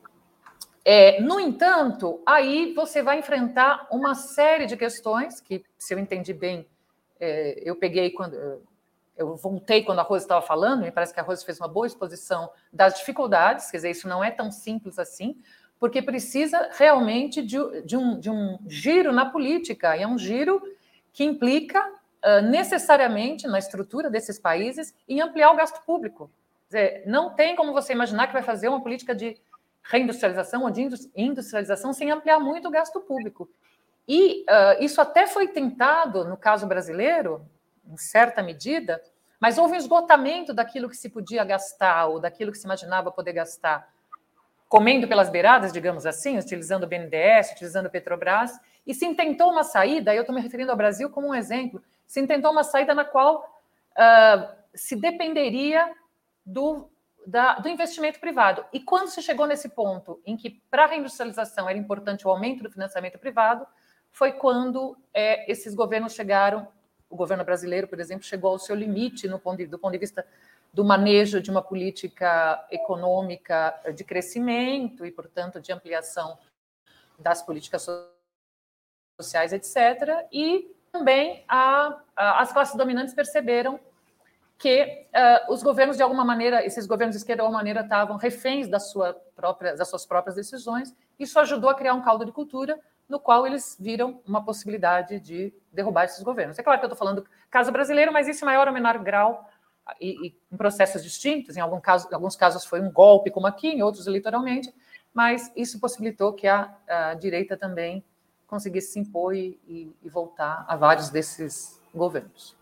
É, 0.85 1.21
no 1.21 1.39
entanto, 1.39 2.21
aí 2.25 2.73
você 2.73 3.03
vai 3.03 3.19
enfrentar 3.19 3.87
uma 3.91 4.15
série 4.15 4.65
de 4.65 4.77
questões 4.77 5.39
que, 5.41 5.63
se 5.77 5.93
eu 5.93 5.99
entendi 5.99 6.33
bem, 6.33 6.67
é, 7.19 7.61
eu 7.63 7.75
peguei 7.75 8.11
quando 8.11 8.35
eu 9.19 9.35
voltei 9.35 9.83
quando 9.83 9.99
a 9.99 10.03
Rose 10.03 10.23
estava 10.23 10.41
falando, 10.41 10.83
me 10.83 10.91
parece 10.91 11.13
que 11.13 11.19
a 11.19 11.23
Rose 11.23 11.45
fez 11.45 11.59
uma 11.59 11.67
boa 11.67 11.85
exposição 11.85 12.49
das 12.71 12.97
dificuldades, 12.97 13.69
quer 13.69 13.77
dizer, 13.77 13.91
isso 13.91 14.07
não 14.07 14.23
é 14.23 14.31
tão 14.31 14.49
simples 14.49 14.97
assim, 14.97 15.35
porque 15.77 16.01
precisa 16.01 16.69
realmente 16.71 17.41
de, 17.41 17.57
de, 17.83 17.97
um, 17.97 18.17
de 18.17 18.29
um, 18.29 18.57
giro 18.65 19.11
na 19.11 19.25
política, 19.25 19.95
e 19.97 20.03
é 20.03 20.07
um 20.07 20.17
giro 20.17 20.61
que 21.11 21.25
implica 21.25 21.85
uh, 21.85 22.41
necessariamente 22.49 23.45
na 23.45 23.59
estrutura 23.59 24.09
desses 24.09 24.39
países 24.39 24.95
em 25.07 25.19
ampliar 25.19 25.51
o 25.51 25.57
gasto 25.57 25.83
público. 25.83 26.31
Quer 26.69 26.77
dizer, 26.77 27.03
não 27.05 27.31
tem 27.31 27.57
como 27.57 27.73
você 27.73 27.91
imaginar 27.91 28.27
que 28.27 28.33
vai 28.33 28.43
fazer 28.43 28.69
uma 28.69 28.81
política 28.81 29.13
de 29.13 29.35
reindustrialização 29.89 30.63
ou 30.63 30.69
de 30.69 30.87
industrialização 31.15 31.91
sem 31.91 32.11
ampliar 32.11 32.39
muito 32.39 32.67
o 32.67 32.71
gasto 32.71 33.01
público. 33.01 33.49
E 34.07 34.41
uh, 34.43 34.83
isso 34.83 35.01
até 35.01 35.27
foi 35.27 35.47
tentado 35.47 36.23
no 36.25 36.37
caso 36.37 36.67
brasileiro, 36.67 37.45
em 37.87 37.97
certa 37.97 38.43
medida, 38.43 39.01
mas 39.39 39.57
houve 39.57 39.73
um 39.73 39.77
esgotamento 39.77 40.53
daquilo 40.53 40.89
que 40.89 40.97
se 40.97 41.09
podia 41.09 41.43
gastar 41.43 42.05
ou 42.07 42.19
daquilo 42.19 42.51
que 42.51 42.57
se 42.57 42.65
imaginava 42.65 43.11
poder 43.11 43.33
gastar, 43.33 43.91
comendo 44.67 45.07
pelas 45.07 45.29
beiradas, 45.29 45.73
digamos 45.73 46.05
assim, 46.05 46.37
utilizando 46.37 46.83
o 46.83 46.87
BNDES, 46.87 47.51
utilizando 47.53 47.87
o 47.87 47.89
Petrobras, 47.89 48.59
e 48.85 48.93
se 48.93 49.05
intentou 49.05 49.51
uma 49.51 49.63
saída, 49.63 50.13
eu 50.13 50.21
estou 50.21 50.35
me 50.35 50.41
referindo 50.41 50.71
ao 50.71 50.77
Brasil 50.77 51.09
como 51.09 51.29
um 51.29 51.35
exemplo, 51.35 51.81
se 52.05 52.19
intentou 52.19 52.51
uma 52.51 52.63
saída 52.63 52.93
na 52.93 53.05
qual 53.05 53.43
uh, 53.91 54.55
se 54.73 54.95
dependeria 54.95 55.91
do, 56.45 56.89
da, 57.29 57.55
do 57.59 57.69
investimento 57.69 58.19
privado. 58.19 58.65
E 58.73 58.79
quando 58.79 59.09
se 59.09 59.21
chegou 59.21 59.45
nesse 59.45 59.69
ponto 59.69 60.19
em 60.25 60.35
que, 60.35 60.49
para 60.69 60.85
a 60.85 60.87
reindustrialização, 60.87 61.69
era 61.69 61.77
importante 61.77 62.27
o 62.27 62.31
aumento 62.31 62.63
do 62.63 62.71
financiamento 62.71 63.19
privado, 63.19 63.67
foi 64.11 64.31
quando 64.31 64.97
é, 65.13 65.49
esses 65.49 65.75
governos 65.75 66.13
chegaram, 66.13 66.67
o 67.07 67.15
governo 67.15 67.45
brasileiro, 67.45 67.87
por 67.87 67.99
exemplo, 67.99 68.25
chegou 68.25 68.51
ao 68.51 68.59
seu 68.59 68.75
limite 68.75 69.27
no 69.27 69.39
ponto 69.39 69.57
de, 69.57 69.67
do 69.67 69.77
ponto 69.77 69.91
de 69.91 69.99
vista 69.99 70.25
do 70.73 70.83
manejo 70.83 71.39
de 71.39 71.51
uma 71.51 71.61
política 71.61 72.65
econômica 72.71 73.79
de 73.95 74.03
crescimento 74.03 75.05
e, 75.05 75.11
portanto, 75.11 75.59
de 75.59 75.71
ampliação 75.71 76.37
das 77.17 77.43
políticas 77.43 77.87
sociais, 79.19 79.53
etc. 79.53 80.27
E 80.31 80.75
também 80.91 81.43
a, 81.47 82.01
a, 82.15 82.41
as 82.41 82.51
classes 82.51 82.75
dominantes 82.75 83.13
perceberam 83.13 83.79
que 84.59 85.07
uh, 85.15 85.53
os 85.53 85.63
governos, 85.63 85.95
de 85.95 86.03
alguma 86.03 86.25
maneira, 86.25 86.65
esses 86.65 86.85
governos 86.85 87.15
de 87.15 87.21
esquerda, 87.21 87.41
de 87.41 87.45
alguma 87.45 87.59
maneira, 87.59 87.79
estavam 87.79 88.17
reféns 88.17 88.67
sua 88.77 89.13
própria, 89.33 89.73
das 89.73 89.87
suas 89.87 90.05
próprias 90.05 90.35
decisões. 90.35 90.93
Isso 91.17 91.39
ajudou 91.39 91.69
a 91.69 91.73
criar 91.73 91.93
um 91.93 92.01
caldo 92.01 92.25
de 92.25 92.33
cultura 92.33 92.77
no 93.07 93.21
qual 93.21 93.47
eles 93.47 93.77
viram 93.79 94.21
uma 94.27 94.43
possibilidade 94.43 95.17
de 95.21 95.53
derrubar 95.71 96.03
esses 96.03 96.21
governos. 96.21 96.59
É 96.59 96.63
claro 96.63 96.77
que 96.77 96.85
eu 96.85 96.89
estou 96.89 96.97
falando 96.97 97.25
caso 97.49 97.71
brasileiro, 97.71 98.11
mas 98.11 98.27
isso 98.27 98.43
em 98.43 98.45
maior 98.45 98.67
ou 98.67 98.73
menor 98.73 98.99
grau 98.99 99.49
e, 99.99 100.27
e 100.27 100.35
em 100.51 100.57
processos 100.57 101.01
distintos. 101.01 101.55
Em 101.55 101.61
algum 101.61 101.79
caso, 101.79 102.09
em 102.11 102.13
alguns 102.13 102.35
casos 102.35 102.65
foi 102.65 102.81
um 102.81 102.91
golpe, 102.91 103.31
como 103.31 103.47
aqui, 103.47 103.69
em 103.69 103.81
outros 103.81 104.07
eleitoralmente, 104.07 104.75
mas 105.13 105.51
isso 105.55 105.79
possibilitou 105.79 106.33
que 106.33 106.47
a, 106.47 106.75
a 106.85 107.13
direita 107.13 107.55
também 107.55 108.03
conseguisse 108.45 108.91
se 108.91 108.99
impor 108.99 109.33
e, 109.33 109.57
e, 109.65 109.95
e 110.03 110.09
voltar 110.09 110.65
a 110.67 110.75
vários 110.75 111.09
desses 111.09 111.81
governos. 111.95 112.58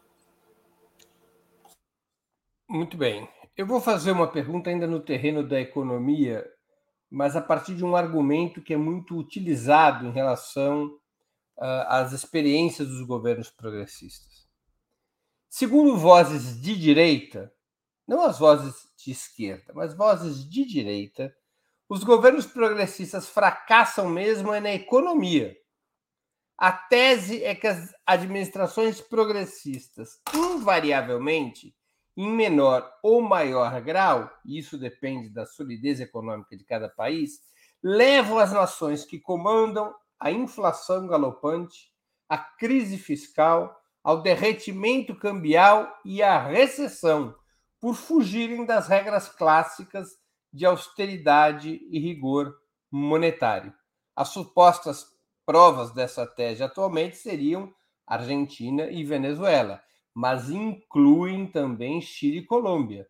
Muito 2.69 2.97
bem. 2.97 3.29
Eu 3.55 3.65
vou 3.65 3.79
fazer 3.79 4.11
uma 4.11 4.27
pergunta 4.27 4.69
ainda 4.69 4.85
no 4.85 4.99
terreno 4.99 5.41
da 5.41 5.57
economia, 5.57 6.45
mas 7.09 7.33
a 7.33 7.41
partir 7.41 7.73
de 7.73 7.85
um 7.85 7.95
argumento 7.95 8.61
que 8.61 8.73
é 8.73 8.77
muito 8.77 9.17
utilizado 9.17 10.05
em 10.05 10.11
relação 10.11 10.87
uh, 11.57 11.87
às 11.87 12.11
experiências 12.11 12.89
dos 12.89 13.01
governos 13.03 13.49
progressistas. 13.49 14.45
Segundo 15.47 15.95
vozes 15.95 16.61
de 16.61 16.77
direita, 16.77 17.49
não 18.05 18.21
as 18.21 18.37
vozes 18.37 18.75
de 18.97 19.11
esquerda, 19.11 19.71
mas 19.73 19.95
vozes 19.95 20.47
de 20.47 20.65
direita, 20.65 21.33
os 21.87 22.03
governos 22.03 22.45
progressistas 22.45 23.29
fracassam 23.29 24.09
mesmo 24.09 24.53
é 24.53 24.59
na 24.59 24.73
economia. 24.73 25.55
A 26.57 26.73
tese 26.73 27.41
é 27.45 27.55
que 27.55 27.65
as 27.65 27.93
administrações 28.05 28.99
progressistas, 28.99 30.19
invariavelmente, 30.33 31.73
em 32.17 32.31
menor 32.31 32.91
ou 33.03 33.21
maior 33.21 33.79
grau, 33.79 34.27
e 34.43 34.57
isso 34.57 34.75
depende 34.75 35.29
da 35.29 35.45
solidez 35.45 36.01
econômica 36.01 36.57
de 36.57 36.65
cada 36.65 36.89
país, 36.89 37.39
levam 37.81 38.39
as 38.39 38.51
nações 38.51 39.05
que 39.05 39.19
comandam 39.19 39.93
a 40.19 40.31
inflação 40.31 41.07
galopante, 41.07 41.93
a 42.27 42.37
crise 42.39 42.97
fiscal, 42.97 43.79
ao 44.03 44.21
derretimento 44.21 45.15
cambial 45.15 45.95
e 46.03 46.23
à 46.23 46.41
recessão, 46.41 47.35
por 47.79 47.93
fugirem 47.93 48.65
das 48.65 48.87
regras 48.87 49.29
clássicas 49.29 50.17
de 50.51 50.65
austeridade 50.65 51.79
e 51.91 51.99
rigor 51.99 52.57
monetário. 52.89 53.71
As 54.15 54.29
supostas 54.29 55.05
provas 55.45 55.91
dessa 55.91 56.25
tese 56.25 56.63
atualmente 56.63 57.15
seriam 57.17 57.71
Argentina 58.07 58.89
e 58.89 59.03
Venezuela, 59.03 59.83
mas 60.17 60.49
incluem 60.49 61.45
também 61.45 62.01
Chile 62.01 62.39
e 62.39 62.45
Colômbia. 62.45 63.07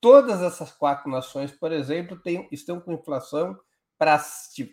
Todas 0.00 0.42
essas 0.42 0.72
quatro 0.72 1.08
nações, 1.08 1.52
por 1.52 1.70
exemplo, 1.70 2.20
têm, 2.20 2.48
estão 2.50 2.80
com 2.80 2.94
inflação 2.94 3.56
para 3.96 4.20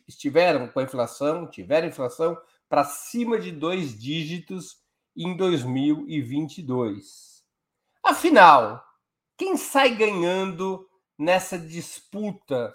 estiveram 0.08 0.68
com 0.70 0.82
inflação, 0.82 1.48
tiveram 1.48 1.88
inflação 1.88 2.36
para 2.68 2.84
cima 2.86 3.40
de 3.40 3.52
dois 3.52 3.96
dígitos 3.96 4.78
em 5.16 5.38
2022. 5.38 7.44
Afinal, 8.04 8.84
quem 9.38 9.56
sai 9.56 9.94
ganhando 9.94 10.90
nessa 11.16 11.56
disputa 11.56 12.74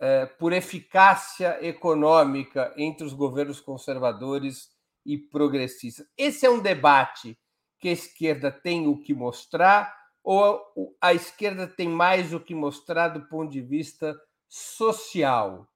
eh, 0.00 0.26
por 0.26 0.52
eficácia 0.52 1.64
econômica 1.64 2.74
entre 2.76 3.06
os 3.06 3.12
governos 3.12 3.60
conservadores 3.60 4.70
e 5.06 5.16
progressistas? 5.16 6.04
Esse 6.18 6.44
é 6.44 6.50
um 6.50 6.60
debate 6.60 7.38
que 7.80 7.88
a 7.88 7.92
esquerda 7.92 8.50
tem 8.50 8.86
o 8.86 9.00
que 9.00 9.14
mostrar 9.14 10.00
ou 10.22 10.60
a 11.00 11.14
esquerda 11.14 11.66
tem 11.66 11.88
mais 11.88 12.32
o 12.34 12.40
que 12.40 12.54
mostrar 12.54 13.08
do 13.08 13.26
ponto 13.26 13.50
de 13.50 13.60
vista 13.60 14.14
social, 14.48 15.66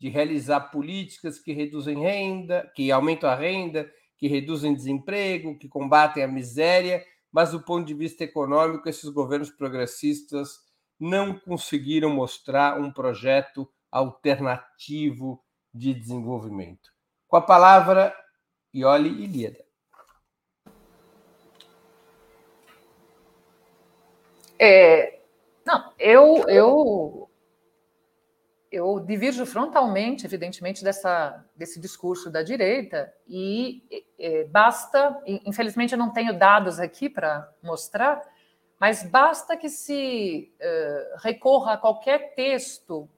de 0.00 0.08
realizar 0.08 0.60
políticas 0.70 1.38
que 1.38 1.52
reduzem 1.52 2.00
renda, 2.00 2.70
que 2.74 2.90
aumentam 2.90 3.30
a 3.30 3.34
renda, 3.34 3.90
que 4.18 4.26
reduzem 4.26 4.74
desemprego, 4.74 5.58
que 5.58 5.68
combatem 5.68 6.22
a 6.22 6.28
miséria, 6.28 7.04
mas 7.30 7.52
do 7.52 7.62
ponto 7.62 7.86
de 7.86 7.94
vista 7.94 8.24
econômico, 8.24 8.88
esses 8.88 9.08
governos 9.10 9.50
progressistas 9.50 10.58
não 10.98 11.38
conseguiram 11.38 12.10
mostrar 12.10 12.80
um 12.80 12.92
projeto 12.92 13.68
alternativo 13.90 15.42
de 15.72 15.92
desenvolvimento. 15.92 16.90
Com 17.26 17.36
a 17.36 17.42
palavra, 17.42 18.14
Ioli 18.72 19.24
Ilíada. 19.24 19.63
É, 24.58 25.20
não, 25.64 25.92
eu, 25.98 26.44
eu, 26.48 27.30
eu 28.70 29.00
divirjo 29.00 29.46
frontalmente, 29.46 30.26
evidentemente, 30.26 30.84
dessa, 30.84 31.44
desse 31.56 31.80
discurso 31.80 32.30
da 32.30 32.42
direita, 32.42 33.12
e 33.26 33.82
é, 34.18 34.44
basta, 34.44 35.20
infelizmente 35.26 35.92
eu 35.92 35.98
não 35.98 36.12
tenho 36.12 36.38
dados 36.38 36.78
aqui 36.78 37.08
para 37.08 37.50
mostrar, 37.62 38.22
mas 38.78 39.02
basta 39.02 39.56
que 39.56 39.68
se 39.68 40.52
uh, 40.60 41.18
recorra 41.22 41.74
a 41.74 41.78
qualquer 41.78 42.34
texto, 42.34 43.08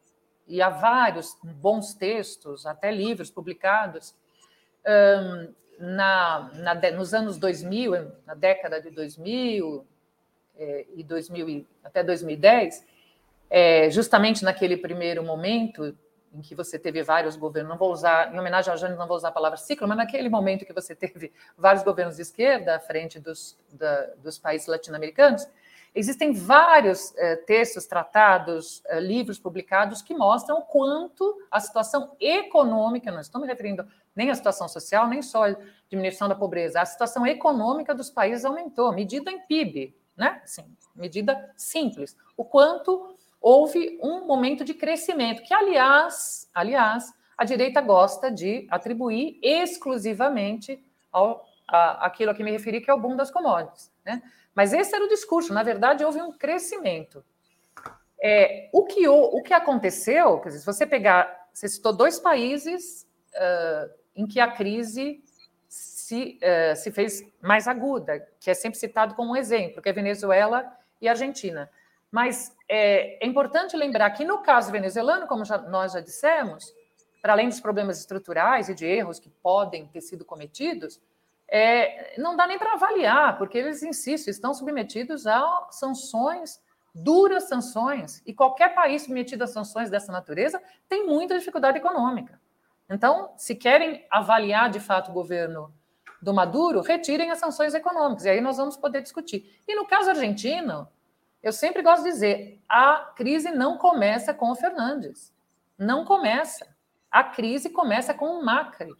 e 0.46 0.62
há 0.62 0.68
vários 0.68 1.36
bons 1.42 1.94
textos, 1.94 2.66
até 2.66 2.90
livros 2.90 3.30
publicados, 3.30 4.14
um, 4.86 5.54
na, 5.78 6.50
na, 6.54 6.90
nos 6.92 7.12
anos 7.12 7.36
2000, 7.36 8.12
na 8.24 8.34
década 8.34 8.80
de 8.80 8.90
2000, 8.90 9.84
é, 10.58 10.86
e 10.94 11.02
2000 11.02 11.66
até 11.84 12.02
2010, 12.02 12.84
é, 13.48 13.90
justamente 13.90 14.44
naquele 14.44 14.76
primeiro 14.76 15.22
momento 15.22 15.96
em 16.36 16.42
que 16.42 16.54
você 16.54 16.78
teve 16.78 17.02
vários 17.02 17.36
governos, 17.36 17.70
não 17.70 17.78
vou 17.78 17.90
usar, 17.90 18.34
em 18.34 18.38
homenagem 18.38 18.70
ao 18.70 18.76
Jânio, 18.76 18.98
não 18.98 19.06
vou 19.06 19.16
usar 19.16 19.28
a 19.28 19.32
palavra 19.32 19.56
ciclo, 19.56 19.88
mas 19.88 19.96
naquele 19.96 20.28
momento 20.28 20.66
que 20.66 20.72
você 20.72 20.94
teve 20.96 21.32
vários 21.56 21.82
governos 21.82 22.16
de 22.16 22.22
esquerda 22.22 22.76
à 22.76 22.80
frente 22.80 23.18
dos, 23.18 23.58
da, 23.72 24.06
dos 24.22 24.38
países 24.38 24.66
latino-americanos, 24.66 25.48
existem 25.94 26.32
vários 26.32 27.16
é, 27.16 27.36
textos, 27.36 27.86
tratados, 27.86 28.82
é, 28.86 29.00
livros 29.00 29.38
publicados 29.38 30.02
que 30.02 30.14
mostram 30.14 30.58
o 30.58 30.62
quanto 30.62 31.42
a 31.50 31.58
situação 31.58 32.14
econômica, 32.20 33.10
não 33.10 33.20
estou 33.20 33.40
me 33.40 33.46
referindo 33.46 33.86
nem 34.14 34.30
à 34.30 34.34
situação 34.34 34.68
social, 34.68 35.08
nem 35.08 35.22
só 35.22 35.48
à 35.48 35.56
diminuição 35.88 36.28
da 36.28 36.34
pobreza, 36.34 36.80
a 36.80 36.86
situação 36.86 37.26
econômica 37.26 37.94
dos 37.94 38.10
países 38.10 38.44
aumentou, 38.44 38.92
medida 38.92 39.30
em 39.30 39.40
PIB, 39.40 39.94
né? 40.16 40.40
Assim, 40.42 40.64
medida 40.94 41.52
simples. 41.56 42.16
O 42.36 42.44
quanto 42.44 43.16
houve 43.40 43.98
um 44.02 44.26
momento 44.26 44.64
de 44.64 44.74
crescimento, 44.74 45.42
que, 45.42 45.54
aliás, 45.54 46.48
aliás, 46.54 47.12
a 47.36 47.44
direita 47.44 47.80
gosta 47.80 48.30
de 48.30 48.66
atribuir 48.70 49.38
exclusivamente 49.42 50.82
ao 51.12 51.44
a, 51.68 52.06
aquilo 52.06 52.30
a 52.30 52.34
que 52.34 52.44
me 52.44 52.50
referi, 52.50 52.80
que 52.80 52.90
é 52.90 52.94
o 52.94 53.00
boom 53.00 53.16
das 53.16 53.30
commodities. 53.30 53.90
Né? 54.04 54.22
Mas 54.54 54.72
esse 54.72 54.94
era 54.94 55.04
o 55.04 55.08
discurso. 55.08 55.52
Na 55.52 55.62
verdade, 55.62 56.04
houve 56.04 56.20
um 56.22 56.32
crescimento. 56.32 57.24
É, 58.22 58.70
o, 58.72 58.84
que, 58.84 59.06
o, 59.08 59.14
o 59.14 59.42
que 59.42 59.52
aconteceu, 59.52 60.38
quer 60.40 60.48
dizer, 60.48 60.60
se 60.60 60.66
você 60.66 60.86
pegar, 60.86 61.48
você 61.52 61.68
citou 61.68 61.92
dois 61.92 62.18
países 62.18 63.06
uh, 63.34 63.90
em 64.14 64.26
que 64.26 64.40
a 64.40 64.50
crise 64.50 65.22
se, 66.06 66.38
uh, 66.40 66.76
se 66.76 66.92
fez 66.92 67.20
mais 67.42 67.66
aguda, 67.66 68.24
que 68.38 68.48
é 68.48 68.54
sempre 68.54 68.78
citado 68.78 69.16
como 69.16 69.32
um 69.32 69.36
exemplo, 69.36 69.82
que 69.82 69.88
é 69.88 69.92
Venezuela 69.92 70.64
e 71.00 71.08
Argentina. 71.08 71.68
Mas 72.12 72.56
é, 72.68 73.24
é 73.24 73.26
importante 73.26 73.76
lembrar 73.76 74.10
que, 74.10 74.24
no 74.24 74.38
caso 74.38 74.70
venezuelano, 74.70 75.26
como 75.26 75.44
já, 75.44 75.58
nós 75.58 75.94
já 75.94 76.00
dissemos, 76.00 76.72
para 77.20 77.32
além 77.32 77.48
dos 77.48 77.58
problemas 77.58 77.98
estruturais 77.98 78.68
e 78.68 78.74
de 78.74 78.86
erros 78.86 79.18
que 79.18 79.28
podem 79.28 79.88
ter 79.88 80.00
sido 80.00 80.24
cometidos, 80.24 81.02
é, 81.48 82.14
não 82.18 82.36
dá 82.36 82.46
nem 82.46 82.56
para 82.56 82.74
avaliar, 82.74 83.36
porque 83.36 83.58
eles, 83.58 83.82
insisto, 83.82 84.30
estão 84.30 84.54
submetidos 84.54 85.26
a 85.26 85.66
sanções, 85.72 86.62
duras 86.94 87.48
sanções, 87.48 88.22
e 88.24 88.32
qualquer 88.32 88.76
país 88.76 89.02
submetido 89.02 89.42
a 89.42 89.48
sanções 89.48 89.90
dessa 89.90 90.12
natureza 90.12 90.62
tem 90.88 91.04
muita 91.04 91.36
dificuldade 91.36 91.78
econômica. 91.78 92.40
Então, 92.88 93.34
se 93.36 93.56
querem 93.56 94.06
avaliar 94.08 94.70
de 94.70 94.78
fato 94.78 95.10
o 95.10 95.12
governo 95.12 95.74
do 96.26 96.34
Maduro, 96.34 96.80
retirem 96.80 97.30
as 97.30 97.38
sanções 97.38 97.72
econômicas, 97.72 98.24
e 98.24 98.30
aí 98.30 98.40
nós 98.40 98.56
vamos 98.56 98.76
poder 98.76 99.00
discutir. 99.00 99.62
E 99.64 99.76
no 99.76 99.86
caso 99.86 100.10
argentino, 100.10 100.88
eu 101.40 101.52
sempre 101.52 101.82
gosto 101.82 102.02
de 102.02 102.10
dizer, 102.10 102.60
a 102.68 103.12
crise 103.14 103.52
não 103.52 103.78
começa 103.78 104.34
com 104.34 104.50
o 104.50 104.54
Fernandes. 104.56 105.32
Não 105.78 106.04
começa. 106.04 106.66
A 107.08 107.22
crise 107.22 107.70
começa 107.70 108.12
com 108.12 108.26
o 108.26 108.44
Macri. 108.44 108.92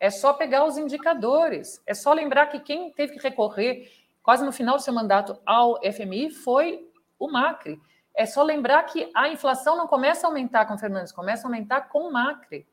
É 0.00 0.08
só 0.08 0.32
pegar 0.32 0.64
os 0.64 0.78
indicadores. 0.78 1.82
É 1.86 1.92
só 1.92 2.14
lembrar 2.14 2.46
que 2.46 2.58
quem 2.58 2.90
teve 2.90 3.18
que 3.18 3.22
recorrer 3.22 3.92
quase 4.22 4.42
no 4.42 4.50
final 4.50 4.76
do 4.76 4.82
seu 4.82 4.94
mandato 4.94 5.38
ao 5.44 5.78
FMI 5.82 6.30
foi 6.30 6.90
o 7.18 7.30
Macri. 7.30 7.78
É 8.16 8.24
só 8.24 8.42
lembrar 8.42 8.82
que 8.84 9.10
a 9.14 9.28
inflação 9.28 9.76
não 9.76 9.86
começa 9.86 10.26
a 10.26 10.30
aumentar 10.30 10.64
com 10.64 10.72
o 10.72 10.78
Fernandes, 10.78 11.12
começa 11.12 11.46
a 11.46 11.48
aumentar 11.50 11.82
com 11.90 12.08
o 12.08 12.10
Macri. 12.10 12.66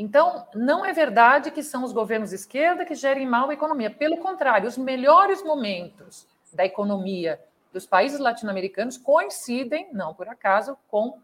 Então, 0.00 0.46
não 0.54 0.82
é 0.82 0.94
verdade 0.94 1.50
que 1.50 1.62
são 1.62 1.84
os 1.84 1.92
governos 1.92 2.30
de 2.30 2.36
esquerda 2.36 2.86
que 2.86 2.94
gerem 2.94 3.26
mal 3.26 3.50
a 3.50 3.52
economia. 3.52 3.90
Pelo 3.90 4.16
contrário, 4.16 4.66
os 4.66 4.78
melhores 4.78 5.42
momentos 5.44 6.26
da 6.50 6.64
economia 6.64 7.38
dos 7.70 7.84
países 7.84 8.18
latino-americanos 8.18 8.96
coincidem, 8.96 9.90
não 9.92 10.14
por 10.14 10.26
acaso, 10.26 10.74
com, 10.88 11.20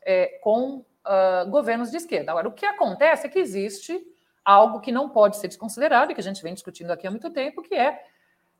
é, 0.00 0.38
com 0.42 0.76
uh, 0.76 1.50
governos 1.50 1.90
de 1.90 1.98
esquerda. 1.98 2.30
Agora, 2.32 2.48
o 2.48 2.52
que 2.52 2.64
acontece 2.64 3.26
é 3.26 3.28
que 3.28 3.38
existe 3.38 4.02
algo 4.42 4.80
que 4.80 4.90
não 4.90 5.10
pode 5.10 5.36
ser 5.36 5.48
desconsiderado 5.48 6.10
e 6.10 6.14
que 6.14 6.20
a 6.22 6.24
gente 6.24 6.42
vem 6.42 6.54
discutindo 6.54 6.92
aqui 6.92 7.06
há 7.06 7.10
muito 7.10 7.30
tempo, 7.30 7.62
que 7.62 7.74
é 7.74 8.06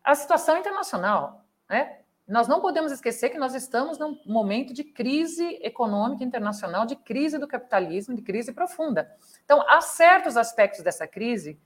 a 0.04 0.14
situação 0.14 0.58
internacional. 0.58 1.42
Né? 1.70 2.00
Nós 2.26 2.48
não 2.48 2.60
podemos 2.60 2.90
esquecer 2.90 3.28
que 3.28 3.38
nós 3.38 3.54
estamos 3.54 3.98
num 3.98 4.18
momento 4.24 4.72
de 4.72 4.82
crise 4.82 5.58
econômica 5.60 6.24
internacional, 6.24 6.86
de 6.86 6.96
crise 6.96 7.38
do 7.38 7.46
capitalismo, 7.46 8.14
de 8.14 8.22
crise 8.22 8.52
profunda. 8.52 9.10
Então, 9.44 9.62
há 9.68 9.82
certos 9.82 10.36
aspectos 10.36 10.82
dessa 10.82 11.06
crise 11.06 11.60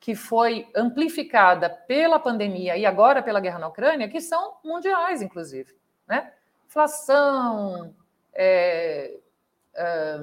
que 0.00 0.14
foi 0.14 0.66
amplificada 0.74 1.68
pela 1.68 2.18
pandemia 2.18 2.76
e 2.76 2.86
agora 2.86 3.22
pela 3.22 3.40
guerra 3.40 3.58
na 3.58 3.68
Ucrânia, 3.68 4.08
que 4.08 4.20
são 4.20 4.56
mundiais, 4.64 5.20
inclusive. 5.20 5.76
Né? 6.06 6.32
Inflação, 6.66 7.94
é, 8.32 9.18
é, 9.74 10.18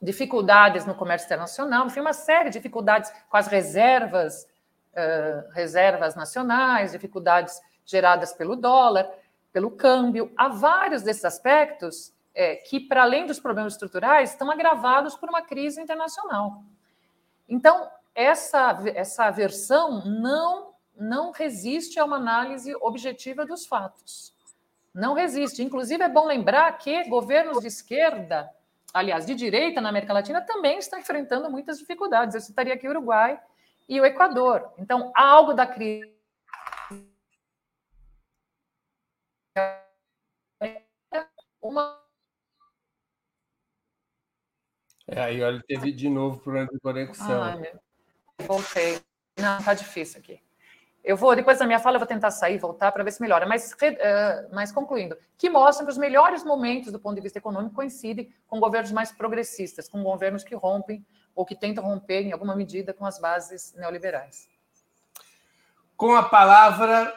dificuldades 0.00 0.86
no 0.86 0.94
comércio 0.94 1.26
internacional, 1.26 1.86
enfim, 1.86 2.00
uma 2.00 2.12
série 2.12 2.50
de 2.50 2.58
dificuldades 2.58 3.10
com 3.28 3.36
as 3.36 3.48
reservas, 3.48 4.46
é, 4.94 5.48
reservas 5.52 6.14
nacionais, 6.14 6.92
dificuldades 6.92 7.60
geradas 7.86 8.32
pelo 8.32 8.56
dólar, 8.56 9.08
pelo 9.52 9.70
câmbio. 9.70 10.30
Há 10.36 10.48
vários 10.48 11.02
desses 11.02 11.24
aspectos 11.24 12.12
é, 12.34 12.56
que, 12.56 12.80
para 12.80 13.02
além 13.02 13.26
dos 13.26 13.40
problemas 13.40 13.72
estruturais, 13.72 14.30
estão 14.30 14.50
agravados 14.50 15.16
por 15.16 15.28
uma 15.30 15.40
crise 15.40 15.80
internacional. 15.80 16.62
Então, 17.48 17.88
essa, 18.14 18.78
essa 18.94 19.30
versão 19.30 20.04
não, 20.04 20.74
não 20.94 21.30
resiste 21.30 21.98
a 21.98 22.04
uma 22.04 22.16
análise 22.16 22.74
objetiva 22.80 23.46
dos 23.46 23.66
fatos. 23.66 24.34
Não 24.92 25.14
resiste. 25.14 25.62
Inclusive, 25.62 26.02
é 26.02 26.08
bom 26.08 26.26
lembrar 26.26 26.76
que 26.78 27.04
governos 27.08 27.60
de 27.60 27.68
esquerda, 27.68 28.50
aliás, 28.92 29.24
de 29.24 29.34
direita 29.34 29.80
na 29.80 29.90
América 29.90 30.12
Latina, 30.12 30.40
também 30.40 30.78
estão 30.78 30.98
enfrentando 30.98 31.50
muitas 31.50 31.78
dificuldades. 31.78 32.34
Eu 32.34 32.40
citaria 32.40 32.74
aqui 32.74 32.86
o 32.88 32.90
Uruguai 32.90 33.38
e 33.88 34.00
o 34.00 34.04
Equador. 34.04 34.72
Então, 34.78 35.12
há 35.14 35.24
algo 35.24 35.52
da 35.54 35.66
crise. 35.66 36.15
Uma 41.68 42.06
é, 45.08 45.20
aí 45.20 45.42
olha, 45.42 45.62
teve 45.66 45.92
de 45.92 46.08
novo 46.08 46.40
problema 46.40 46.68
de 46.72 46.80
conexão. 46.80 47.42
Ai, 47.42 47.72
Voltei. 48.40 49.00
Não, 49.38 49.62
tá 49.62 49.72
difícil 49.72 50.18
aqui. 50.18 50.40
Eu 51.04 51.16
vou, 51.16 51.36
depois 51.36 51.60
da 51.60 51.66
minha 51.66 51.78
fala, 51.78 51.94
eu 51.94 52.00
vou 52.00 52.08
tentar 52.08 52.32
sair, 52.32 52.58
voltar 52.58 52.90
para 52.90 53.04
ver 53.04 53.12
se 53.12 53.22
melhora. 53.22 53.46
Mas, 53.46 53.72
uh, 53.72 54.52
mas 54.52 54.72
concluindo, 54.72 55.16
que 55.38 55.48
mostram 55.48 55.86
que 55.86 55.92
os 55.92 55.98
melhores 55.98 56.42
momentos 56.42 56.90
do 56.90 56.98
ponto 56.98 57.14
de 57.14 57.20
vista 57.20 57.38
econômico 57.38 57.76
coincidem 57.76 58.34
com 58.48 58.58
governos 58.58 58.90
mais 58.90 59.12
progressistas, 59.12 59.88
com 59.88 60.02
governos 60.02 60.42
que 60.42 60.56
rompem 60.56 61.06
ou 61.32 61.46
que 61.46 61.54
tentam 61.54 61.84
romper, 61.84 62.22
em 62.22 62.32
alguma 62.32 62.56
medida, 62.56 62.92
com 62.92 63.06
as 63.06 63.20
bases 63.20 63.72
neoliberais. 63.74 64.48
Com 65.96 66.16
a 66.16 66.24
palavra, 66.24 67.14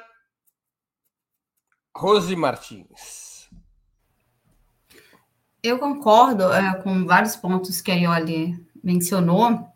Rose 1.95 2.35
Martins. 2.35 3.28
Eu 5.61 5.77
concordo 5.77 6.51
é, 6.53 6.73
com 6.75 7.05
vários 7.05 7.35
pontos 7.35 7.81
que 7.81 7.91
a 7.91 7.95
Ioli 7.95 8.57
mencionou. 8.83 9.67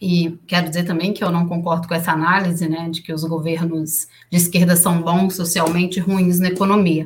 E 0.00 0.38
quero 0.46 0.68
dizer 0.68 0.84
também 0.84 1.12
que 1.12 1.22
eu 1.22 1.30
não 1.30 1.46
concordo 1.46 1.86
com 1.86 1.94
essa 1.94 2.12
análise, 2.12 2.66
né, 2.66 2.88
de 2.88 3.02
que 3.02 3.12
os 3.12 3.22
governos 3.24 4.08
de 4.30 4.38
esquerda 4.38 4.74
são 4.74 5.02
bons 5.02 5.34
socialmente 5.34 6.00
ruins 6.00 6.38
na 6.38 6.48
economia. 6.48 7.04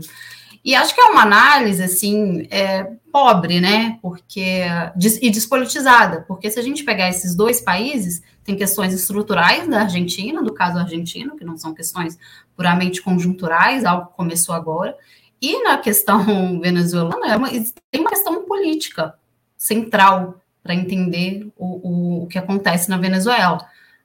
E 0.65 0.75
acho 0.75 0.95
que 0.95 1.01
é 1.01 1.05
uma 1.05 1.23
análise, 1.23 1.83
assim, 1.83 2.47
é, 2.51 2.85
pobre, 3.13 3.61
né, 3.61 3.99
porque, 4.01 4.63
e 5.21 5.31
despolitizada, 5.31 6.25
porque 6.29 6.51
se 6.51 6.59
a 6.59 6.63
gente 6.63 6.85
pegar 6.85 7.09
esses 7.09 7.35
dois 7.35 7.61
países, 7.61 8.23
tem 8.45 8.57
questões 8.57 8.95
estruturais 8.95 9.69
da 9.69 9.81
Argentina, 9.81 10.43
do 10.43 10.55
caso 10.55 10.79
argentino, 10.79 11.37
que 11.37 11.45
não 11.45 11.57
são 11.57 11.75
questões 11.75 12.17
puramente 12.57 13.03
conjunturais, 13.03 13.85
algo 13.85 14.07
que 14.07 14.17
começou 14.17 14.55
agora, 14.55 14.97
e 15.45 15.63
na 15.63 15.79
questão 15.79 16.59
venezuelana, 16.61 17.49
é 17.49 17.65
tem 17.91 18.01
uma 18.01 18.11
questão 18.11 18.45
política 18.45 19.15
central, 19.57 20.41
para 20.63 20.75
entender 20.75 21.47
o, 21.59 21.67
o, 21.67 22.23
o, 22.23 22.27
que 22.27 22.39
acontece 22.39 22.89
na 22.89 22.97
Venezuela, 22.97 23.59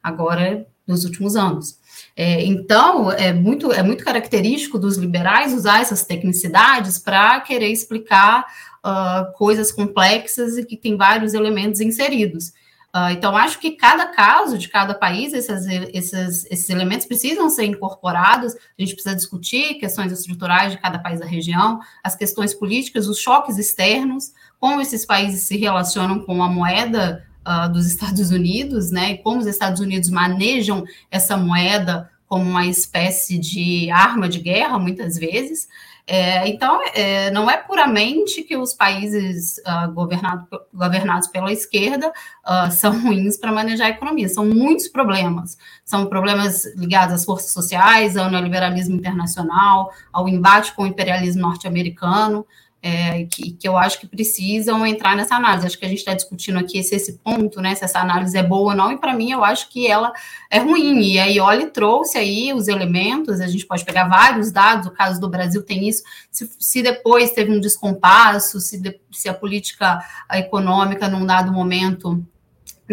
agora 0.04 0.68
nos 0.86 1.06
últimos 1.06 1.38
anos. 1.38 1.80
É, 2.16 2.44
então, 2.44 3.10
é 3.12 3.32
muito, 3.32 3.72
é 3.72 3.82
muito 3.82 4.04
característico 4.04 4.78
dos 4.78 4.98
liberais 4.98 5.54
usar 5.54 5.80
essas 5.80 6.04
tecnicidades 6.04 7.00
para 7.00 7.40
querer 7.40 7.72
explicar 7.72 8.46
uh, 8.86 9.32
coisas 9.38 9.72
complexas 9.72 10.58
e 10.58 10.66
que 10.66 10.76
tem 10.76 10.98
vários 10.98 11.34
elementos 11.34 11.80
inseridos. 11.80 12.52
Uh, 12.96 13.12
então, 13.12 13.38
acho 13.38 13.60
que 13.60 13.72
cada 13.72 14.08
caso 14.08 14.58
de 14.58 14.68
cada 14.68 14.96
país, 14.96 15.32
esses, 15.32 15.66
esses, 15.94 16.46
esses 16.50 16.70
elementos 16.70 17.06
precisam 17.06 17.48
ser 17.50 17.66
incorporados. 17.66 18.56
A 18.56 18.82
gente 18.82 18.94
precisa 18.94 19.16
discutir 19.16 19.76
questões 19.76 20.12
estruturais 20.12 20.72
de 20.72 20.80
cada 20.80 20.98
país 20.98 21.20
da 21.20 21.26
região, 21.26 21.80
as 22.04 22.16
questões 22.16 22.54
políticas, 22.54 23.08
os 23.08 23.20
choques 23.20 23.60
externos, 23.60 24.34
como 24.60 24.82
esses 24.82 25.06
países 25.06 25.44
se 25.44 25.56
relacionam 25.56 26.20
com 26.20 26.42
a 26.42 26.50
moeda 26.50 27.24
uh, 27.46 27.72
dos 27.72 27.86
Estados 27.88 28.32
Unidos, 28.32 28.90
né? 28.90 29.12
E 29.12 29.18
como 29.20 29.38
os 29.40 29.46
Estados 29.46 29.80
Unidos 29.80 30.10
manejam 30.10 30.84
essa 31.12 31.38
moeda 31.38 32.10
como 32.26 32.44
uma 32.44 32.66
espécie 32.68 33.38
de 33.38 33.90
arma 33.90 34.30
de 34.30 34.40
guerra, 34.40 34.78
muitas 34.80 35.18
vezes. 35.18 35.68
É, 36.12 36.48
então, 36.48 36.82
é, 36.96 37.30
não 37.30 37.48
é 37.48 37.56
puramente 37.56 38.42
que 38.42 38.58
os 38.58 38.74
países 38.74 39.60
uh, 39.60 39.92
governado, 39.94 40.48
governados 40.74 41.28
pela 41.28 41.54
esquerda 41.54 42.10
uh, 42.10 42.72
são 42.72 42.98
ruins 43.00 43.38
para 43.38 43.52
manejar 43.52 43.86
a 43.86 43.90
economia, 43.92 44.28
são 44.28 44.44
muitos 44.44 44.88
problemas. 44.88 45.56
São 45.86 46.08
problemas 46.08 46.66
ligados 46.76 47.14
às 47.14 47.26
forças 47.26 47.52
sociais, 47.52 48.18
ao 48.18 48.32
neoliberalismo 48.32 48.96
internacional, 48.96 49.94
ao 50.12 50.28
embate 50.28 50.74
com 50.74 50.82
o 50.82 50.88
imperialismo 50.88 51.44
norte-americano 51.44 52.44
é, 52.82 53.26
que, 53.26 53.52
que, 53.52 53.68
eu 53.68 53.78
acho 53.78 54.00
que 54.00 54.08
precisam 54.08 54.86
entrar 54.86 55.16
nessa 55.16 55.36
análise. 55.36 55.68
Acho 55.68 55.78
que 55.78 55.86
a 55.86 55.90
gente 55.90 56.00
está 56.00 56.14
discutindo 56.14 56.58
aqui 56.58 56.78
esse, 56.78 57.14
ponto, 57.18 57.62
né? 57.62 57.76
Se 57.76 57.84
essa 57.84 58.00
análise 58.00 58.38
é 58.38 58.44
boa 58.44 58.72
ou 58.72 58.76
não, 58.76 58.92
e 58.92 58.98
para 58.98 59.14
mim 59.14 59.32
eu 59.32 59.44
acho 59.44 59.70
que 59.70 59.86
ela 59.86 60.14
é 60.50 60.60
ruim. 60.60 61.02
E 61.02 61.20
aí, 61.20 61.40
Oli 61.42 61.68
trouxe 61.72 62.18
aí 62.18 62.54
os 62.54 62.68
elementos, 62.68 63.42
a 63.42 63.48
gente 63.48 63.66
pode 63.66 63.84
pegar 63.84 64.08
vários 64.08 64.52
dados, 64.52 64.88
o 64.88 64.92
caso 64.92 65.20
do 65.20 65.30
Brasil 65.30 65.62
tem 65.62 65.88
isso. 65.88 66.04
Se, 66.32 66.50
se 66.58 66.82
depois 66.82 67.32
teve 67.32 67.52
um 67.52 67.60
descompasso, 67.60 68.62
se, 68.62 68.80
de, 68.80 68.98
se 69.12 69.28
a 69.28 69.34
política 69.34 70.00
econômica 70.32 71.10
num 71.10 71.26
dado 71.26 71.52
momento 71.52 72.26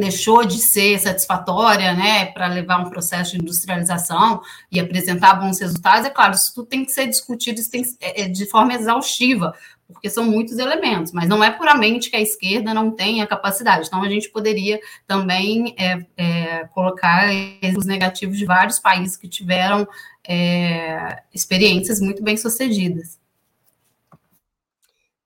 deixou 0.01 0.45
de 0.45 0.59
ser 0.59 0.99
satisfatória, 0.99 1.95
né, 1.95 2.27
para 2.27 2.47
levar 2.47 2.79
um 2.79 2.91
processo 2.91 3.33
de 3.33 3.43
industrialização 3.43 4.43
e 4.71 4.79
apresentar 4.79 5.35
bons 5.35 5.59
resultados, 5.59 6.07
é 6.07 6.11
claro, 6.11 6.35
isso 6.35 6.53
tudo 6.55 6.67
tem 6.67 6.85
que 6.85 6.93
ser 6.93 7.07
discutido 7.07 7.61
tem, 7.71 7.83
é, 8.01 8.23
é, 8.23 8.29
de 8.29 8.47
forma 8.47 8.75
exaustiva, 8.75 9.55
porque 9.93 10.11
são 10.11 10.25
muitos 10.25 10.59
elementos, 10.59 11.13
mas 11.13 11.29
não 11.29 11.43
é 11.43 11.51
puramente 11.51 12.11
que 12.11 12.17
a 12.17 12.21
esquerda 12.21 12.75
não 12.75 12.91
tenha 12.91 13.27
capacidade. 13.27 13.87
Então, 13.87 14.03
a 14.03 14.09
gente 14.09 14.29
poderia 14.31 14.81
também 15.07 15.75
é, 15.79 16.05
é, 16.17 16.65
colocar 16.69 17.29
os 17.77 17.87
negativos 17.87 18.37
de 18.37 18.45
vários 18.45 18.79
países 18.79 19.17
que 19.17 19.29
tiveram 19.29 19.87
é, 20.27 21.23
experiências 21.33 22.01
muito 22.01 22.23
bem 22.23 22.37
sucedidas. 22.37 23.19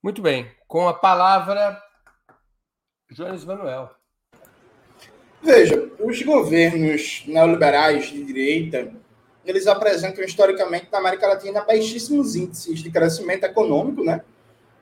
Muito 0.03 0.21
bem. 0.23 0.51
Com 0.69 0.89
a 0.89 0.95
palavra, 0.95 1.81
Jones 3.11 3.45
Manuel. 3.45 3.91
Veja, 5.43 5.91
os 5.99 6.23
governos 6.23 7.23
neoliberais 7.27 8.11
de 8.11 8.23
direita, 8.25 8.93
eles 9.45 9.67
apresentam 9.67 10.23
historicamente 10.23 10.89
na 10.93 10.99
América 10.99 11.27
Latina 11.27 11.63
baixíssimos 11.63 12.37
índices 12.37 12.81
de 12.81 12.91
crescimento 12.91 13.45
econômico, 13.45 14.05
né? 14.05 14.23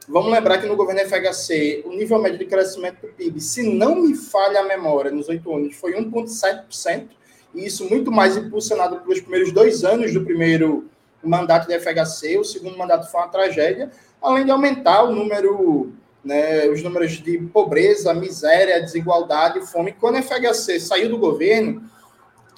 Vamos 0.08 0.32
lembrar 0.32 0.56
que 0.58 0.66
no 0.66 0.74
governo 0.74 1.02
FHC, 1.02 1.82
o 1.84 1.90
nível 1.90 2.18
médio 2.18 2.38
de 2.38 2.46
crescimento 2.46 3.02
do 3.02 3.08
PIB, 3.08 3.40
se 3.42 3.62
não 3.62 3.96
me 3.96 4.14
falha 4.14 4.60
a 4.60 4.64
memória, 4.64 5.10
nos 5.10 5.28
oito 5.28 5.54
anos, 5.54 5.76
foi 5.76 5.92
1,7%, 5.92 7.08
e 7.54 7.66
isso 7.66 7.86
muito 7.90 8.10
mais 8.10 8.34
impulsionado 8.34 9.00
pelos 9.00 9.20
primeiros 9.20 9.52
dois 9.52 9.84
anos 9.84 10.14
do 10.14 10.24
primeiro 10.24 10.88
mandato 11.22 11.66
do 11.66 11.74
FHC, 11.74 12.38
o 12.38 12.44
segundo 12.44 12.78
mandato 12.78 13.10
foi 13.10 13.20
uma 13.20 13.28
tragédia, 13.28 13.90
além 14.22 14.46
de 14.46 14.50
aumentar 14.50 15.02
o 15.02 15.14
número 15.14 15.92
né, 16.24 16.66
os 16.68 16.82
números 16.82 17.12
de 17.12 17.38
pobreza, 17.38 18.12
miséria, 18.14 18.80
desigualdade, 18.80 19.60
fome. 19.70 19.92
Quando 19.92 20.16
a 20.16 20.22
FHC 20.22 20.80
saiu 20.80 21.08
do 21.08 21.18
governo, 21.18 21.82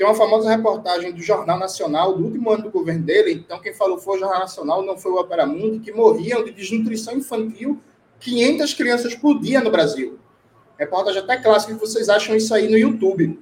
tem 0.01 0.07
uma 0.07 0.14
famosa 0.14 0.48
reportagem 0.48 1.12
do 1.12 1.20
Jornal 1.20 1.59
Nacional, 1.59 2.16
do 2.16 2.24
último 2.24 2.51
ano 2.51 2.62
do 2.62 2.70
governo 2.70 3.05
dele, 3.05 3.32
então 3.32 3.61
quem 3.61 3.74
falou 3.74 3.98
foi 3.98 4.16
o 4.16 4.20
Jornal 4.20 4.40
Nacional, 4.40 4.82
não 4.82 4.96
foi 4.96 5.12
o 5.12 5.20
Opera 5.20 5.44
Mundi, 5.44 5.80
que 5.80 5.92
morriam 5.92 6.42
de 6.42 6.53
desnutrição 6.53 7.18
infantil 7.18 7.78
500 8.18 8.72
crianças 8.72 9.14
por 9.14 9.38
dia 9.38 9.61
no 9.61 9.70
Brasil. 9.70 10.18
Reportagem 10.78 11.20
até 11.20 11.36
clássica 11.36 11.74
vocês 11.74 12.09
acham 12.09 12.34
isso 12.34 12.55
aí 12.55 12.66
no 12.66 12.78
YouTube. 12.78 13.38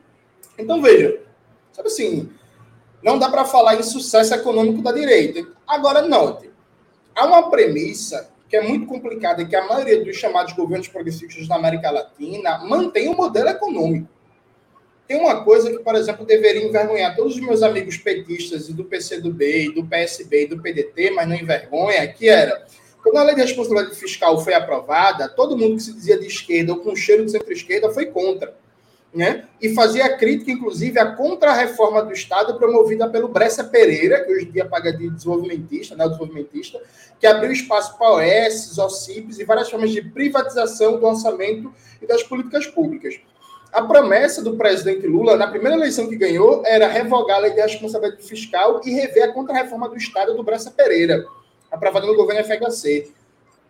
Então 0.59 0.83
veja, 0.83 1.21
sabe 1.71 1.87
assim, 1.87 2.29
não 3.05 3.21
dá 3.21 3.31
para 3.31 3.45
falar 3.45 3.77
em 3.77 3.83
sucesso 3.85 4.35
econômico 4.35 4.83
da 4.83 4.91
direita. 4.91 5.49
Agora, 5.65 6.03
note, 6.03 6.51
há 7.15 7.25
uma 7.25 7.49
premissa 7.51 8.31
que 8.49 8.57
é 8.57 8.67
muito 8.67 8.85
complicado, 8.85 9.43
e 9.43 9.47
que 9.47 9.55
a 9.55 9.65
maioria 9.65 10.05
dos 10.05 10.17
chamados 10.17 10.55
governos 10.55 10.89
progressistas 10.89 11.47
da 11.47 11.55
América 11.55 11.89
Latina 11.89 12.59
mantém 12.65 13.07
o 13.07 13.13
um 13.13 13.17
modelo 13.17 13.49
econômico. 13.49 14.18
Tem 15.09 15.17
uma 15.17 15.43
coisa 15.43 15.71
que, 15.71 15.79
por 15.79 15.95
exemplo, 15.95 16.27
deveria 16.27 16.63
envergonhar 16.63 17.17
todos 17.17 17.35
os 17.35 17.41
meus 17.41 17.63
amigos 17.63 17.97
petistas 17.97 18.69
e 18.69 18.75
do 18.75 18.85
PCdoB, 18.85 19.43
e 19.43 19.75
do 19.75 19.83
PSB 19.83 20.43
e 20.43 20.49
do 20.49 20.61
PDT, 20.61 21.13
mas 21.13 21.27
não 21.27 21.35
envergonha, 21.35 22.07
que 22.07 22.29
era, 22.29 22.67
quando 23.03 23.17
a 23.17 23.23
lei 23.23 23.35
de 23.35 23.41
responsabilidade 23.41 23.97
fiscal 23.97 24.39
foi 24.39 24.53
aprovada, 24.53 25.27
todo 25.27 25.57
mundo 25.57 25.77
que 25.77 25.83
se 25.83 25.95
dizia 25.95 26.19
de 26.19 26.27
esquerda 26.27 26.75
ou 26.75 26.81
com 26.81 26.95
cheiro 26.95 27.25
de 27.25 27.31
centro-esquerda 27.31 27.91
foi 27.91 28.05
contra 28.05 28.55
né? 29.13 29.49
e 29.61 29.75
fazia 29.75 30.17
crítica, 30.17 30.51
inclusive, 30.51 30.99
à 30.99 31.13
contra-reforma 31.17 32.03
do 32.03 32.13
Estado 32.13 32.59
promovida 32.59 33.09
pelo 33.09 33.29
Bressa 33.29 33.65
Pereira, 33.65 34.23
que 34.23 34.33
hoje 34.33 34.47
em 34.47 34.51
dia 34.51 34.67
paga 34.67 34.93
de 34.93 35.09
desenvolvimentista, 35.09 35.97
né, 35.97 36.05
desenvolvimentista, 36.05 36.81
que 37.19 37.27
abriu 37.27 37.51
espaço 37.51 37.97
para 37.97 38.13
OS, 38.13 38.79
OCIPs 38.79 39.39
e 39.39 39.45
várias 39.45 39.71
formas 39.71 39.91
de 39.91 40.03
privatização 40.03 41.01
do 41.01 41.07
orçamento 41.07 41.73
e 42.01 42.07
das 42.07 42.23
políticas 42.23 42.67
públicas. 42.67 43.19
A 43.79 43.83
promessa 43.83 44.43
do 44.43 44.57
presidente 44.57 45.07
Lula, 45.07 45.37
na 45.37 45.47
primeira 45.47 45.77
eleição 45.77 46.09
que 46.09 46.17
ganhou, 46.17 46.65
era 46.67 46.89
revogar 46.89 47.37
a 47.37 47.41
lei 47.43 47.53
de 47.53 47.61
responsabilidade 47.61 48.25
fiscal 48.25 48.81
e 48.85 48.91
rever 48.91 49.23
a 49.23 49.33
contra-reforma 49.33 49.89
do 49.89 49.97
Estado 49.97 50.35
do 50.35 50.43
Bressa 50.43 50.69
Pereira, 50.69 51.25
aprovada 51.71 52.05
no 52.05 52.17
governo 52.17 52.43
FHC. 52.45 53.13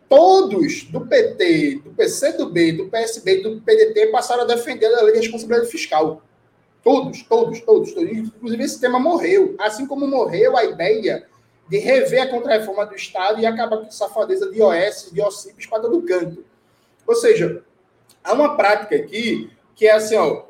todos 0.09 0.85
do 0.85 1.03
PT, 1.03 1.83
do 1.85 1.91
PCdoB, 1.91 2.73
do 2.73 2.87
PSB 2.87 3.43
do 3.43 3.61
PDT 3.61 4.07
passaram 4.07 4.45
a 4.45 4.47
defender 4.47 4.87
a 4.87 5.03
lei 5.03 5.13
de 5.13 5.19
responsabilidade 5.19 5.71
fiscal. 5.71 6.23
Todos, 6.83 7.23
todos, 7.25 7.61
todos, 7.61 7.93
todos. 7.93 8.11
Inclusive, 8.11 8.65
esse 8.65 8.81
tema 8.81 8.99
morreu. 8.99 9.57
Assim 9.59 9.87
como 9.87 10.07
morreu 10.07 10.57
a 10.57 10.65
ideia 10.65 11.27
de 11.69 11.77
rever 11.77 12.23
a 12.23 12.29
contrarreforma 12.29 12.87
do 12.87 12.97
Estado 12.97 13.43
e 13.43 13.45
acabar 13.45 13.77
com 13.77 13.91
safadeza 13.91 14.51
de 14.51 14.63
OS, 14.63 15.11
de 15.13 15.21
OCIPs 15.21 15.67
para 15.67 15.81
todo 15.81 16.01
canto. 16.01 16.43
Ou 17.07 17.15
seja, 17.15 17.63
há 18.25 18.33
uma 18.33 18.57
prática 18.57 18.97
aqui 18.97 19.51
que 19.79 19.87
é 19.87 19.93
assim, 19.93 20.17
ó, 20.17 20.43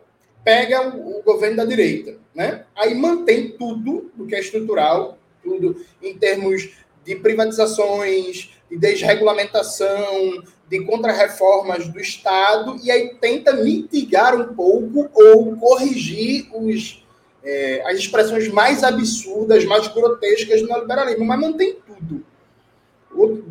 pega 0.43 0.89
o, 0.89 1.19
o 1.19 1.23
governo 1.23 1.59
da 1.59 1.65
direita, 1.67 2.17
né? 2.35 2.65
Aí 2.75 2.95
mantém 2.95 3.51
tudo 3.51 4.11
do 4.15 4.27
que 4.27 4.35
é 4.35 4.41
estrutural, 4.41 5.19
tudo 5.45 5.85
em 6.03 6.17
termos 6.17 6.71
de 7.05 7.15
privatizações, 7.15 8.51
de 8.71 8.79
desregulamentação, 8.79 10.43
de 10.69 10.81
contrarreformas 10.85 11.89
do 11.89 12.01
Estado, 12.01 12.81
e 12.83 12.91
aí 12.91 13.15
tenta 13.21 13.53
mitigar 13.53 14.35
um 14.35 14.55
pouco 14.55 15.11
ou 15.13 15.57
corrigir 15.57 16.49
os, 16.55 17.05
é, 17.45 17.83
as 17.87 17.99
expressões 17.99 18.49
mais 18.49 18.83
absurdas, 18.83 19.65
mais 19.67 19.89
grotescas 19.89 20.63
do 20.63 20.69
neoliberalismo, 20.69 21.25
mas 21.27 21.41
mantém 21.41 21.77
tudo. 21.87 22.25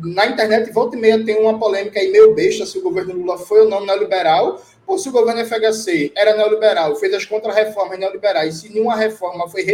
Na 0.02 0.26
internet, 0.26 0.72
volta 0.72 0.96
e 0.96 1.00
meia, 1.00 1.22
tem 1.22 1.38
uma 1.38 1.58
polêmica 1.58 2.00
aí 2.00 2.10
meio 2.10 2.34
besta 2.34 2.64
se 2.64 2.78
o 2.78 2.82
governo 2.82 3.14
Lula 3.14 3.36
foi 3.36 3.60
ou 3.60 3.68
não 3.68 3.84
neoliberal, 3.84 4.62
ou 4.86 4.98
se 4.98 5.08
o 5.10 5.12
governo 5.12 5.44
FHC 5.44 6.12
era 6.16 6.34
neoliberal, 6.34 6.96
fez 6.96 7.12
as 7.12 7.26
contrarreformas 7.26 7.98
neoliberais, 7.98 8.60
se 8.60 8.70
nenhuma 8.70 8.96
reforma 8.96 9.46
foi, 9.48 9.64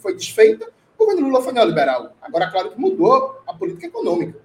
foi 0.00 0.14
desfeita, 0.14 0.68
o 0.98 1.06
governo 1.06 1.28
Lula 1.28 1.42
foi 1.42 1.54
neoliberal. 1.54 2.12
Agora, 2.20 2.50
claro 2.50 2.70
que 2.70 2.78
mudou 2.78 3.40
a 3.46 3.54
política 3.54 3.86
econômica. 3.86 4.38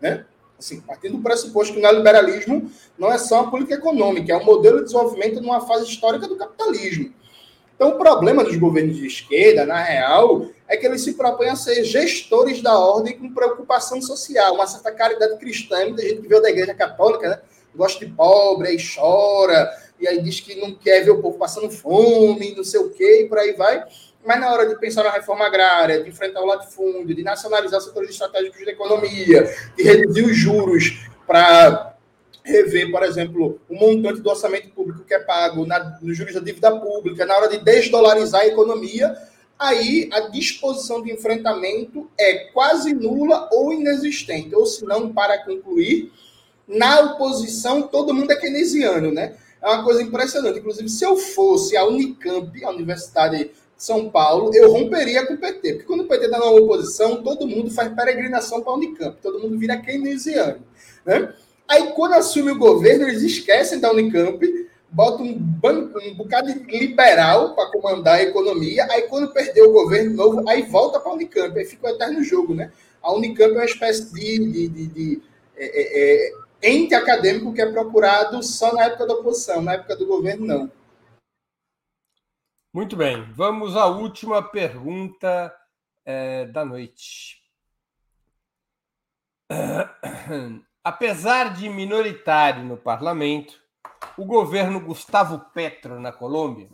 Né? 0.00 0.24
Assim, 0.56 0.80
partindo 0.80 1.16
do 1.16 1.22
pressuposto 1.22 1.72
que 1.72 1.80
o 1.80 1.82
neoliberalismo 1.82 2.70
não 2.96 3.12
é 3.12 3.18
só 3.18 3.42
uma 3.42 3.50
política 3.50 3.74
econômica, 3.74 4.32
é 4.32 4.36
um 4.36 4.44
modelo 4.44 4.78
de 4.78 4.84
desenvolvimento 4.84 5.40
numa 5.40 5.60
fase 5.60 5.84
histórica 5.84 6.28
do 6.28 6.36
capitalismo. 6.36 7.12
Então, 7.78 7.90
o 7.90 7.96
problema 7.96 8.42
dos 8.42 8.56
governos 8.56 8.96
de 8.96 9.06
esquerda, 9.06 9.64
na 9.64 9.80
real, 9.80 10.46
é 10.66 10.76
que 10.76 10.84
eles 10.84 11.00
se 11.00 11.12
propõem 11.12 11.50
a 11.50 11.54
ser 11.54 11.84
gestores 11.84 12.60
da 12.60 12.76
ordem 12.76 13.16
com 13.16 13.32
preocupação 13.32 14.02
social, 14.02 14.56
uma 14.56 14.66
certa 14.66 14.90
caridade 14.90 15.38
cristã. 15.38 15.84
Muita 15.84 16.02
gente 16.02 16.22
que 16.22 16.26
veio 16.26 16.42
da 16.42 16.50
igreja 16.50 16.74
católica, 16.74 17.28
né? 17.28 17.40
Gosta 17.72 18.04
de 18.04 18.10
pobre, 18.10 18.66
aí 18.66 18.76
chora, 18.78 19.70
e 20.00 20.08
aí 20.08 20.20
diz 20.20 20.40
que 20.40 20.56
não 20.56 20.74
quer 20.74 21.04
ver 21.04 21.12
o 21.12 21.22
povo 21.22 21.38
passando 21.38 21.70
fome, 21.70 22.52
não 22.56 22.64
sei 22.64 22.80
o 22.80 22.90
quê, 22.90 23.22
e 23.22 23.28
por 23.28 23.38
aí 23.38 23.52
vai 23.52 23.84
mas 24.28 24.40
na 24.40 24.52
hora 24.52 24.68
de 24.68 24.78
pensar 24.78 25.04
na 25.04 25.10
reforma 25.10 25.46
agrária, 25.46 26.02
de 26.02 26.10
enfrentar 26.10 26.42
o 26.42 26.46
latifúndio, 26.46 27.14
de 27.14 27.22
nacionalizar 27.22 27.80
setores 27.80 28.10
estratégicos 28.10 28.62
da 28.62 28.72
economia, 28.72 29.50
de 29.74 29.82
reduzir 29.82 30.22
os 30.22 30.36
juros 30.36 31.08
para 31.26 31.94
rever, 32.48 32.90
por 32.90 33.02
exemplo, 33.02 33.60
o 33.68 33.74
montante 33.74 34.20
do 34.20 34.30
orçamento 34.30 34.70
público 34.70 35.04
que 35.04 35.14
é 35.14 35.18
pago 35.18 35.66
na, 35.66 35.98
nos 36.00 36.16
juros 36.16 36.34
da 36.34 36.40
dívida 36.40 36.74
pública, 36.78 37.24
na 37.26 37.36
hora 37.36 37.48
de 37.48 37.58
desdolarizar 37.58 38.40
a 38.40 38.46
economia, 38.46 39.16
aí 39.58 40.08
a 40.12 40.20
disposição 40.28 41.02
de 41.02 41.12
enfrentamento 41.12 42.08
é 42.18 42.50
quase 42.52 42.94
nula 42.94 43.48
ou 43.52 43.72
inexistente. 43.72 44.54
Ou 44.54 44.66
se 44.66 44.84
não, 44.84 45.12
para 45.12 45.44
concluir, 45.44 46.12
na 46.66 47.00
oposição 47.00 47.82
todo 47.82 48.14
mundo 48.14 48.30
é 48.30 48.36
keynesiano, 48.36 49.12
né? 49.12 49.36
É 49.60 49.66
uma 49.66 49.84
coisa 49.84 50.02
impressionante. 50.02 50.58
Inclusive, 50.58 50.88
se 50.88 51.04
eu 51.04 51.16
fosse 51.16 51.76
a 51.76 51.84
Unicamp, 51.84 52.64
a 52.64 52.70
Universidade 52.70 53.50
são 53.76 54.10
Paulo, 54.10 54.50
eu 54.54 54.72
romperia 54.72 55.26
com 55.26 55.34
o 55.34 55.38
PT. 55.38 55.72
Porque 55.74 55.86
quando 55.86 56.00
o 56.00 56.08
PT 56.08 56.26
está 56.26 56.38
na 56.38 56.50
oposição, 56.50 57.22
todo 57.22 57.46
mundo 57.46 57.70
faz 57.70 57.92
peregrinação 57.92 58.60
para 58.60 58.72
a 58.72 58.76
Unicamp, 58.76 59.16
todo 59.22 59.40
mundo 59.40 59.58
vira 59.58 59.76
keynesiano. 59.76 60.60
Né? 61.04 61.32
Aí, 61.68 61.92
quando 61.92 62.14
assume 62.14 62.50
o 62.52 62.58
governo, 62.58 63.06
eles 63.06 63.22
esquecem 63.22 63.78
da 63.78 63.92
Unicamp, 63.92 64.40
botam 64.90 65.26
um, 65.26 65.38
banco, 65.38 65.98
um 66.00 66.14
bocado 66.14 66.48
liberal 66.66 67.54
para 67.54 67.70
comandar 67.70 68.14
a 68.16 68.22
economia, 68.22 68.86
aí 68.90 69.02
quando 69.02 69.32
perdeu 69.32 69.68
o 69.68 69.72
governo 69.72 70.16
novo, 70.16 70.48
aí 70.48 70.62
volta 70.62 70.98
para 70.98 71.12
a 71.12 71.14
Unicamp, 71.14 71.58
aí 71.58 71.66
fica 71.66 71.86
o 71.86 71.90
eterno 71.90 72.24
jogo. 72.24 72.54
Né? 72.54 72.72
A 73.02 73.12
Unicamp 73.12 73.52
é 73.52 73.58
uma 73.58 73.64
espécie 73.66 74.10
de, 74.12 74.38
de, 74.50 74.68
de, 74.68 74.86
de 74.86 75.22
é, 75.56 75.66
é, 75.66 76.28
é, 76.28 76.32
ente 76.62 76.94
acadêmico 76.94 77.52
que 77.52 77.60
é 77.60 77.70
procurado 77.70 78.42
só 78.42 78.72
na 78.74 78.84
época 78.84 79.06
da 79.06 79.14
oposição, 79.14 79.60
na 79.60 79.74
época 79.74 79.94
do 79.94 80.06
governo, 80.06 80.46
não. 80.46 80.72
Muito 82.72 82.96
bem, 82.96 83.30
vamos 83.32 83.76
à 83.76 83.86
última 83.86 84.42
pergunta 84.42 85.54
é, 86.04 86.46
da 86.46 86.64
noite. 86.64 87.42
Apesar 90.84 91.52
de 91.54 91.68
minoritário 91.68 92.64
no 92.64 92.76
parlamento, 92.76 93.60
o 94.16 94.24
governo 94.24 94.80
Gustavo 94.80 95.38
Petro 95.52 95.98
na 96.00 96.12
Colômbia 96.12 96.70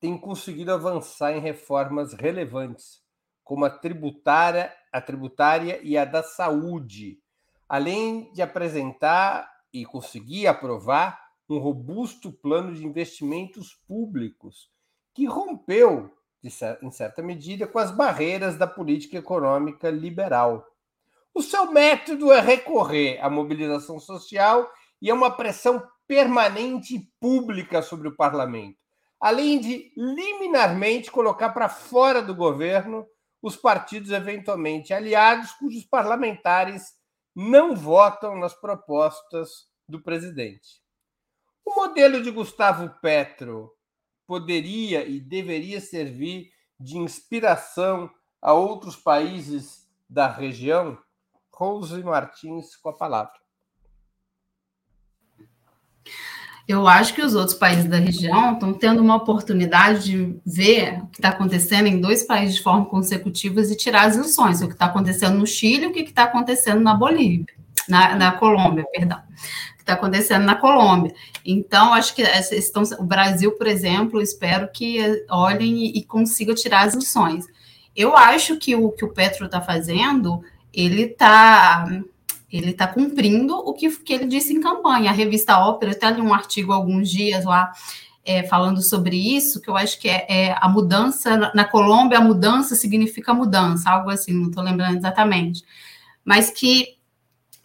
tem 0.00 0.18
conseguido 0.18 0.72
avançar 0.72 1.32
em 1.32 1.40
reformas 1.40 2.12
relevantes, 2.12 3.00
como 3.44 3.64
a 3.64 3.70
tributária, 3.70 4.74
a 4.92 5.00
tributária 5.00 5.80
e 5.82 5.96
a 5.96 6.04
da 6.04 6.24
saúde, 6.24 7.20
além 7.68 8.32
de 8.32 8.42
apresentar 8.42 9.48
e 9.72 9.86
conseguir 9.86 10.48
aprovar 10.48 11.22
um 11.48 11.58
robusto 11.58 12.32
plano 12.32 12.74
de 12.74 12.84
investimentos 12.84 13.74
públicos 13.86 14.70
que 15.14 15.24
rompeu, 15.24 16.10
em 16.42 16.90
certa 16.90 17.22
medida, 17.22 17.66
com 17.66 17.78
as 17.78 17.92
barreiras 17.92 18.56
da 18.56 18.66
política 18.66 19.18
econômica 19.18 19.88
liberal. 19.88 20.66
O 21.34 21.42
seu 21.42 21.72
método 21.72 22.30
é 22.32 22.40
recorrer 22.40 23.18
à 23.20 23.30
mobilização 23.30 23.98
social 23.98 24.70
e 25.00 25.10
a 25.10 25.14
uma 25.14 25.30
pressão 25.30 25.82
permanente 26.06 26.94
e 26.94 27.08
pública 27.18 27.80
sobre 27.80 28.08
o 28.08 28.14
parlamento, 28.14 28.78
além 29.18 29.58
de 29.58 29.92
liminarmente 29.96 31.10
colocar 31.10 31.50
para 31.50 31.68
fora 31.68 32.20
do 32.20 32.34
governo 32.34 33.06
os 33.40 33.56
partidos 33.56 34.10
eventualmente 34.10 34.92
aliados 34.92 35.52
cujos 35.52 35.84
parlamentares 35.84 36.92
não 37.34 37.74
votam 37.74 38.36
nas 38.36 38.54
propostas 38.54 39.66
do 39.88 40.00
presidente. 40.00 40.82
O 41.64 41.74
modelo 41.74 42.22
de 42.22 42.30
Gustavo 42.30 42.90
Petro 43.00 43.72
poderia 44.26 45.04
e 45.04 45.18
deveria 45.18 45.80
servir 45.80 46.52
de 46.78 46.98
inspiração 46.98 48.10
a 48.40 48.52
outros 48.52 48.96
países 48.96 49.88
da 50.08 50.28
região? 50.28 50.98
Rose 51.52 52.02
Martins 52.02 52.76
com 52.76 52.88
a 52.88 52.92
palavra. 52.92 53.32
Eu 56.66 56.86
acho 56.86 57.14
que 57.14 57.22
os 57.22 57.34
outros 57.34 57.58
países 57.58 57.86
da 57.86 57.98
região 57.98 58.54
estão 58.54 58.72
tendo 58.72 59.02
uma 59.02 59.16
oportunidade 59.16 60.04
de 60.04 60.40
ver 60.46 61.00
o 61.02 61.06
que 61.08 61.18
está 61.18 61.30
acontecendo 61.30 61.86
em 61.86 62.00
dois 62.00 62.22
países 62.22 62.56
de 62.56 62.62
forma 62.62 62.86
consecutiva 62.86 63.60
e 63.60 63.76
tirar 63.76 64.06
as 64.06 64.16
lições. 64.16 64.62
O 64.62 64.68
que 64.68 64.74
está 64.74 64.86
acontecendo 64.86 65.36
no 65.36 65.46
Chile 65.46 65.84
e 65.84 65.86
o 65.88 65.92
que 65.92 66.00
está 66.00 66.24
acontecendo 66.24 66.80
na 66.80 66.94
Bolívia, 66.94 67.46
na, 67.88 68.14
na 68.14 68.32
Colômbia, 68.32 68.86
perdão 68.92 69.20
que 69.82 69.90
está 69.90 69.94
acontecendo 69.94 70.44
na 70.44 70.54
Colômbia. 70.54 71.12
Então, 71.44 71.92
acho 71.92 72.14
que 72.14 72.22
estão, 72.22 72.82
o 72.98 73.04
Brasil, 73.04 73.52
por 73.52 73.66
exemplo, 73.66 74.22
espero 74.22 74.70
que 74.72 75.24
olhem 75.28 75.86
e, 75.86 75.98
e 75.98 76.04
consigam 76.04 76.54
tirar 76.54 76.86
as 76.86 76.94
lições. 76.94 77.44
Eu 77.94 78.16
acho 78.16 78.56
que 78.56 78.74
o 78.74 78.90
que 78.90 79.04
o 79.04 79.12
Petro 79.12 79.46
está 79.46 79.60
fazendo, 79.60 80.42
ele 80.72 81.02
está 81.02 81.86
ele 82.50 82.70
está 82.70 82.86
cumprindo 82.86 83.56
o 83.56 83.72
que, 83.72 83.88
que 83.90 84.12
ele 84.12 84.26
disse 84.26 84.52
em 84.52 84.60
campanha. 84.60 85.10
A 85.10 85.14
revista 85.14 85.58
Ópera, 85.58 85.92
até 85.92 86.10
li 86.10 86.20
um 86.20 86.34
artigo 86.34 86.72
há 86.72 86.76
alguns 86.76 87.10
dias 87.10 87.46
lá 87.46 87.72
é, 88.24 88.42
falando 88.42 88.82
sobre 88.82 89.16
isso, 89.16 89.60
que 89.60 89.70
eu 89.70 89.76
acho 89.76 89.98
que 89.98 90.08
é, 90.08 90.26
é, 90.28 90.56
a 90.60 90.68
mudança 90.68 91.50
na 91.54 91.64
Colômbia, 91.64 92.18
a 92.18 92.20
mudança 92.20 92.74
significa 92.74 93.32
mudança, 93.32 93.90
algo 93.90 94.10
assim, 94.10 94.32
não 94.32 94.48
estou 94.48 94.62
lembrando 94.62 94.98
exatamente. 94.98 95.62
Mas 96.24 96.50
que 96.50 96.96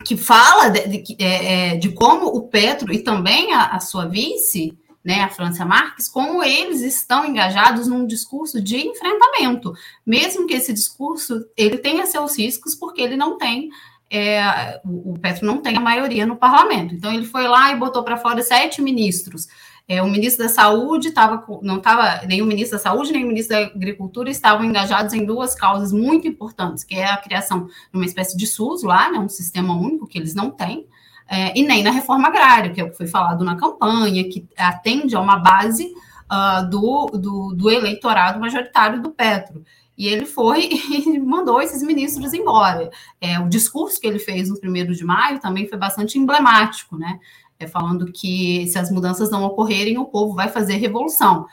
que 0.05 0.15
fala 0.15 0.69
de, 0.69 0.87
de, 0.87 1.17
é, 1.19 1.73
é, 1.73 1.75
de, 1.75 1.89
como 1.89 2.27
o 2.27 2.47
Petro 2.47 2.93
e 2.93 2.99
também 2.99 3.51
a, 3.53 3.65
a, 3.65 3.79
sua 3.79 4.05
vice, 4.05 4.77
né, 5.07 5.21
a 5.21 5.29
França 5.29 5.63
Marques, 5.63 6.09
como 6.09 6.43
eles 6.43 6.81
estão 6.81 7.25
engajados 7.25 7.87
num 7.87 8.05
discurso 8.05 8.61
de 8.61 8.75
enfrentamento, 8.75 9.71
mesmo 10.05 10.45
que 10.45 10.53
esse 10.53 10.73
discurso 10.73 11.45
ele 11.55 11.77
tenha 11.77 12.05
seus 12.05 12.37
riscos, 12.37 12.75
porque 12.75 13.01
ele 13.01 13.15
não 13.15 13.37
tem 13.37 13.69
é, 14.11 14.81
o 14.83 15.17
Petro 15.17 15.45
não 15.45 15.61
tem 15.61 15.77
a 15.77 15.81
maioria 15.81 16.25
no 16.25 16.35
parlamento. 16.35 16.93
Então 16.93 17.13
ele 17.13 17.25
foi 17.25 17.47
lá 17.47 17.71
e 17.71 17.77
botou 17.77 18.03
para 18.03 18.17
fora 18.17 18.41
sete 18.41 18.81
ministros. 18.81 19.47
É, 19.87 20.03
o 20.03 20.09
ministro 20.09 20.43
da 20.43 20.49
Saúde 20.49 21.07
estava, 21.07 21.41
não 21.61 21.77
estava, 21.77 22.25
nem 22.25 22.41
o 22.41 22.45
ministro 22.45 22.77
da 22.77 22.83
Saúde, 22.83 23.13
nem 23.13 23.23
o 23.23 23.27
ministro 23.27 23.55
da 23.55 23.63
Agricultura 23.63 24.29
estavam 24.29 24.65
engajados 24.65 25.13
em 25.13 25.25
duas 25.25 25.55
causas 25.55 25.93
muito 25.93 26.27
importantes, 26.27 26.83
que 26.83 26.95
é 26.95 27.05
a 27.05 27.15
criação 27.15 27.67
de 27.67 27.93
uma 27.93 28.05
espécie 28.05 28.35
de 28.35 28.45
SUS 28.45 28.83
lá, 28.83 29.09
né, 29.09 29.19
um 29.19 29.29
sistema 29.29 29.73
único 29.73 30.05
que 30.05 30.17
eles 30.17 30.35
não 30.35 30.51
têm, 30.51 30.85
é, 31.27 31.57
e 31.57 31.63
nem 31.63 31.83
na 31.83 31.91
reforma 31.91 32.27
agrária, 32.27 32.71
que 32.71 32.79
é 32.79 32.83
o 32.83 32.89
que 32.89 32.97
foi 32.97 33.07
falado 33.07 33.43
na 33.43 33.55
campanha, 33.55 34.23
que 34.29 34.47
atende 34.57 35.15
a 35.15 35.19
uma 35.19 35.37
base 35.37 35.93
uh, 36.31 36.69
do, 36.69 37.07
do, 37.13 37.53
do, 37.53 37.69
eleitorado 37.69 38.39
majoritário 38.39 39.01
do 39.01 39.11
Petro. 39.11 39.63
e 39.97 40.07
ele 40.07 40.25
foi 40.25 40.69
e 40.71 41.19
mandou 41.19 41.61
esses 41.61 41.83
ministros 41.83 42.33
embora. 42.33 42.89
É, 43.19 43.39
o 43.39 43.49
discurso 43.49 43.99
que 43.99 44.07
ele 44.07 44.19
fez 44.19 44.49
no 44.49 44.59
primeiro 44.59 44.95
de 44.95 45.03
maio 45.03 45.39
também 45.39 45.67
foi 45.67 45.77
bastante 45.77 46.17
emblemático, 46.17 46.97
né? 46.97 47.19
É, 47.59 47.67
falando 47.67 48.11
que 48.11 48.67
se 48.67 48.77
as 48.77 48.91
mudanças 48.91 49.31
não 49.31 49.43
ocorrerem, 49.43 49.97
o 49.97 50.05
povo 50.05 50.35
vai 50.35 50.47
fazer 50.47 50.75
revolução. 50.75 51.47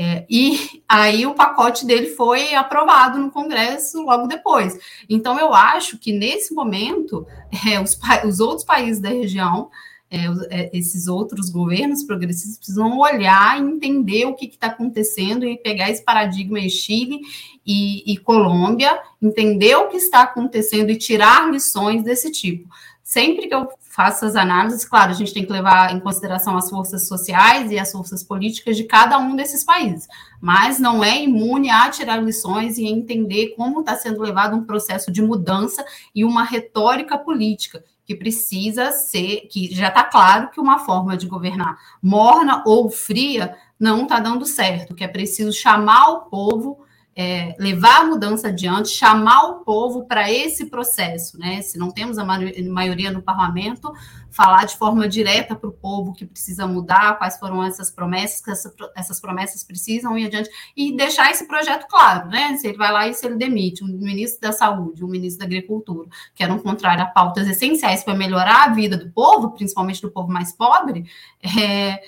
É, 0.00 0.24
e 0.30 0.80
aí 0.88 1.26
o 1.26 1.34
pacote 1.34 1.84
dele 1.84 2.10
foi 2.10 2.54
aprovado 2.54 3.18
no 3.18 3.32
Congresso 3.32 4.00
logo 4.02 4.28
depois. 4.28 4.78
Então 5.08 5.36
eu 5.40 5.52
acho 5.52 5.98
que 5.98 6.12
nesse 6.12 6.54
momento 6.54 7.26
é, 7.68 7.80
os, 7.80 7.98
os 8.24 8.38
outros 8.38 8.64
países 8.64 9.02
da 9.02 9.08
região 9.08 9.68
é, 10.08 10.24
é, 10.50 10.70
esses 10.72 11.08
outros 11.08 11.50
governos 11.50 12.04
progressistas 12.04 12.56
precisam 12.56 12.96
olhar 12.96 13.58
e 13.58 13.68
entender 13.68 14.24
o 14.24 14.34
que 14.34 14.46
está 14.46 14.68
acontecendo 14.68 15.44
e 15.44 15.58
pegar 15.58 15.90
esse 15.90 16.02
paradigma 16.02 16.60
em 16.60 16.68
Chile 16.68 17.20
e, 17.66 18.10
e 18.10 18.16
Colômbia, 18.16 18.98
entender 19.20 19.74
o 19.74 19.88
que 19.88 19.96
está 19.96 20.22
acontecendo 20.22 20.90
e 20.90 20.96
tirar 20.96 21.50
lições 21.50 22.04
desse 22.04 22.30
tipo. 22.30 22.68
Sempre 23.02 23.48
que 23.48 23.54
eu 23.54 23.68
faço 23.98 24.26
as 24.26 24.36
análises, 24.36 24.84
claro, 24.84 25.10
a 25.10 25.14
gente 25.14 25.34
tem 25.34 25.44
que 25.44 25.50
levar 25.50 25.92
em 25.92 25.98
consideração 25.98 26.56
as 26.56 26.70
forças 26.70 27.08
sociais 27.08 27.72
e 27.72 27.80
as 27.80 27.90
forças 27.90 28.22
políticas 28.22 28.76
de 28.76 28.84
cada 28.84 29.18
um 29.18 29.34
desses 29.34 29.64
países, 29.64 30.06
mas 30.40 30.78
não 30.78 31.02
é 31.02 31.20
imune 31.20 31.68
a 31.68 31.90
tirar 31.90 32.22
lições 32.22 32.78
e 32.78 32.86
entender 32.86 33.56
como 33.56 33.80
está 33.80 33.96
sendo 33.96 34.22
levado 34.22 34.54
um 34.54 34.62
processo 34.62 35.10
de 35.10 35.20
mudança 35.20 35.84
e 36.14 36.24
uma 36.24 36.44
retórica 36.44 37.18
política 37.18 37.82
que 38.04 38.14
precisa 38.14 38.92
ser, 38.92 39.48
que 39.50 39.74
já 39.74 39.88
está 39.88 40.04
claro 40.04 40.48
que 40.50 40.60
uma 40.60 40.78
forma 40.78 41.16
de 41.16 41.26
governar 41.26 41.76
morna 42.00 42.62
ou 42.64 42.88
fria 42.88 43.56
não 43.80 44.04
está 44.04 44.20
dando 44.20 44.46
certo, 44.46 44.94
que 44.94 45.02
é 45.02 45.08
preciso 45.08 45.52
chamar 45.52 46.08
o 46.10 46.20
povo 46.26 46.86
é, 47.20 47.52
levar 47.58 48.02
a 48.02 48.04
mudança 48.04 48.46
adiante, 48.46 48.90
chamar 48.90 49.48
o 49.48 49.64
povo 49.64 50.06
para 50.06 50.30
esse 50.30 50.66
processo, 50.66 51.36
né? 51.36 51.60
Se 51.62 51.76
não 51.76 51.90
temos 51.90 52.16
a 52.16 52.24
maioria 52.24 53.10
no 53.10 53.20
parlamento, 53.20 53.92
falar 54.30 54.64
de 54.66 54.76
forma 54.76 55.08
direta 55.08 55.56
para 55.56 55.68
o 55.68 55.72
povo 55.72 56.12
que 56.12 56.24
precisa 56.24 56.64
mudar, 56.64 57.18
quais 57.18 57.36
foram 57.36 57.60
essas 57.64 57.90
promessas, 57.90 58.40
que 58.40 58.52
essa, 58.52 58.72
essas 58.96 59.20
promessas 59.20 59.64
precisam 59.64 60.16
ir 60.16 60.26
adiante, 60.26 60.48
e 60.76 60.96
deixar 60.96 61.28
esse 61.32 61.48
projeto 61.48 61.88
claro, 61.88 62.28
né? 62.28 62.56
Se 62.56 62.68
ele 62.68 62.78
vai 62.78 62.92
lá 62.92 63.08
e 63.08 63.14
se 63.14 63.26
ele 63.26 63.34
demite 63.34 63.82
um 63.82 63.88
ministro 63.88 64.40
da 64.40 64.52
Saúde, 64.52 65.04
um 65.04 65.08
ministro 65.08 65.40
da 65.40 65.46
Agricultura, 65.46 66.08
que 66.36 66.44
eram 66.44 66.60
contrário 66.60 67.02
a 67.02 67.06
pautas 67.06 67.48
essenciais 67.48 68.04
para 68.04 68.14
melhorar 68.14 68.66
a 68.66 68.72
vida 68.72 68.96
do 68.96 69.10
povo, 69.10 69.50
principalmente 69.50 70.00
do 70.00 70.10
povo 70.12 70.30
mais 70.30 70.52
pobre, 70.52 71.04
é 71.42 72.00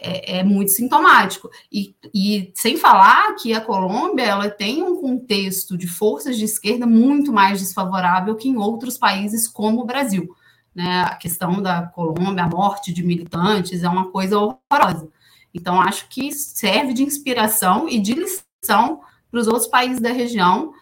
é, 0.00 0.38
é, 0.38 0.44
muito 0.44 0.70
sintomático. 0.70 1.50
E, 1.72 1.94
e 2.14 2.52
sem 2.54 2.76
falar 2.76 3.34
que 3.34 3.52
a 3.52 3.60
Colômbia 3.60 4.24
ela 4.24 4.48
tem 4.48 4.82
um 4.82 5.00
contexto 5.00 5.76
de 5.76 5.86
forças 5.86 6.36
de 6.36 6.44
esquerda 6.44 6.86
muito 6.86 7.32
mais 7.32 7.60
desfavorável 7.60 8.36
que 8.36 8.48
em 8.48 8.56
outros 8.56 8.96
países 8.96 9.48
como 9.48 9.82
o 9.82 9.86
Brasil. 9.86 10.34
Né? 10.74 11.02
A 11.02 11.16
questão 11.16 11.60
da 11.60 11.82
Colômbia, 11.82 12.44
a 12.44 12.48
morte 12.48 12.92
de 12.92 13.02
militantes, 13.02 13.82
é 13.82 13.88
uma 13.88 14.10
coisa 14.10 14.38
horrorosa. 14.38 15.08
Então, 15.52 15.80
acho 15.80 16.08
que 16.08 16.30
serve 16.32 16.92
de 16.92 17.02
inspiração 17.02 17.88
e 17.88 17.98
de 17.98 18.14
lição 18.14 19.00
para 19.30 19.40
os 19.40 19.48
outros 19.48 19.66
países 19.66 20.00
da 20.00 20.12
região, 20.12 20.72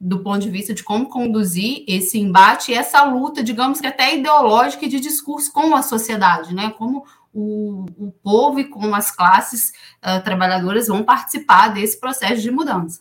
do 0.00 0.20
ponto 0.20 0.38
de 0.38 0.50
vista 0.50 0.72
de 0.72 0.82
como 0.82 1.08
conduzir 1.08 1.84
esse 1.86 2.18
embate 2.18 2.70
e 2.70 2.74
essa 2.74 3.02
luta, 3.04 3.42
digamos 3.42 3.80
que 3.80 3.86
até 3.86 4.16
ideológica 4.16 4.86
e 4.86 4.88
de 4.88 5.00
discurso 5.00 5.52
com 5.52 5.74
a 5.74 5.82
sociedade, 5.82 6.54
né? 6.54 6.70
Como 6.70 7.04
o, 7.32 7.86
o 7.98 8.12
povo 8.22 8.60
e 8.60 8.64
como 8.64 8.94
as 8.94 9.10
classes 9.10 9.72
uh, 9.98 10.22
trabalhadoras 10.24 10.88
vão 10.88 11.02
participar 11.02 11.68
desse 11.68 11.98
processo 11.98 12.42
de 12.42 12.50
mudança 12.50 13.00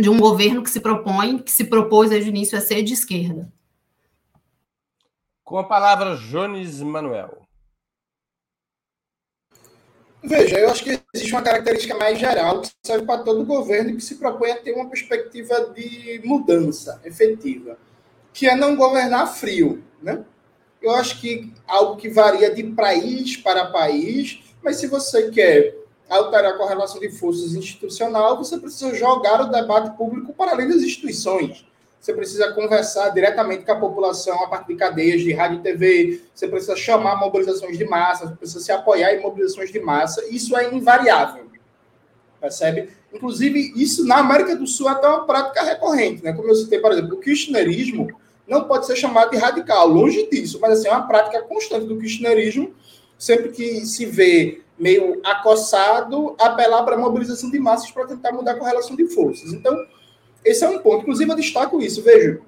de 0.00 0.08
um 0.08 0.18
governo 0.18 0.62
que 0.62 0.70
se 0.70 0.80
propõe, 0.80 1.38
que 1.38 1.50
se 1.50 1.64
propôs 1.64 2.10
desde 2.10 2.30
o 2.30 2.32
início 2.32 2.56
a 2.56 2.60
ser 2.60 2.82
de 2.82 2.94
esquerda. 2.94 3.52
Com 5.44 5.58
a 5.58 5.64
palavra, 5.64 6.16
Jones 6.16 6.80
Manuel. 6.80 7.42
Veja, 10.22 10.58
eu 10.58 10.70
acho 10.70 10.84
que 10.84 11.00
existe 11.14 11.32
uma 11.32 11.42
característica 11.42 11.96
mais 11.96 12.18
geral 12.18 12.60
que 12.60 12.70
serve 12.84 13.06
para 13.06 13.22
todo 13.22 13.44
governo 13.44 13.90
e 13.90 13.96
que 13.96 14.02
se 14.02 14.16
propõe 14.16 14.50
a 14.52 14.60
ter 14.60 14.72
uma 14.72 14.88
perspectiva 14.88 15.72
de 15.74 16.20
mudança 16.24 17.00
efetiva, 17.04 17.78
que 18.32 18.46
é 18.46 18.54
não 18.54 18.76
governar 18.76 19.26
frio, 19.34 19.82
né? 20.00 20.24
Eu 20.82 20.92
acho 20.92 21.20
que 21.20 21.52
algo 21.66 21.96
que 21.96 22.08
varia 22.08 22.54
de 22.54 22.62
país 22.64 23.36
para 23.36 23.66
país, 23.66 24.42
mas 24.62 24.76
se 24.76 24.86
você 24.86 25.30
quer 25.30 25.76
alterar 26.08 26.52
a 26.52 26.56
correlação 26.56 27.00
de 27.00 27.10
forças 27.10 27.54
institucional, 27.54 28.36
você 28.36 28.58
precisa 28.58 28.94
jogar 28.94 29.42
o 29.42 29.50
debate 29.50 29.96
público 29.96 30.32
para 30.32 30.52
além 30.52 30.68
das 30.68 30.82
instituições. 30.82 31.66
Você 32.00 32.14
precisa 32.14 32.52
conversar 32.52 33.10
diretamente 33.10 33.64
com 33.64 33.72
a 33.72 33.76
população 33.76 34.42
a 34.42 34.48
partir 34.48 34.72
de 34.72 34.76
cadeias 34.76 35.20
de 35.20 35.34
rádio 35.34 35.58
e 35.58 35.62
TV. 35.62 36.22
Você 36.34 36.48
precisa 36.48 36.74
chamar 36.74 37.16
mobilizações 37.16 37.76
de 37.76 37.84
massa, 37.84 38.26
você 38.26 38.34
precisa 38.34 38.60
se 38.60 38.72
apoiar 38.72 39.14
em 39.14 39.20
mobilizações 39.20 39.70
de 39.70 39.78
massa. 39.78 40.24
Isso 40.30 40.56
é 40.56 40.74
invariável. 40.74 41.44
Percebe? 42.40 42.88
Inclusive, 43.12 43.74
isso 43.76 44.06
na 44.06 44.16
América 44.16 44.56
do 44.56 44.66
Sul 44.66 44.88
é 44.88 44.92
até 44.92 45.06
uma 45.06 45.26
prática 45.26 45.62
recorrente. 45.62 46.24
Né? 46.24 46.32
Como 46.32 46.48
eu 46.48 46.54
citei, 46.54 46.78
por 46.78 46.90
exemplo, 46.90 47.16
o 47.16 47.20
kirchnerismo 47.20 48.08
não 48.50 48.64
pode 48.64 48.84
ser 48.84 48.96
chamado 48.96 49.30
de 49.30 49.36
radical, 49.36 49.86
longe 49.86 50.28
disso, 50.28 50.58
mas 50.60 50.72
assim, 50.72 50.88
é 50.88 50.90
uma 50.90 51.06
prática 51.06 51.40
constante 51.42 51.86
do 51.86 51.96
kirchnerismo, 51.96 52.74
sempre 53.16 53.50
que 53.50 53.86
se 53.86 54.04
vê 54.04 54.62
meio 54.76 55.20
acossado, 55.24 56.34
apelar 56.36 56.82
para 56.82 56.96
a 56.96 56.98
mobilização 56.98 57.48
de 57.48 57.60
massas 57.60 57.92
para 57.92 58.08
tentar 58.08 58.32
mudar 58.32 58.52
a 58.52 58.58
correlação 58.58 58.96
de 58.96 59.06
forças. 59.06 59.52
Então, 59.52 59.72
esse 60.44 60.64
é 60.64 60.68
um 60.68 60.80
ponto. 60.80 61.02
Inclusive, 61.02 61.30
eu 61.30 61.36
destaco 61.36 61.80
isso. 61.80 62.02
Veja, 62.02 62.40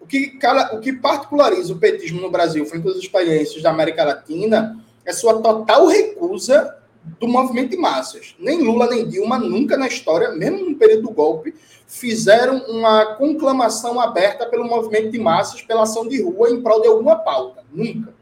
o 0.00 0.06
que, 0.06 0.38
o 0.72 0.78
que 0.78 0.92
particulariza 0.92 1.72
o 1.72 1.78
petismo 1.78 2.20
no 2.20 2.30
Brasil, 2.30 2.64
frente 2.64 2.86
às 2.88 2.96
experiências 2.96 3.62
da 3.62 3.70
América 3.70 4.04
Latina, 4.04 4.78
é 5.04 5.12
sua 5.12 5.42
total 5.42 5.86
recusa 5.86 6.76
do 7.18 7.28
movimento 7.28 7.70
de 7.70 7.76
massas. 7.76 8.34
Nem 8.38 8.62
Lula 8.62 8.88
nem 8.88 9.08
Dilma 9.08 9.38
nunca 9.38 9.76
na 9.76 9.86
história, 9.86 10.30
mesmo 10.32 10.70
no 10.70 10.76
período 10.76 11.02
do 11.02 11.10
golpe, 11.10 11.54
fizeram 11.86 12.58
uma 12.68 13.14
conclamação 13.14 14.00
aberta 14.00 14.46
pelo 14.46 14.64
movimento 14.64 15.10
de 15.10 15.18
massas, 15.18 15.62
pela 15.62 15.82
ação 15.82 16.06
de 16.06 16.20
rua 16.20 16.50
em 16.50 16.60
prol 16.60 16.82
de 16.82 16.88
alguma 16.88 17.16
pauta. 17.16 17.64
Nunca. 17.72 18.12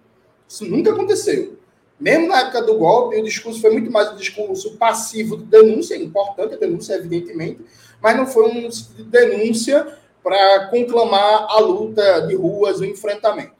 Isso 0.46 0.64
nunca 0.66 0.92
aconteceu. 0.92 1.56
Mesmo 1.98 2.28
na 2.28 2.40
época 2.40 2.62
do 2.62 2.76
golpe, 2.76 3.16
o 3.16 3.24
discurso 3.24 3.60
foi 3.60 3.70
muito 3.70 3.90
mais 3.90 4.12
um 4.12 4.16
discurso 4.16 4.76
passivo 4.76 5.36
de 5.36 5.44
denúncia, 5.44 5.96
importante 5.96 6.54
a 6.54 6.58
denúncia, 6.58 6.94
evidentemente, 6.94 7.60
mas 8.02 8.16
não 8.16 8.26
foi 8.26 8.48
um 8.50 8.68
de 8.68 9.04
denúncia 9.04 9.96
para 10.22 10.68
conclamar 10.68 11.46
a 11.48 11.58
luta 11.60 12.20
de 12.26 12.34
ruas, 12.34 12.80
o 12.80 12.84
enfrentamento. 12.84 13.53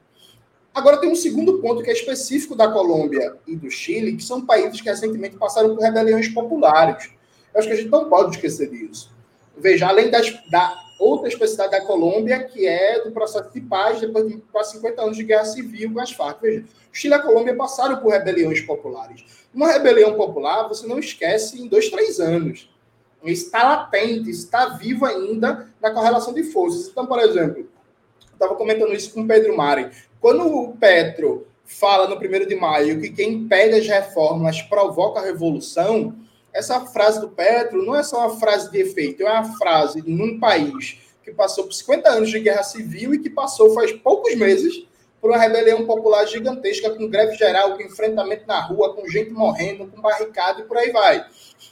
Agora 0.74 0.96
tem 0.96 1.08
um 1.08 1.14
segundo 1.14 1.60
ponto 1.60 1.82
que 1.82 1.90
é 1.90 1.92
específico 1.92 2.56
da 2.56 2.68
Colômbia 2.68 3.36
e 3.46 3.54
do 3.54 3.70
Chile, 3.70 4.16
que 4.16 4.24
são 4.24 4.44
países 4.44 4.80
que 4.80 4.88
recentemente 4.88 5.36
passaram 5.36 5.74
por 5.74 5.82
rebeliões 5.82 6.28
populares. 6.28 7.10
Eu 7.54 7.60
acho 7.60 7.68
que 7.68 7.74
a 7.74 7.76
gente 7.76 7.90
não 7.90 8.08
pode 8.08 8.34
esquecer 8.34 8.68
disso. 8.68 9.14
Veja, 9.56 9.86
além 9.86 10.10
das, 10.10 10.32
da 10.50 10.76
outra 10.98 11.28
especificidade 11.28 11.70
da 11.70 11.86
Colômbia, 11.86 12.42
que 12.42 12.66
é 12.66 13.04
do 13.04 13.12
processo 13.12 13.52
de 13.52 13.60
paz 13.60 14.00
depois 14.00 14.26
de 14.26 14.38
quase 14.50 14.72
50 14.72 15.02
anos 15.02 15.16
de 15.16 15.22
guerra 15.22 15.44
civil 15.44 15.92
com 15.92 16.00
as 16.00 16.10
Farc. 16.10 16.42
Veja, 16.42 16.64
Chile 16.92 17.14
e 17.14 17.16
a 17.16 17.22
Colômbia 17.22 17.54
passaram 17.54 17.98
por 17.98 18.10
rebeliões 18.10 18.60
populares. 18.60 19.24
Uma 19.54 19.70
rebelião 19.70 20.14
popular, 20.14 20.66
você 20.66 20.86
não 20.88 20.98
esquece 20.98 21.60
em 21.60 21.68
dois, 21.68 21.88
três 21.88 22.18
anos. 22.18 22.68
Está 23.22 23.62
latente, 23.62 24.28
está 24.28 24.70
vivo 24.70 25.06
ainda 25.06 25.68
na 25.80 25.92
correlação 25.92 26.34
de 26.34 26.42
forças. 26.42 26.88
Então, 26.88 27.06
por 27.06 27.20
exemplo, 27.20 27.68
estava 28.32 28.54
comentando 28.56 28.92
isso 28.92 29.12
com 29.14 29.22
o 29.22 29.26
Pedro 29.26 29.56
Mari. 29.56 29.90
Quando 30.24 30.46
o 30.46 30.74
Petro 30.78 31.46
fala 31.66 32.08
no 32.08 32.16
1 32.16 32.46
de 32.46 32.56
maio 32.56 32.98
que 32.98 33.10
quem 33.10 33.34
impede 33.34 33.74
as 33.74 33.86
reformas 33.86 34.62
provoca 34.62 35.20
a 35.20 35.22
revolução, 35.22 36.14
essa 36.50 36.80
frase 36.86 37.20
do 37.20 37.28
Petro 37.28 37.84
não 37.84 37.94
é 37.94 38.02
só 38.02 38.20
uma 38.20 38.40
frase 38.40 38.70
de 38.70 38.80
efeito, 38.80 39.22
é 39.22 39.30
uma 39.30 39.54
frase 39.58 40.02
num 40.06 40.40
país 40.40 40.98
que 41.22 41.30
passou 41.30 41.64
por 41.64 41.74
50 41.74 42.08
anos 42.08 42.30
de 42.30 42.40
guerra 42.40 42.62
civil 42.62 43.12
e 43.12 43.18
que 43.18 43.28
passou 43.28 43.74
faz 43.74 43.92
poucos 43.92 44.34
meses 44.34 44.86
por 45.20 45.30
uma 45.30 45.36
rebelião 45.36 45.84
popular 45.84 46.24
gigantesca, 46.24 46.88
com 46.88 47.06
greve 47.06 47.36
geral, 47.36 47.76
com 47.76 47.82
enfrentamento 47.82 48.46
na 48.46 48.62
rua, 48.62 48.94
com 48.94 49.06
gente 49.06 49.30
morrendo, 49.30 49.88
com 49.88 50.00
barricada 50.00 50.62
e 50.62 50.64
por 50.64 50.78
aí 50.78 50.90
vai. 50.90 51.22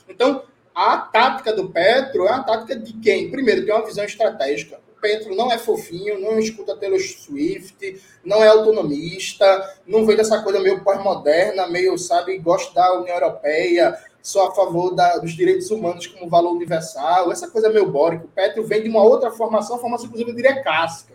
Então, 0.07 0.43
a 0.75 0.99
tática 0.99 1.55
do 1.55 1.71
Petro 1.71 2.27
é 2.27 2.31
uma 2.31 2.45
tática 2.45 2.77
de 2.77 2.93
quem? 3.01 3.31
Primeiro, 3.31 3.65
tem 3.65 3.75
uma 3.75 3.87
visão 3.87 4.05
estratégica. 4.05 4.79
Petro 5.03 5.35
não 5.35 5.53
é 5.53 5.59
fofinho, 5.59 6.21
não 6.21 6.39
escuta 6.39 6.77
Taylor 6.77 7.01
Swift, 7.01 8.01
não 8.25 8.43
é 8.43 8.49
autonomista, 8.49 9.77
não 9.87 10.07
vem 10.07 10.17
dessa 10.17 10.41
coisa 10.41 10.61
meio 10.61 10.83
pós-moderna, 10.83 11.67
meio, 11.67 11.99
sabe, 11.99 12.39
gosta 12.39 12.73
da 12.73 13.01
União 13.01 13.15
Europeia, 13.17 13.99
só 14.23 14.47
a 14.47 14.55
favor 14.55 14.95
da, 14.95 15.19
dos 15.19 15.33
direitos 15.33 15.71
humanos 15.73 16.07
como 16.07 16.31
valor 16.31 16.53
universal, 16.53 17.33
essa 17.33 17.51
coisa 17.51 17.69
meio 17.69 17.91
bórica. 17.91 18.25
O 18.25 18.29
Petro 18.29 18.65
vem 18.65 18.85
de 18.85 18.89
uma 18.89 19.03
outra 19.03 19.33
formação, 19.33 19.79
formação, 19.79 20.07
inclusive, 20.07 20.31
eu 20.31 20.37
diria 20.37 20.63
clássica. 20.63 21.13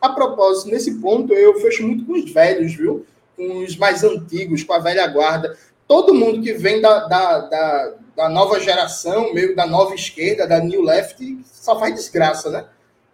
A 0.00 0.08
propósito, 0.08 0.68
nesse 0.70 1.00
ponto, 1.00 1.32
eu 1.32 1.60
fecho 1.60 1.86
muito 1.86 2.04
com 2.04 2.14
os 2.14 2.30
velhos, 2.32 2.74
viu? 2.74 3.06
Com 3.36 3.62
os 3.62 3.76
mais 3.76 4.02
antigos, 4.02 4.64
com 4.64 4.72
a 4.72 4.78
velha 4.80 5.06
guarda. 5.06 5.56
Todo 5.86 6.14
mundo 6.14 6.42
que 6.42 6.52
vem 6.52 6.80
da, 6.80 7.06
da, 7.06 7.38
da 7.38 7.94
da 8.20 8.28
nova 8.28 8.60
geração, 8.60 9.32
meio 9.32 9.56
da 9.56 9.66
nova 9.66 9.94
esquerda, 9.94 10.46
da 10.46 10.58
New 10.58 10.82
Left, 10.82 11.16
só 11.44 11.78
faz 11.78 11.94
desgraça, 11.94 12.50
né? 12.50 12.66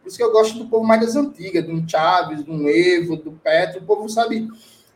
Por 0.07 0.11
isso 0.11 0.19
que 0.19 0.23
eu 0.23 0.31
gosto 0.31 0.57
do 0.57 0.67
povo 0.67 0.87
mais 0.87 1.01
das 1.01 1.17
antigas, 1.17 1.67
do 1.67 1.91
Chaves, 1.91 2.45
do 2.45 2.69
Evo, 2.71 3.17
do 3.17 3.33
Petro. 3.33 3.81
O 3.81 3.83
povo 3.83 4.09
sabe 4.09 4.47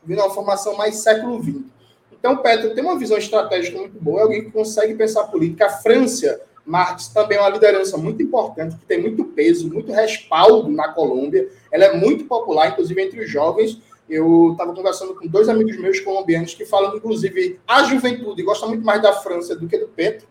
vir 0.04 0.16
uma 0.16 0.30
formação 0.30 0.76
mais 0.76 0.98
século 0.98 1.42
XX. 1.42 1.64
Então, 2.12 2.36
Petro 2.36 2.72
tem 2.76 2.84
uma 2.84 2.96
visão 2.96 3.18
estratégica 3.18 3.76
muito 3.76 3.98
boa, 4.00 4.20
é 4.20 4.22
alguém 4.22 4.44
que 4.44 4.52
consegue 4.52 4.94
pensar 4.94 5.24
política. 5.24 5.66
A 5.66 5.68
França, 5.68 6.40
Marx, 6.64 7.08
também 7.08 7.38
é 7.38 7.40
uma 7.40 7.50
liderança 7.50 7.98
muito 7.98 8.22
importante, 8.22 8.76
que 8.76 8.86
tem 8.86 9.00
muito 9.00 9.24
peso, 9.24 9.68
muito 9.68 9.90
respaldo 9.90 10.70
na 10.70 10.92
Colômbia. 10.92 11.48
Ela 11.72 11.86
é 11.86 11.96
muito 11.96 12.26
popular, 12.26 12.68
inclusive 12.68 13.02
entre 13.02 13.20
os 13.20 13.28
jovens. 13.28 13.80
Eu 14.08 14.52
estava 14.52 14.72
conversando 14.72 15.16
com 15.16 15.26
dois 15.26 15.48
amigos 15.48 15.76
meus 15.76 15.98
colombianos 15.98 16.54
que 16.54 16.64
falam, 16.64 16.96
inclusive, 16.96 17.58
a 17.66 17.82
juventude 17.82 18.44
gosta 18.44 18.64
muito 18.64 18.84
mais 18.84 19.02
da 19.02 19.12
França 19.12 19.56
do 19.56 19.66
que 19.66 19.76
do 19.76 19.88
Petro. 19.88 20.28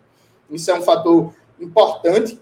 Isso 0.49 0.71
é 0.71 0.73
um 0.73 0.81
fator 0.81 1.33
importante. 1.59 2.39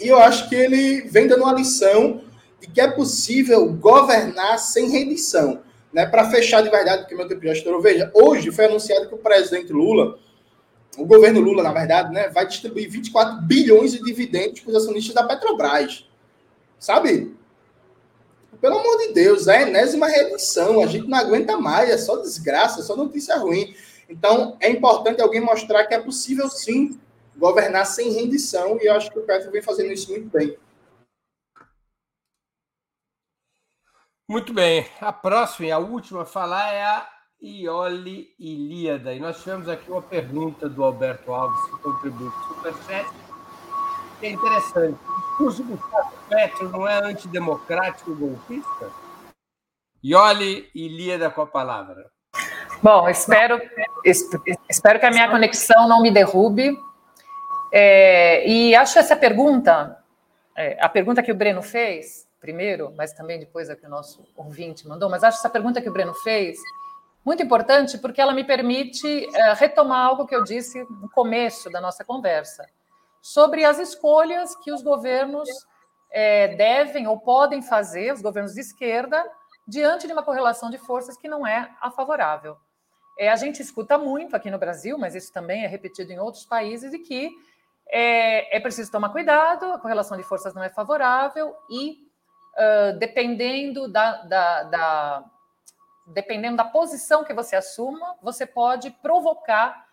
E 0.00 0.08
eu 0.08 0.18
acho 0.18 0.48
que 0.48 0.54
ele 0.54 1.02
vem 1.02 1.26
dando 1.26 1.42
uma 1.42 1.52
lição 1.52 2.22
de 2.60 2.68
que 2.68 2.80
é 2.80 2.88
possível 2.88 3.72
governar 3.72 4.58
sem 4.58 4.88
rendição. 4.88 5.62
Né? 5.92 6.06
Para 6.06 6.30
fechar 6.30 6.62
de 6.62 6.70
verdade, 6.70 7.02
porque 7.02 7.14
meu 7.14 7.26
tempo 7.26 7.42
já 7.42 7.52
estourou, 7.52 7.80
veja, 7.80 8.10
hoje 8.14 8.50
foi 8.52 8.66
anunciado 8.66 9.08
que 9.08 9.14
o 9.14 9.18
presidente 9.18 9.72
Lula, 9.72 10.18
o 10.96 11.04
governo 11.04 11.40
Lula, 11.40 11.62
na 11.62 11.72
verdade, 11.72 12.12
né, 12.12 12.28
vai 12.28 12.46
distribuir 12.46 12.90
24 12.90 13.42
bilhões 13.42 13.92
de 13.92 14.02
dividendos 14.02 14.60
para 14.60 14.70
os 14.70 14.76
acionistas 14.76 15.14
da 15.14 15.24
Petrobras. 15.24 16.06
Sabe? 16.78 17.34
Pelo 18.60 18.78
amor 18.78 18.98
de 18.98 19.12
Deus, 19.12 19.46
é 19.46 19.58
a 19.58 19.62
enésima 19.62 20.08
redução, 20.08 20.80
a 20.80 20.86
gente 20.86 21.08
não 21.08 21.16
aguenta 21.16 21.56
mais, 21.56 21.90
é 21.90 21.98
só 21.98 22.16
desgraça, 22.16 22.80
é 22.80 22.82
só 22.82 22.96
notícia 22.96 23.36
ruim. 23.36 23.74
Então, 24.08 24.56
é 24.60 24.70
importante 24.70 25.20
alguém 25.20 25.40
mostrar 25.40 25.86
que 25.86 25.94
é 25.94 26.00
possível 26.00 26.48
sim 26.48 26.98
governar 27.38 27.86
sem 27.86 28.10
rendição, 28.10 28.78
e 28.80 28.86
eu 28.86 28.94
acho 28.94 29.10
que 29.10 29.18
o 29.18 29.22
Petro 29.24 29.50
vem 29.50 29.62
fazendo 29.62 29.92
isso 29.92 30.10
muito 30.10 30.28
bem. 30.28 30.58
Muito 34.28 34.52
bem. 34.52 34.86
A 35.00 35.12
próxima 35.12 35.68
e 35.68 35.72
a 35.72 35.78
última 35.78 36.22
a 36.22 36.26
falar 36.26 36.74
é 36.74 36.84
a 36.84 37.08
Ioli 37.40 38.34
Ilíada. 38.38 39.14
E 39.14 39.20
nós 39.20 39.38
tivemos 39.38 39.68
aqui 39.68 39.90
uma 39.90 40.02
pergunta 40.02 40.68
do 40.68 40.84
Alberto 40.84 41.32
Alves, 41.32 41.64
que 41.64 41.78
contribuiu 41.78 42.30
com 42.30 42.38
o 42.38 42.54
Superchat, 42.54 43.08
que 44.20 44.26
é 44.26 44.30
interessante. 44.30 44.98
O 45.08 45.48
discurso 45.48 45.62
do 45.62 45.78
Petro 46.28 46.68
não 46.68 46.86
é 46.86 47.02
antidemocrático 47.02 48.14
golpista? 48.14 48.90
Ioli 50.04 50.68
Ilíada 50.74 51.30
com 51.30 51.42
a 51.42 51.46
palavra. 51.46 52.10
Bom, 52.82 53.08
espero, 53.08 53.60
espero 54.04 55.00
que 55.00 55.06
a 55.06 55.10
minha 55.10 55.30
conexão 55.30 55.88
não 55.88 56.02
me 56.02 56.10
derrube. 56.10 56.76
É, 57.72 58.48
e 58.48 58.74
acho 58.74 58.98
essa 58.98 59.16
pergunta, 59.16 60.02
é, 60.56 60.76
a 60.80 60.88
pergunta 60.88 61.22
que 61.22 61.32
o 61.32 61.34
Breno 61.34 61.62
fez, 61.62 62.26
primeiro, 62.40 62.92
mas 62.96 63.12
também 63.12 63.38
depois 63.38 63.68
a 63.68 63.76
que 63.76 63.86
o 63.86 63.90
nosso 63.90 64.24
ouvinte 64.36 64.86
mandou, 64.86 65.10
mas 65.10 65.22
acho 65.22 65.38
essa 65.38 65.50
pergunta 65.50 65.80
que 65.82 65.88
o 65.88 65.92
Breno 65.92 66.14
fez 66.14 66.58
muito 67.24 67.42
importante 67.42 67.98
porque 67.98 68.20
ela 68.20 68.32
me 68.32 68.44
permite 68.44 69.28
é, 69.36 69.52
retomar 69.52 70.06
algo 70.06 70.26
que 70.26 70.34
eu 70.34 70.42
disse 70.42 70.82
no 71.02 71.10
começo 71.10 71.68
da 71.70 71.80
nossa 71.80 72.04
conversa, 72.04 72.66
sobre 73.20 73.64
as 73.64 73.78
escolhas 73.78 74.56
que 74.56 74.72
os 74.72 74.82
governos 74.82 75.48
é, 76.10 76.48
devem 76.54 77.06
ou 77.06 77.18
podem 77.18 77.60
fazer, 77.60 78.12
os 78.12 78.22
governos 78.22 78.54
de 78.54 78.60
esquerda, 78.60 79.22
diante 79.66 80.06
de 80.06 80.12
uma 80.12 80.22
correlação 80.22 80.70
de 80.70 80.78
forças 80.78 81.16
que 81.18 81.28
não 81.28 81.46
é 81.46 81.70
a 81.80 81.90
favorável. 81.90 82.56
É, 83.18 83.28
a 83.28 83.36
gente 83.36 83.60
escuta 83.60 83.98
muito 83.98 84.34
aqui 84.34 84.50
no 84.50 84.58
Brasil, 84.58 84.96
mas 84.96 85.14
isso 85.14 85.32
também 85.32 85.64
é 85.64 85.66
repetido 85.66 86.12
em 86.12 86.18
outros 86.18 86.46
países, 86.46 86.94
e 86.94 86.98
que 86.98 87.30
é, 87.90 88.56
é 88.56 88.60
preciso 88.60 88.90
tomar 88.90 89.08
cuidado, 89.10 89.64
a 89.72 89.78
correlação 89.78 90.16
de 90.16 90.22
forças 90.22 90.54
não 90.54 90.62
é 90.62 90.68
favorável 90.68 91.56
e, 91.70 92.06
uh, 92.54 92.98
dependendo 92.98 93.88
da, 93.88 94.22
da, 94.22 94.62
da, 94.64 95.24
dependendo 96.06 96.56
da 96.56 96.64
posição 96.64 97.24
que 97.24 97.32
você 97.32 97.56
assuma, 97.56 98.16
você 98.22 98.44
pode 98.44 98.90
provocar 98.90 99.86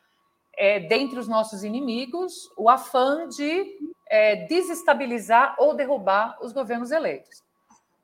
é, 0.57 0.79
dentre 0.79 1.19
os 1.19 1.27
nossos 1.27 1.63
inimigos 1.63 2.49
o 2.57 2.69
afã 2.69 3.27
de 3.27 3.77
é, 4.07 4.35
desestabilizar 4.47 5.55
ou 5.57 5.73
derrubar 5.73 6.37
os 6.41 6.51
governos 6.51 6.91
eleitos. 6.91 7.43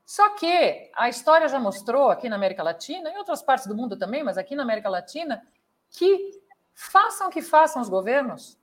Só 0.04 0.30
que 0.30 0.90
a 0.94 1.08
história 1.08 1.48
já 1.48 1.58
mostrou 1.58 2.10
aqui 2.10 2.28
na 2.28 2.36
América 2.36 2.62
Latina, 2.62 3.10
em 3.10 3.16
outras 3.16 3.42
partes 3.42 3.66
do 3.66 3.74
mundo 3.74 3.96
também, 3.96 4.22
mas 4.22 4.36
aqui 4.36 4.54
na 4.54 4.62
América 4.62 4.88
Latina, 4.88 5.42
que 5.90 6.42
façam 6.74 7.28
o 7.28 7.30
que 7.30 7.40
façam 7.40 7.80
os 7.80 7.88
governos, 7.88 8.58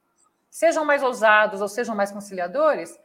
sejam 0.50 0.84
mais 0.84 1.04
ousados 1.04 1.62
ou 1.62 1.68
sejam 1.68 1.96
mais 1.96 2.12
conciliadores, 2.12 3.00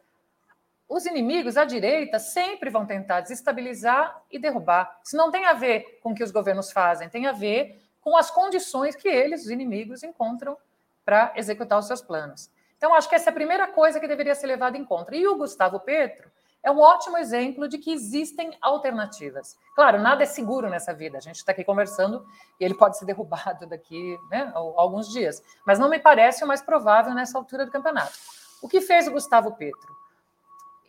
os 0.88 1.06
inimigos, 1.06 1.56
à 1.56 1.64
direita, 1.64 2.18
sempre 2.18 2.70
vão 2.70 2.86
tentar 2.86 3.20
desestabilizar 3.20 4.22
e 4.30 4.38
derrubar. 4.38 5.00
Isso 5.02 5.16
não 5.16 5.30
tem 5.30 5.46
a 5.46 5.52
ver 5.52 5.98
com 6.02 6.12
o 6.12 6.14
que 6.14 6.22
os 6.22 6.30
governos 6.30 6.70
fazem, 6.70 7.08
tem 7.08 7.26
a 7.26 7.32
ver 7.32 7.82
com 8.00 8.16
as 8.16 8.30
condições 8.30 8.94
que 8.94 9.08
eles, 9.08 9.44
os 9.44 9.50
inimigos, 9.50 10.02
encontram 10.02 10.56
para 11.04 11.32
executar 11.36 11.78
os 11.78 11.86
seus 11.86 12.02
planos. 12.02 12.50
Então, 12.76 12.94
acho 12.94 13.08
que 13.08 13.14
essa 13.14 13.30
é 13.30 13.32
a 13.32 13.34
primeira 13.34 13.66
coisa 13.68 13.98
que 13.98 14.06
deveria 14.06 14.34
ser 14.34 14.46
levada 14.46 14.76
em 14.76 14.84
conta. 14.84 15.16
E 15.16 15.26
o 15.26 15.36
Gustavo 15.36 15.80
Petro 15.80 16.30
é 16.64 16.70
um 16.70 16.80
ótimo 16.80 17.18
exemplo 17.18 17.68
de 17.68 17.76
que 17.76 17.92
existem 17.92 18.56
alternativas. 18.60 19.56
Claro, 19.76 20.00
nada 20.00 20.22
é 20.22 20.26
seguro 20.26 20.70
nessa 20.70 20.94
vida. 20.94 21.18
A 21.18 21.20
gente 21.20 21.36
está 21.36 21.52
aqui 21.52 21.62
conversando 21.62 22.24
e 22.58 22.64
ele 22.64 22.74
pode 22.74 22.98
ser 22.98 23.04
derrubado 23.04 23.66
daqui 23.66 24.18
né, 24.30 24.50
a 24.54 24.58
alguns 24.58 25.12
dias. 25.12 25.42
Mas 25.66 25.78
não 25.78 25.90
me 25.90 25.98
parece 25.98 26.42
o 26.42 26.46
mais 26.46 26.62
provável 26.62 27.12
nessa 27.14 27.36
altura 27.36 27.66
do 27.66 27.70
campeonato. 27.70 28.14
O 28.62 28.68
que 28.68 28.80
fez 28.80 29.06
o 29.06 29.12
Gustavo 29.12 29.52
Petro? 29.52 29.94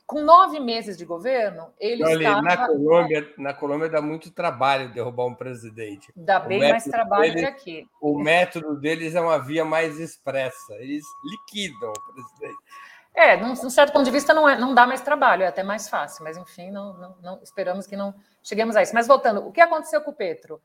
Com 0.08 0.22
nove 0.22 0.60
meses 0.60 0.96
de 0.98 1.04
governo, 1.04 1.68
ele 1.80 2.04
Olha, 2.04 2.16
estava... 2.16 2.42
Na 2.42 2.68
Colômbia, 2.68 3.34
na 3.38 3.54
Colômbia 3.54 3.90
dá 3.90 4.02
muito 4.02 4.32
trabalho 4.32 4.94
derrubar 4.94 5.26
um 5.26 5.34
presidente. 5.34 6.14
Dá 6.16 6.40
bem 6.40 6.60
mais 6.60 6.84
trabalho 6.86 7.34
deles, 7.34 7.42
que 7.42 7.46
aqui. 7.46 7.90
O 8.00 8.18
método 8.18 8.80
deles 8.80 9.16
é 9.16 9.20
uma 9.20 9.40
via 9.40 9.66
mais 9.66 10.00
expressa. 10.00 10.76
Eles 10.76 11.04
liquidam 11.24 11.90
o 11.92 12.14
presidente. 12.14 12.58
É, 13.16 13.38
num, 13.38 13.54
num, 13.54 13.70
certo 13.70 13.94
ponto 13.94 14.04
de 14.04 14.12
vista 14.12 14.34
não, 14.34 14.48
é, 14.48 14.58
não 14.58 14.74
dá 14.74 14.86
mais 14.86 15.00
trabalho, 15.00 15.44
é 15.44 15.48
até 15.48 15.64
mais 15.64 15.88
fácil, 15.88 16.22
mas 16.26 16.36
enfim, 16.36 16.70
não, 16.70 16.94
não, 16.98 17.18
não, 17.22 17.40
esperamos 17.42 17.88
que 17.88 17.96
não 17.96 18.14
cheguemos 18.44 18.76
a 18.76 18.84
isso. 18.84 18.94
Mas 18.94 19.08
voltando, 19.08 19.48
o 19.48 19.54
que 19.54 19.62
aconteceu 19.62 20.02
com 20.02 20.12
o 20.12 20.14
Petro? 20.14 20.62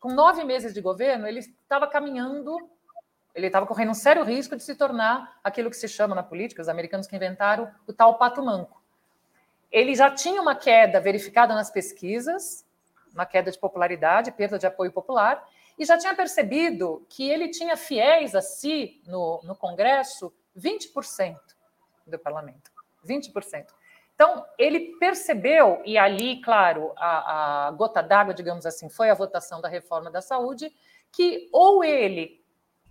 Com 0.00 0.12
nove 0.12 0.42
meses 0.42 0.74
de 0.74 0.80
governo, 0.80 1.28
ele 1.28 1.38
estava 1.38 1.86
caminhando, 1.86 2.58
ele 3.32 3.46
estava 3.46 3.66
correndo 3.66 3.90
um 3.90 3.94
sério 3.94 4.24
risco 4.24 4.56
de 4.56 4.64
se 4.64 4.74
tornar 4.74 5.38
aquilo 5.44 5.70
que 5.70 5.76
se 5.76 5.86
chama 5.86 6.12
na 6.12 6.24
política, 6.24 6.60
os 6.60 6.68
americanos 6.68 7.06
que 7.06 7.14
inventaram 7.14 7.70
o 7.86 7.92
tal 7.92 8.18
pato 8.18 8.42
manco. 8.42 8.82
Ele 9.70 9.94
já 9.94 10.10
tinha 10.10 10.42
uma 10.42 10.56
queda 10.56 11.00
verificada 11.00 11.54
nas 11.54 11.70
pesquisas, 11.70 12.66
uma 13.14 13.24
queda 13.24 13.52
de 13.52 13.58
popularidade, 13.58 14.32
perda 14.32 14.58
de 14.58 14.66
apoio 14.66 14.90
popular, 14.90 15.46
e 15.78 15.84
já 15.84 15.96
tinha 15.96 16.14
percebido 16.16 17.06
que 17.08 17.30
ele 17.30 17.48
tinha 17.48 17.76
fiéis 17.76 18.34
a 18.34 18.42
si 18.42 19.00
no, 19.06 19.40
no 19.44 19.54
Congresso 19.54 20.32
20% 20.58 21.55
do 22.06 22.18
parlamento, 22.18 22.70
20%. 23.06 23.66
Então, 24.14 24.46
ele 24.58 24.96
percebeu, 24.98 25.82
e 25.84 25.98
ali, 25.98 26.40
claro, 26.40 26.92
a, 26.96 27.66
a 27.66 27.70
gota 27.72 28.02
d'água, 28.02 28.32
digamos 28.32 28.64
assim, 28.64 28.88
foi 28.88 29.10
a 29.10 29.14
votação 29.14 29.60
da 29.60 29.68
reforma 29.68 30.10
da 30.10 30.22
saúde, 30.22 30.72
que 31.12 31.48
ou 31.52 31.84
ele 31.84 32.42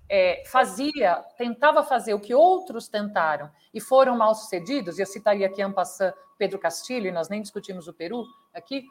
é, 0.07 0.43
fazia, 0.45 1.16
tentava 1.36 1.84
fazer 1.84 2.13
o 2.13 2.20
que 2.20 2.36
outros 2.36 2.88
tentaram 2.88 3.49
e 3.74 3.82
foram 3.82 4.16
mal 4.16 4.36
sucedidos, 4.36 4.97
e 4.99 5.01
eu 5.01 5.05
citaria 5.07 5.47
aqui 5.47 5.63
Ampassan 5.63 6.13
Pedro 6.38 6.59
Castilho, 6.59 7.07
e 7.07 7.11
nós 7.11 7.28
nem 7.28 7.41
discutimos 7.41 7.88
o 7.88 7.93
Peru 7.93 8.24
aqui, 8.53 8.86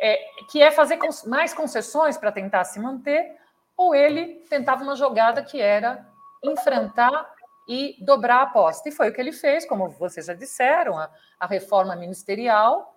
é, 0.00 0.18
que 0.50 0.60
é 0.60 0.72
fazer 0.72 0.98
mais 1.26 1.54
concessões 1.54 2.18
para 2.18 2.32
tentar 2.32 2.64
se 2.64 2.80
manter, 2.80 3.36
ou 3.76 3.94
ele 3.94 4.40
tentava 4.48 4.82
uma 4.82 4.96
jogada 4.96 5.42
que 5.42 5.60
era 5.60 6.04
enfrentar 6.42 7.32
e 7.68 7.96
dobrar 8.00 8.38
a 8.38 8.42
aposta. 8.42 8.88
E 8.88 8.92
foi 8.92 9.08
o 9.08 9.12
que 9.12 9.20
ele 9.20 9.32
fez, 9.32 9.66
como 9.66 9.88
vocês 9.90 10.26
já 10.26 10.34
disseram, 10.34 10.98
a, 10.98 11.10
a 11.38 11.46
reforma 11.46 11.96
ministerial, 11.96 12.94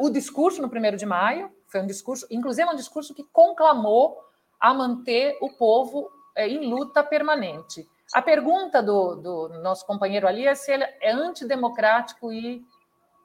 o 0.00 0.08
discurso 0.08 0.62
no 0.62 0.70
primeiro 0.70 0.96
de 0.96 1.04
maio, 1.04 1.52
foi 1.66 1.80
um 1.80 1.86
discurso, 1.86 2.26
inclusive 2.30 2.68
um 2.68 2.76
discurso 2.76 3.14
que 3.14 3.24
conclamou 3.24 4.18
a 4.58 4.72
manter 4.72 5.36
o 5.40 5.50
povo 5.50 6.10
é, 6.34 6.48
em 6.48 6.66
luta 6.66 7.02
permanente. 7.02 7.88
A 8.14 8.22
pergunta 8.22 8.82
do, 8.82 9.16
do, 9.16 9.48
nosso 9.60 9.84
companheiro 9.84 10.28
ali 10.28 10.46
é 10.46 10.54
se 10.54 10.72
ele 10.72 10.84
é 11.00 11.10
antidemocrático 11.10 12.32
e, 12.32 12.64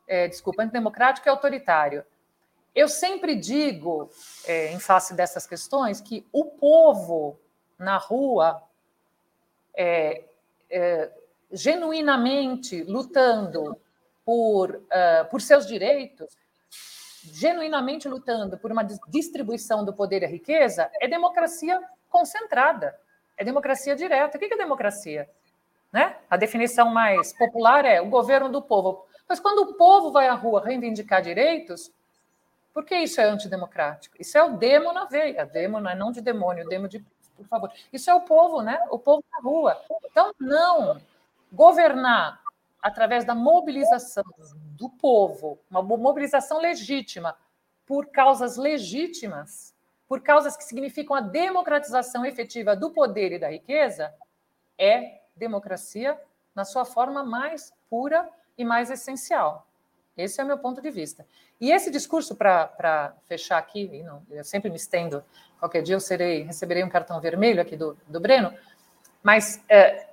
é, 0.07 0.27
desculpa, 0.27 0.63
antidemocrático 0.63 1.27
e 1.27 1.29
autoritário. 1.29 2.03
Eu 2.73 2.87
sempre 2.87 3.35
digo, 3.35 4.09
é, 4.45 4.71
em 4.71 4.79
face 4.79 5.13
dessas 5.13 5.45
questões, 5.45 6.01
que 6.01 6.25
o 6.31 6.45
povo 6.45 7.39
na 7.77 7.97
rua 7.97 8.63
é, 9.75 10.25
é, 10.71 11.11
genuinamente 11.51 12.83
lutando 12.83 13.77
por, 14.25 14.75
uh, 14.75 15.29
por 15.29 15.41
seus 15.41 15.67
direitos, 15.67 16.35
genuinamente 17.23 18.07
lutando 18.07 18.57
por 18.57 18.71
uma 18.71 18.83
distribuição 19.07 19.83
do 19.83 19.93
poder 19.93 20.23
e 20.23 20.25
a 20.25 20.29
riqueza, 20.29 20.89
é 20.99 21.07
democracia 21.07 21.81
concentrada, 22.09 22.97
é 23.37 23.43
democracia 23.43 23.95
direta. 23.95 24.37
O 24.37 24.39
que 24.39 24.53
é 24.53 24.57
democracia? 24.57 25.29
Né? 25.91 26.15
A 26.29 26.37
definição 26.37 26.89
mais 26.89 27.33
popular 27.33 27.85
é 27.85 28.01
o 28.01 28.09
governo 28.09 28.49
do 28.49 28.61
povo. 28.61 29.05
Mas 29.27 29.39
quando 29.39 29.59
o 29.59 29.73
povo 29.73 30.11
vai 30.11 30.27
à 30.27 30.33
rua 30.33 30.63
reivindicar 30.63 31.21
direitos, 31.21 31.91
por 32.73 32.85
que 32.85 32.95
isso 32.95 33.19
é 33.19 33.25
antidemocrático? 33.25 34.15
Isso 34.19 34.37
é 34.37 34.43
o 34.43 34.57
demo 34.57 34.93
na 34.93 35.05
veia. 35.05 35.45
Demo 35.45 35.79
não 35.79 35.91
é 35.91 35.95
não 35.95 36.11
de 36.11 36.21
demônio, 36.21 36.67
demo 36.67 36.87
de 36.87 37.03
por 37.41 37.49
favor. 37.49 37.71
Isso 37.91 38.09
é 38.09 38.13
o 38.13 38.21
povo, 38.21 38.61
né? 38.61 38.79
O 38.89 38.99
povo 38.99 39.23
na 39.31 39.39
rua. 39.39 39.81
Então, 40.05 40.33
não 40.39 41.01
governar 41.51 42.41
através 42.81 43.25
da 43.25 43.35
mobilização 43.35 44.23
do 44.77 44.89
povo, 44.89 45.59
uma 45.69 45.81
mobilização 45.81 46.59
legítima, 46.59 47.37
por 47.85 48.07
causas 48.07 48.57
legítimas, 48.57 49.75
por 50.07 50.21
causas 50.21 50.57
que 50.57 50.63
significam 50.63 51.15
a 51.15 51.21
democratização 51.21 52.25
efetiva 52.25 52.75
do 52.75 52.91
poder 52.91 53.33
e 53.33 53.39
da 53.39 53.49
riqueza, 53.49 54.13
é 54.77 55.21
democracia 55.35 56.19
na 56.55 56.65
sua 56.65 56.85
forma 56.85 57.23
mais 57.23 57.73
pura 57.89 58.27
e 58.57 58.65
mais 58.65 58.89
essencial. 58.89 59.67
Esse 60.17 60.41
é 60.41 60.43
o 60.43 60.47
meu 60.47 60.57
ponto 60.57 60.81
de 60.81 60.91
vista. 60.91 61.25
E 61.59 61.71
esse 61.71 61.89
discurso, 61.89 62.35
para 62.35 63.15
fechar 63.25 63.57
aqui, 63.57 64.03
eu 64.29 64.43
sempre 64.43 64.69
me 64.69 64.75
estendo, 64.75 65.23
qualquer 65.59 65.81
dia 65.81 65.95
eu 65.95 65.99
serei, 65.99 66.43
receberei 66.43 66.83
um 66.83 66.89
cartão 66.89 67.19
vermelho 67.21 67.61
aqui 67.61 67.77
do, 67.77 67.97
do 68.07 68.19
Breno, 68.19 68.53
mas 69.23 69.63
é, 69.69 70.07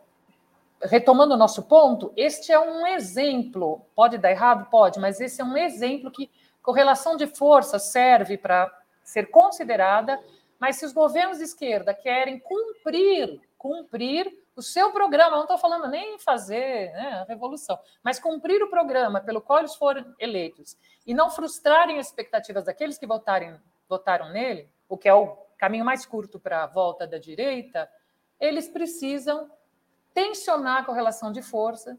retomando 0.82 1.34
o 1.34 1.36
nosso 1.36 1.62
ponto, 1.62 2.12
este 2.16 2.52
é 2.52 2.58
um 2.58 2.86
exemplo, 2.86 3.82
pode 3.94 4.18
dar 4.18 4.30
errado? 4.30 4.68
Pode, 4.70 5.00
mas 5.00 5.20
esse 5.20 5.40
é 5.40 5.44
um 5.44 5.56
exemplo 5.56 6.10
que 6.10 6.30
correlação 6.62 7.16
de 7.16 7.26
força 7.26 7.78
serve 7.78 8.36
para 8.36 8.70
ser 9.02 9.30
considerada, 9.30 10.20
mas 10.58 10.76
se 10.76 10.84
os 10.84 10.92
governos 10.92 11.38
de 11.38 11.44
esquerda 11.44 11.94
querem 11.94 12.38
cumprir, 12.38 13.40
cumprir 13.58 14.32
o 14.54 14.62
seu 14.62 14.92
programa, 14.92 15.36
não 15.36 15.42
estou 15.42 15.58
falando 15.58 15.88
nem 15.88 16.14
em 16.14 16.18
fazer 16.18 16.92
né, 16.92 17.20
a 17.20 17.24
revolução, 17.24 17.78
mas 18.02 18.18
cumprir 18.18 18.62
o 18.62 18.70
programa 18.70 19.20
pelo 19.20 19.40
qual 19.40 19.58
eles 19.58 19.74
foram 19.74 20.14
eleitos 20.18 20.76
e 21.06 21.12
não 21.12 21.28
frustrarem 21.28 21.98
as 21.98 22.06
expectativas 22.06 22.64
daqueles 22.64 22.96
que 22.96 23.06
votarem, 23.06 23.60
votaram 23.88 24.30
nele, 24.30 24.70
o 24.88 24.96
que 24.96 25.08
é 25.08 25.14
o 25.14 25.36
caminho 25.58 25.84
mais 25.84 26.06
curto 26.06 26.38
para 26.38 26.62
a 26.62 26.66
volta 26.66 27.06
da 27.06 27.18
direita, 27.18 27.90
eles 28.40 28.68
precisam 28.68 29.50
tensionar 30.14 30.78
a 30.78 30.84
correlação 30.84 31.32
de 31.32 31.42
forças, 31.42 31.98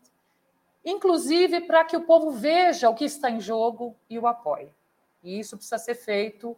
inclusive 0.83 1.61
para 1.61 1.83
que 1.83 1.97
o 1.97 2.05
povo 2.05 2.31
veja 2.31 2.89
o 2.89 2.95
que 2.95 3.05
está 3.05 3.29
em 3.29 3.39
jogo 3.39 3.95
e 4.09 4.17
o 4.17 4.27
apoie. 4.27 4.73
E 5.21 5.39
isso 5.39 5.57
precisa 5.57 5.77
ser 5.77 5.95
feito 5.95 6.57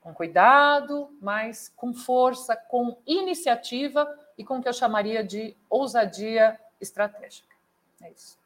com 0.00 0.12
cuidado, 0.12 1.16
mas 1.20 1.68
com 1.76 1.94
força, 1.94 2.56
com 2.56 2.98
iniciativa 3.06 4.06
e 4.42 4.44
com 4.44 4.58
o 4.58 4.62
que 4.62 4.68
eu 4.68 4.72
chamaria 4.72 5.22
de 5.22 5.56
ousadia 5.70 6.58
estratégica. 6.80 7.54
É 8.02 8.10
isso. 8.10 8.36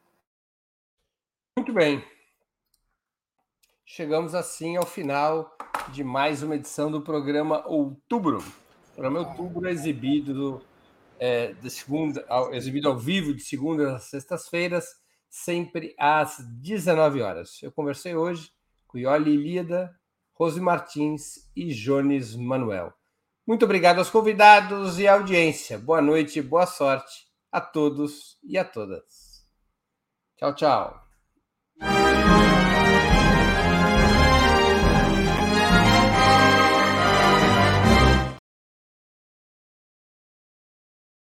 Muito 1.56 1.72
bem. 1.72 2.04
Chegamos 3.82 4.34
assim 4.34 4.76
ao 4.76 4.84
final 4.84 5.56
de 5.88 6.04
mais 6.04 6.42
uma 6.42 6.54
edição 6.54 6.90
do 6.90 7.00
programa 7.00 7.66
Outubro. 7.66 8.40
O 8.40 8.92
programa 8.92 9.20
Outubro 9.20 9.66
é 9.66 9.72
exibido, 9.72 10.62
é, 11.18 11.54
de 11.54 11.70
segunda, 11.70 12.26
exibido 12.52 12.90
ao 12.90 12.98
vivo 12.98 13.32
de 13.32 13.42
segunda 13.42 13.96
a 13.96 13.98
sextas-feiras, 13.98 15.00
sempre 15.30 15.94
às 15.98 16.36
19 16.60 17.22
horas. 17.22 17.62
Eu 17.62 17.72
conversei 17.72 18.14
hoje 18.14 18.50
com 18.86 18.98
Ioli 18.98 19.32
Ilíada, 19.32 19.98
Rose 20.34 20.60
Martins 20.60 21.50
e 21.56 21.72
Jones 21.72 22.36
Manuel. 22.36 22.92
Muito 23.46 23.64
obrigado 23.64 23.98
aos 23.98 24.10
convidados 24.10 24.98
e 24.98 25.06
à 25.06 25.14
audiência. 25.14 25.78
Boa 25.78 26.02
noite 26.02 26.42
boa 26.42 26.66
sorte 26.66 27.26
a 27.52 27.60
todos 27.60 28.36
e 28.42 28.58
a 28.58 28.64
todas. 28.64 29.46
Tchau, 30.36 30.54
tchau. 30.54 31.06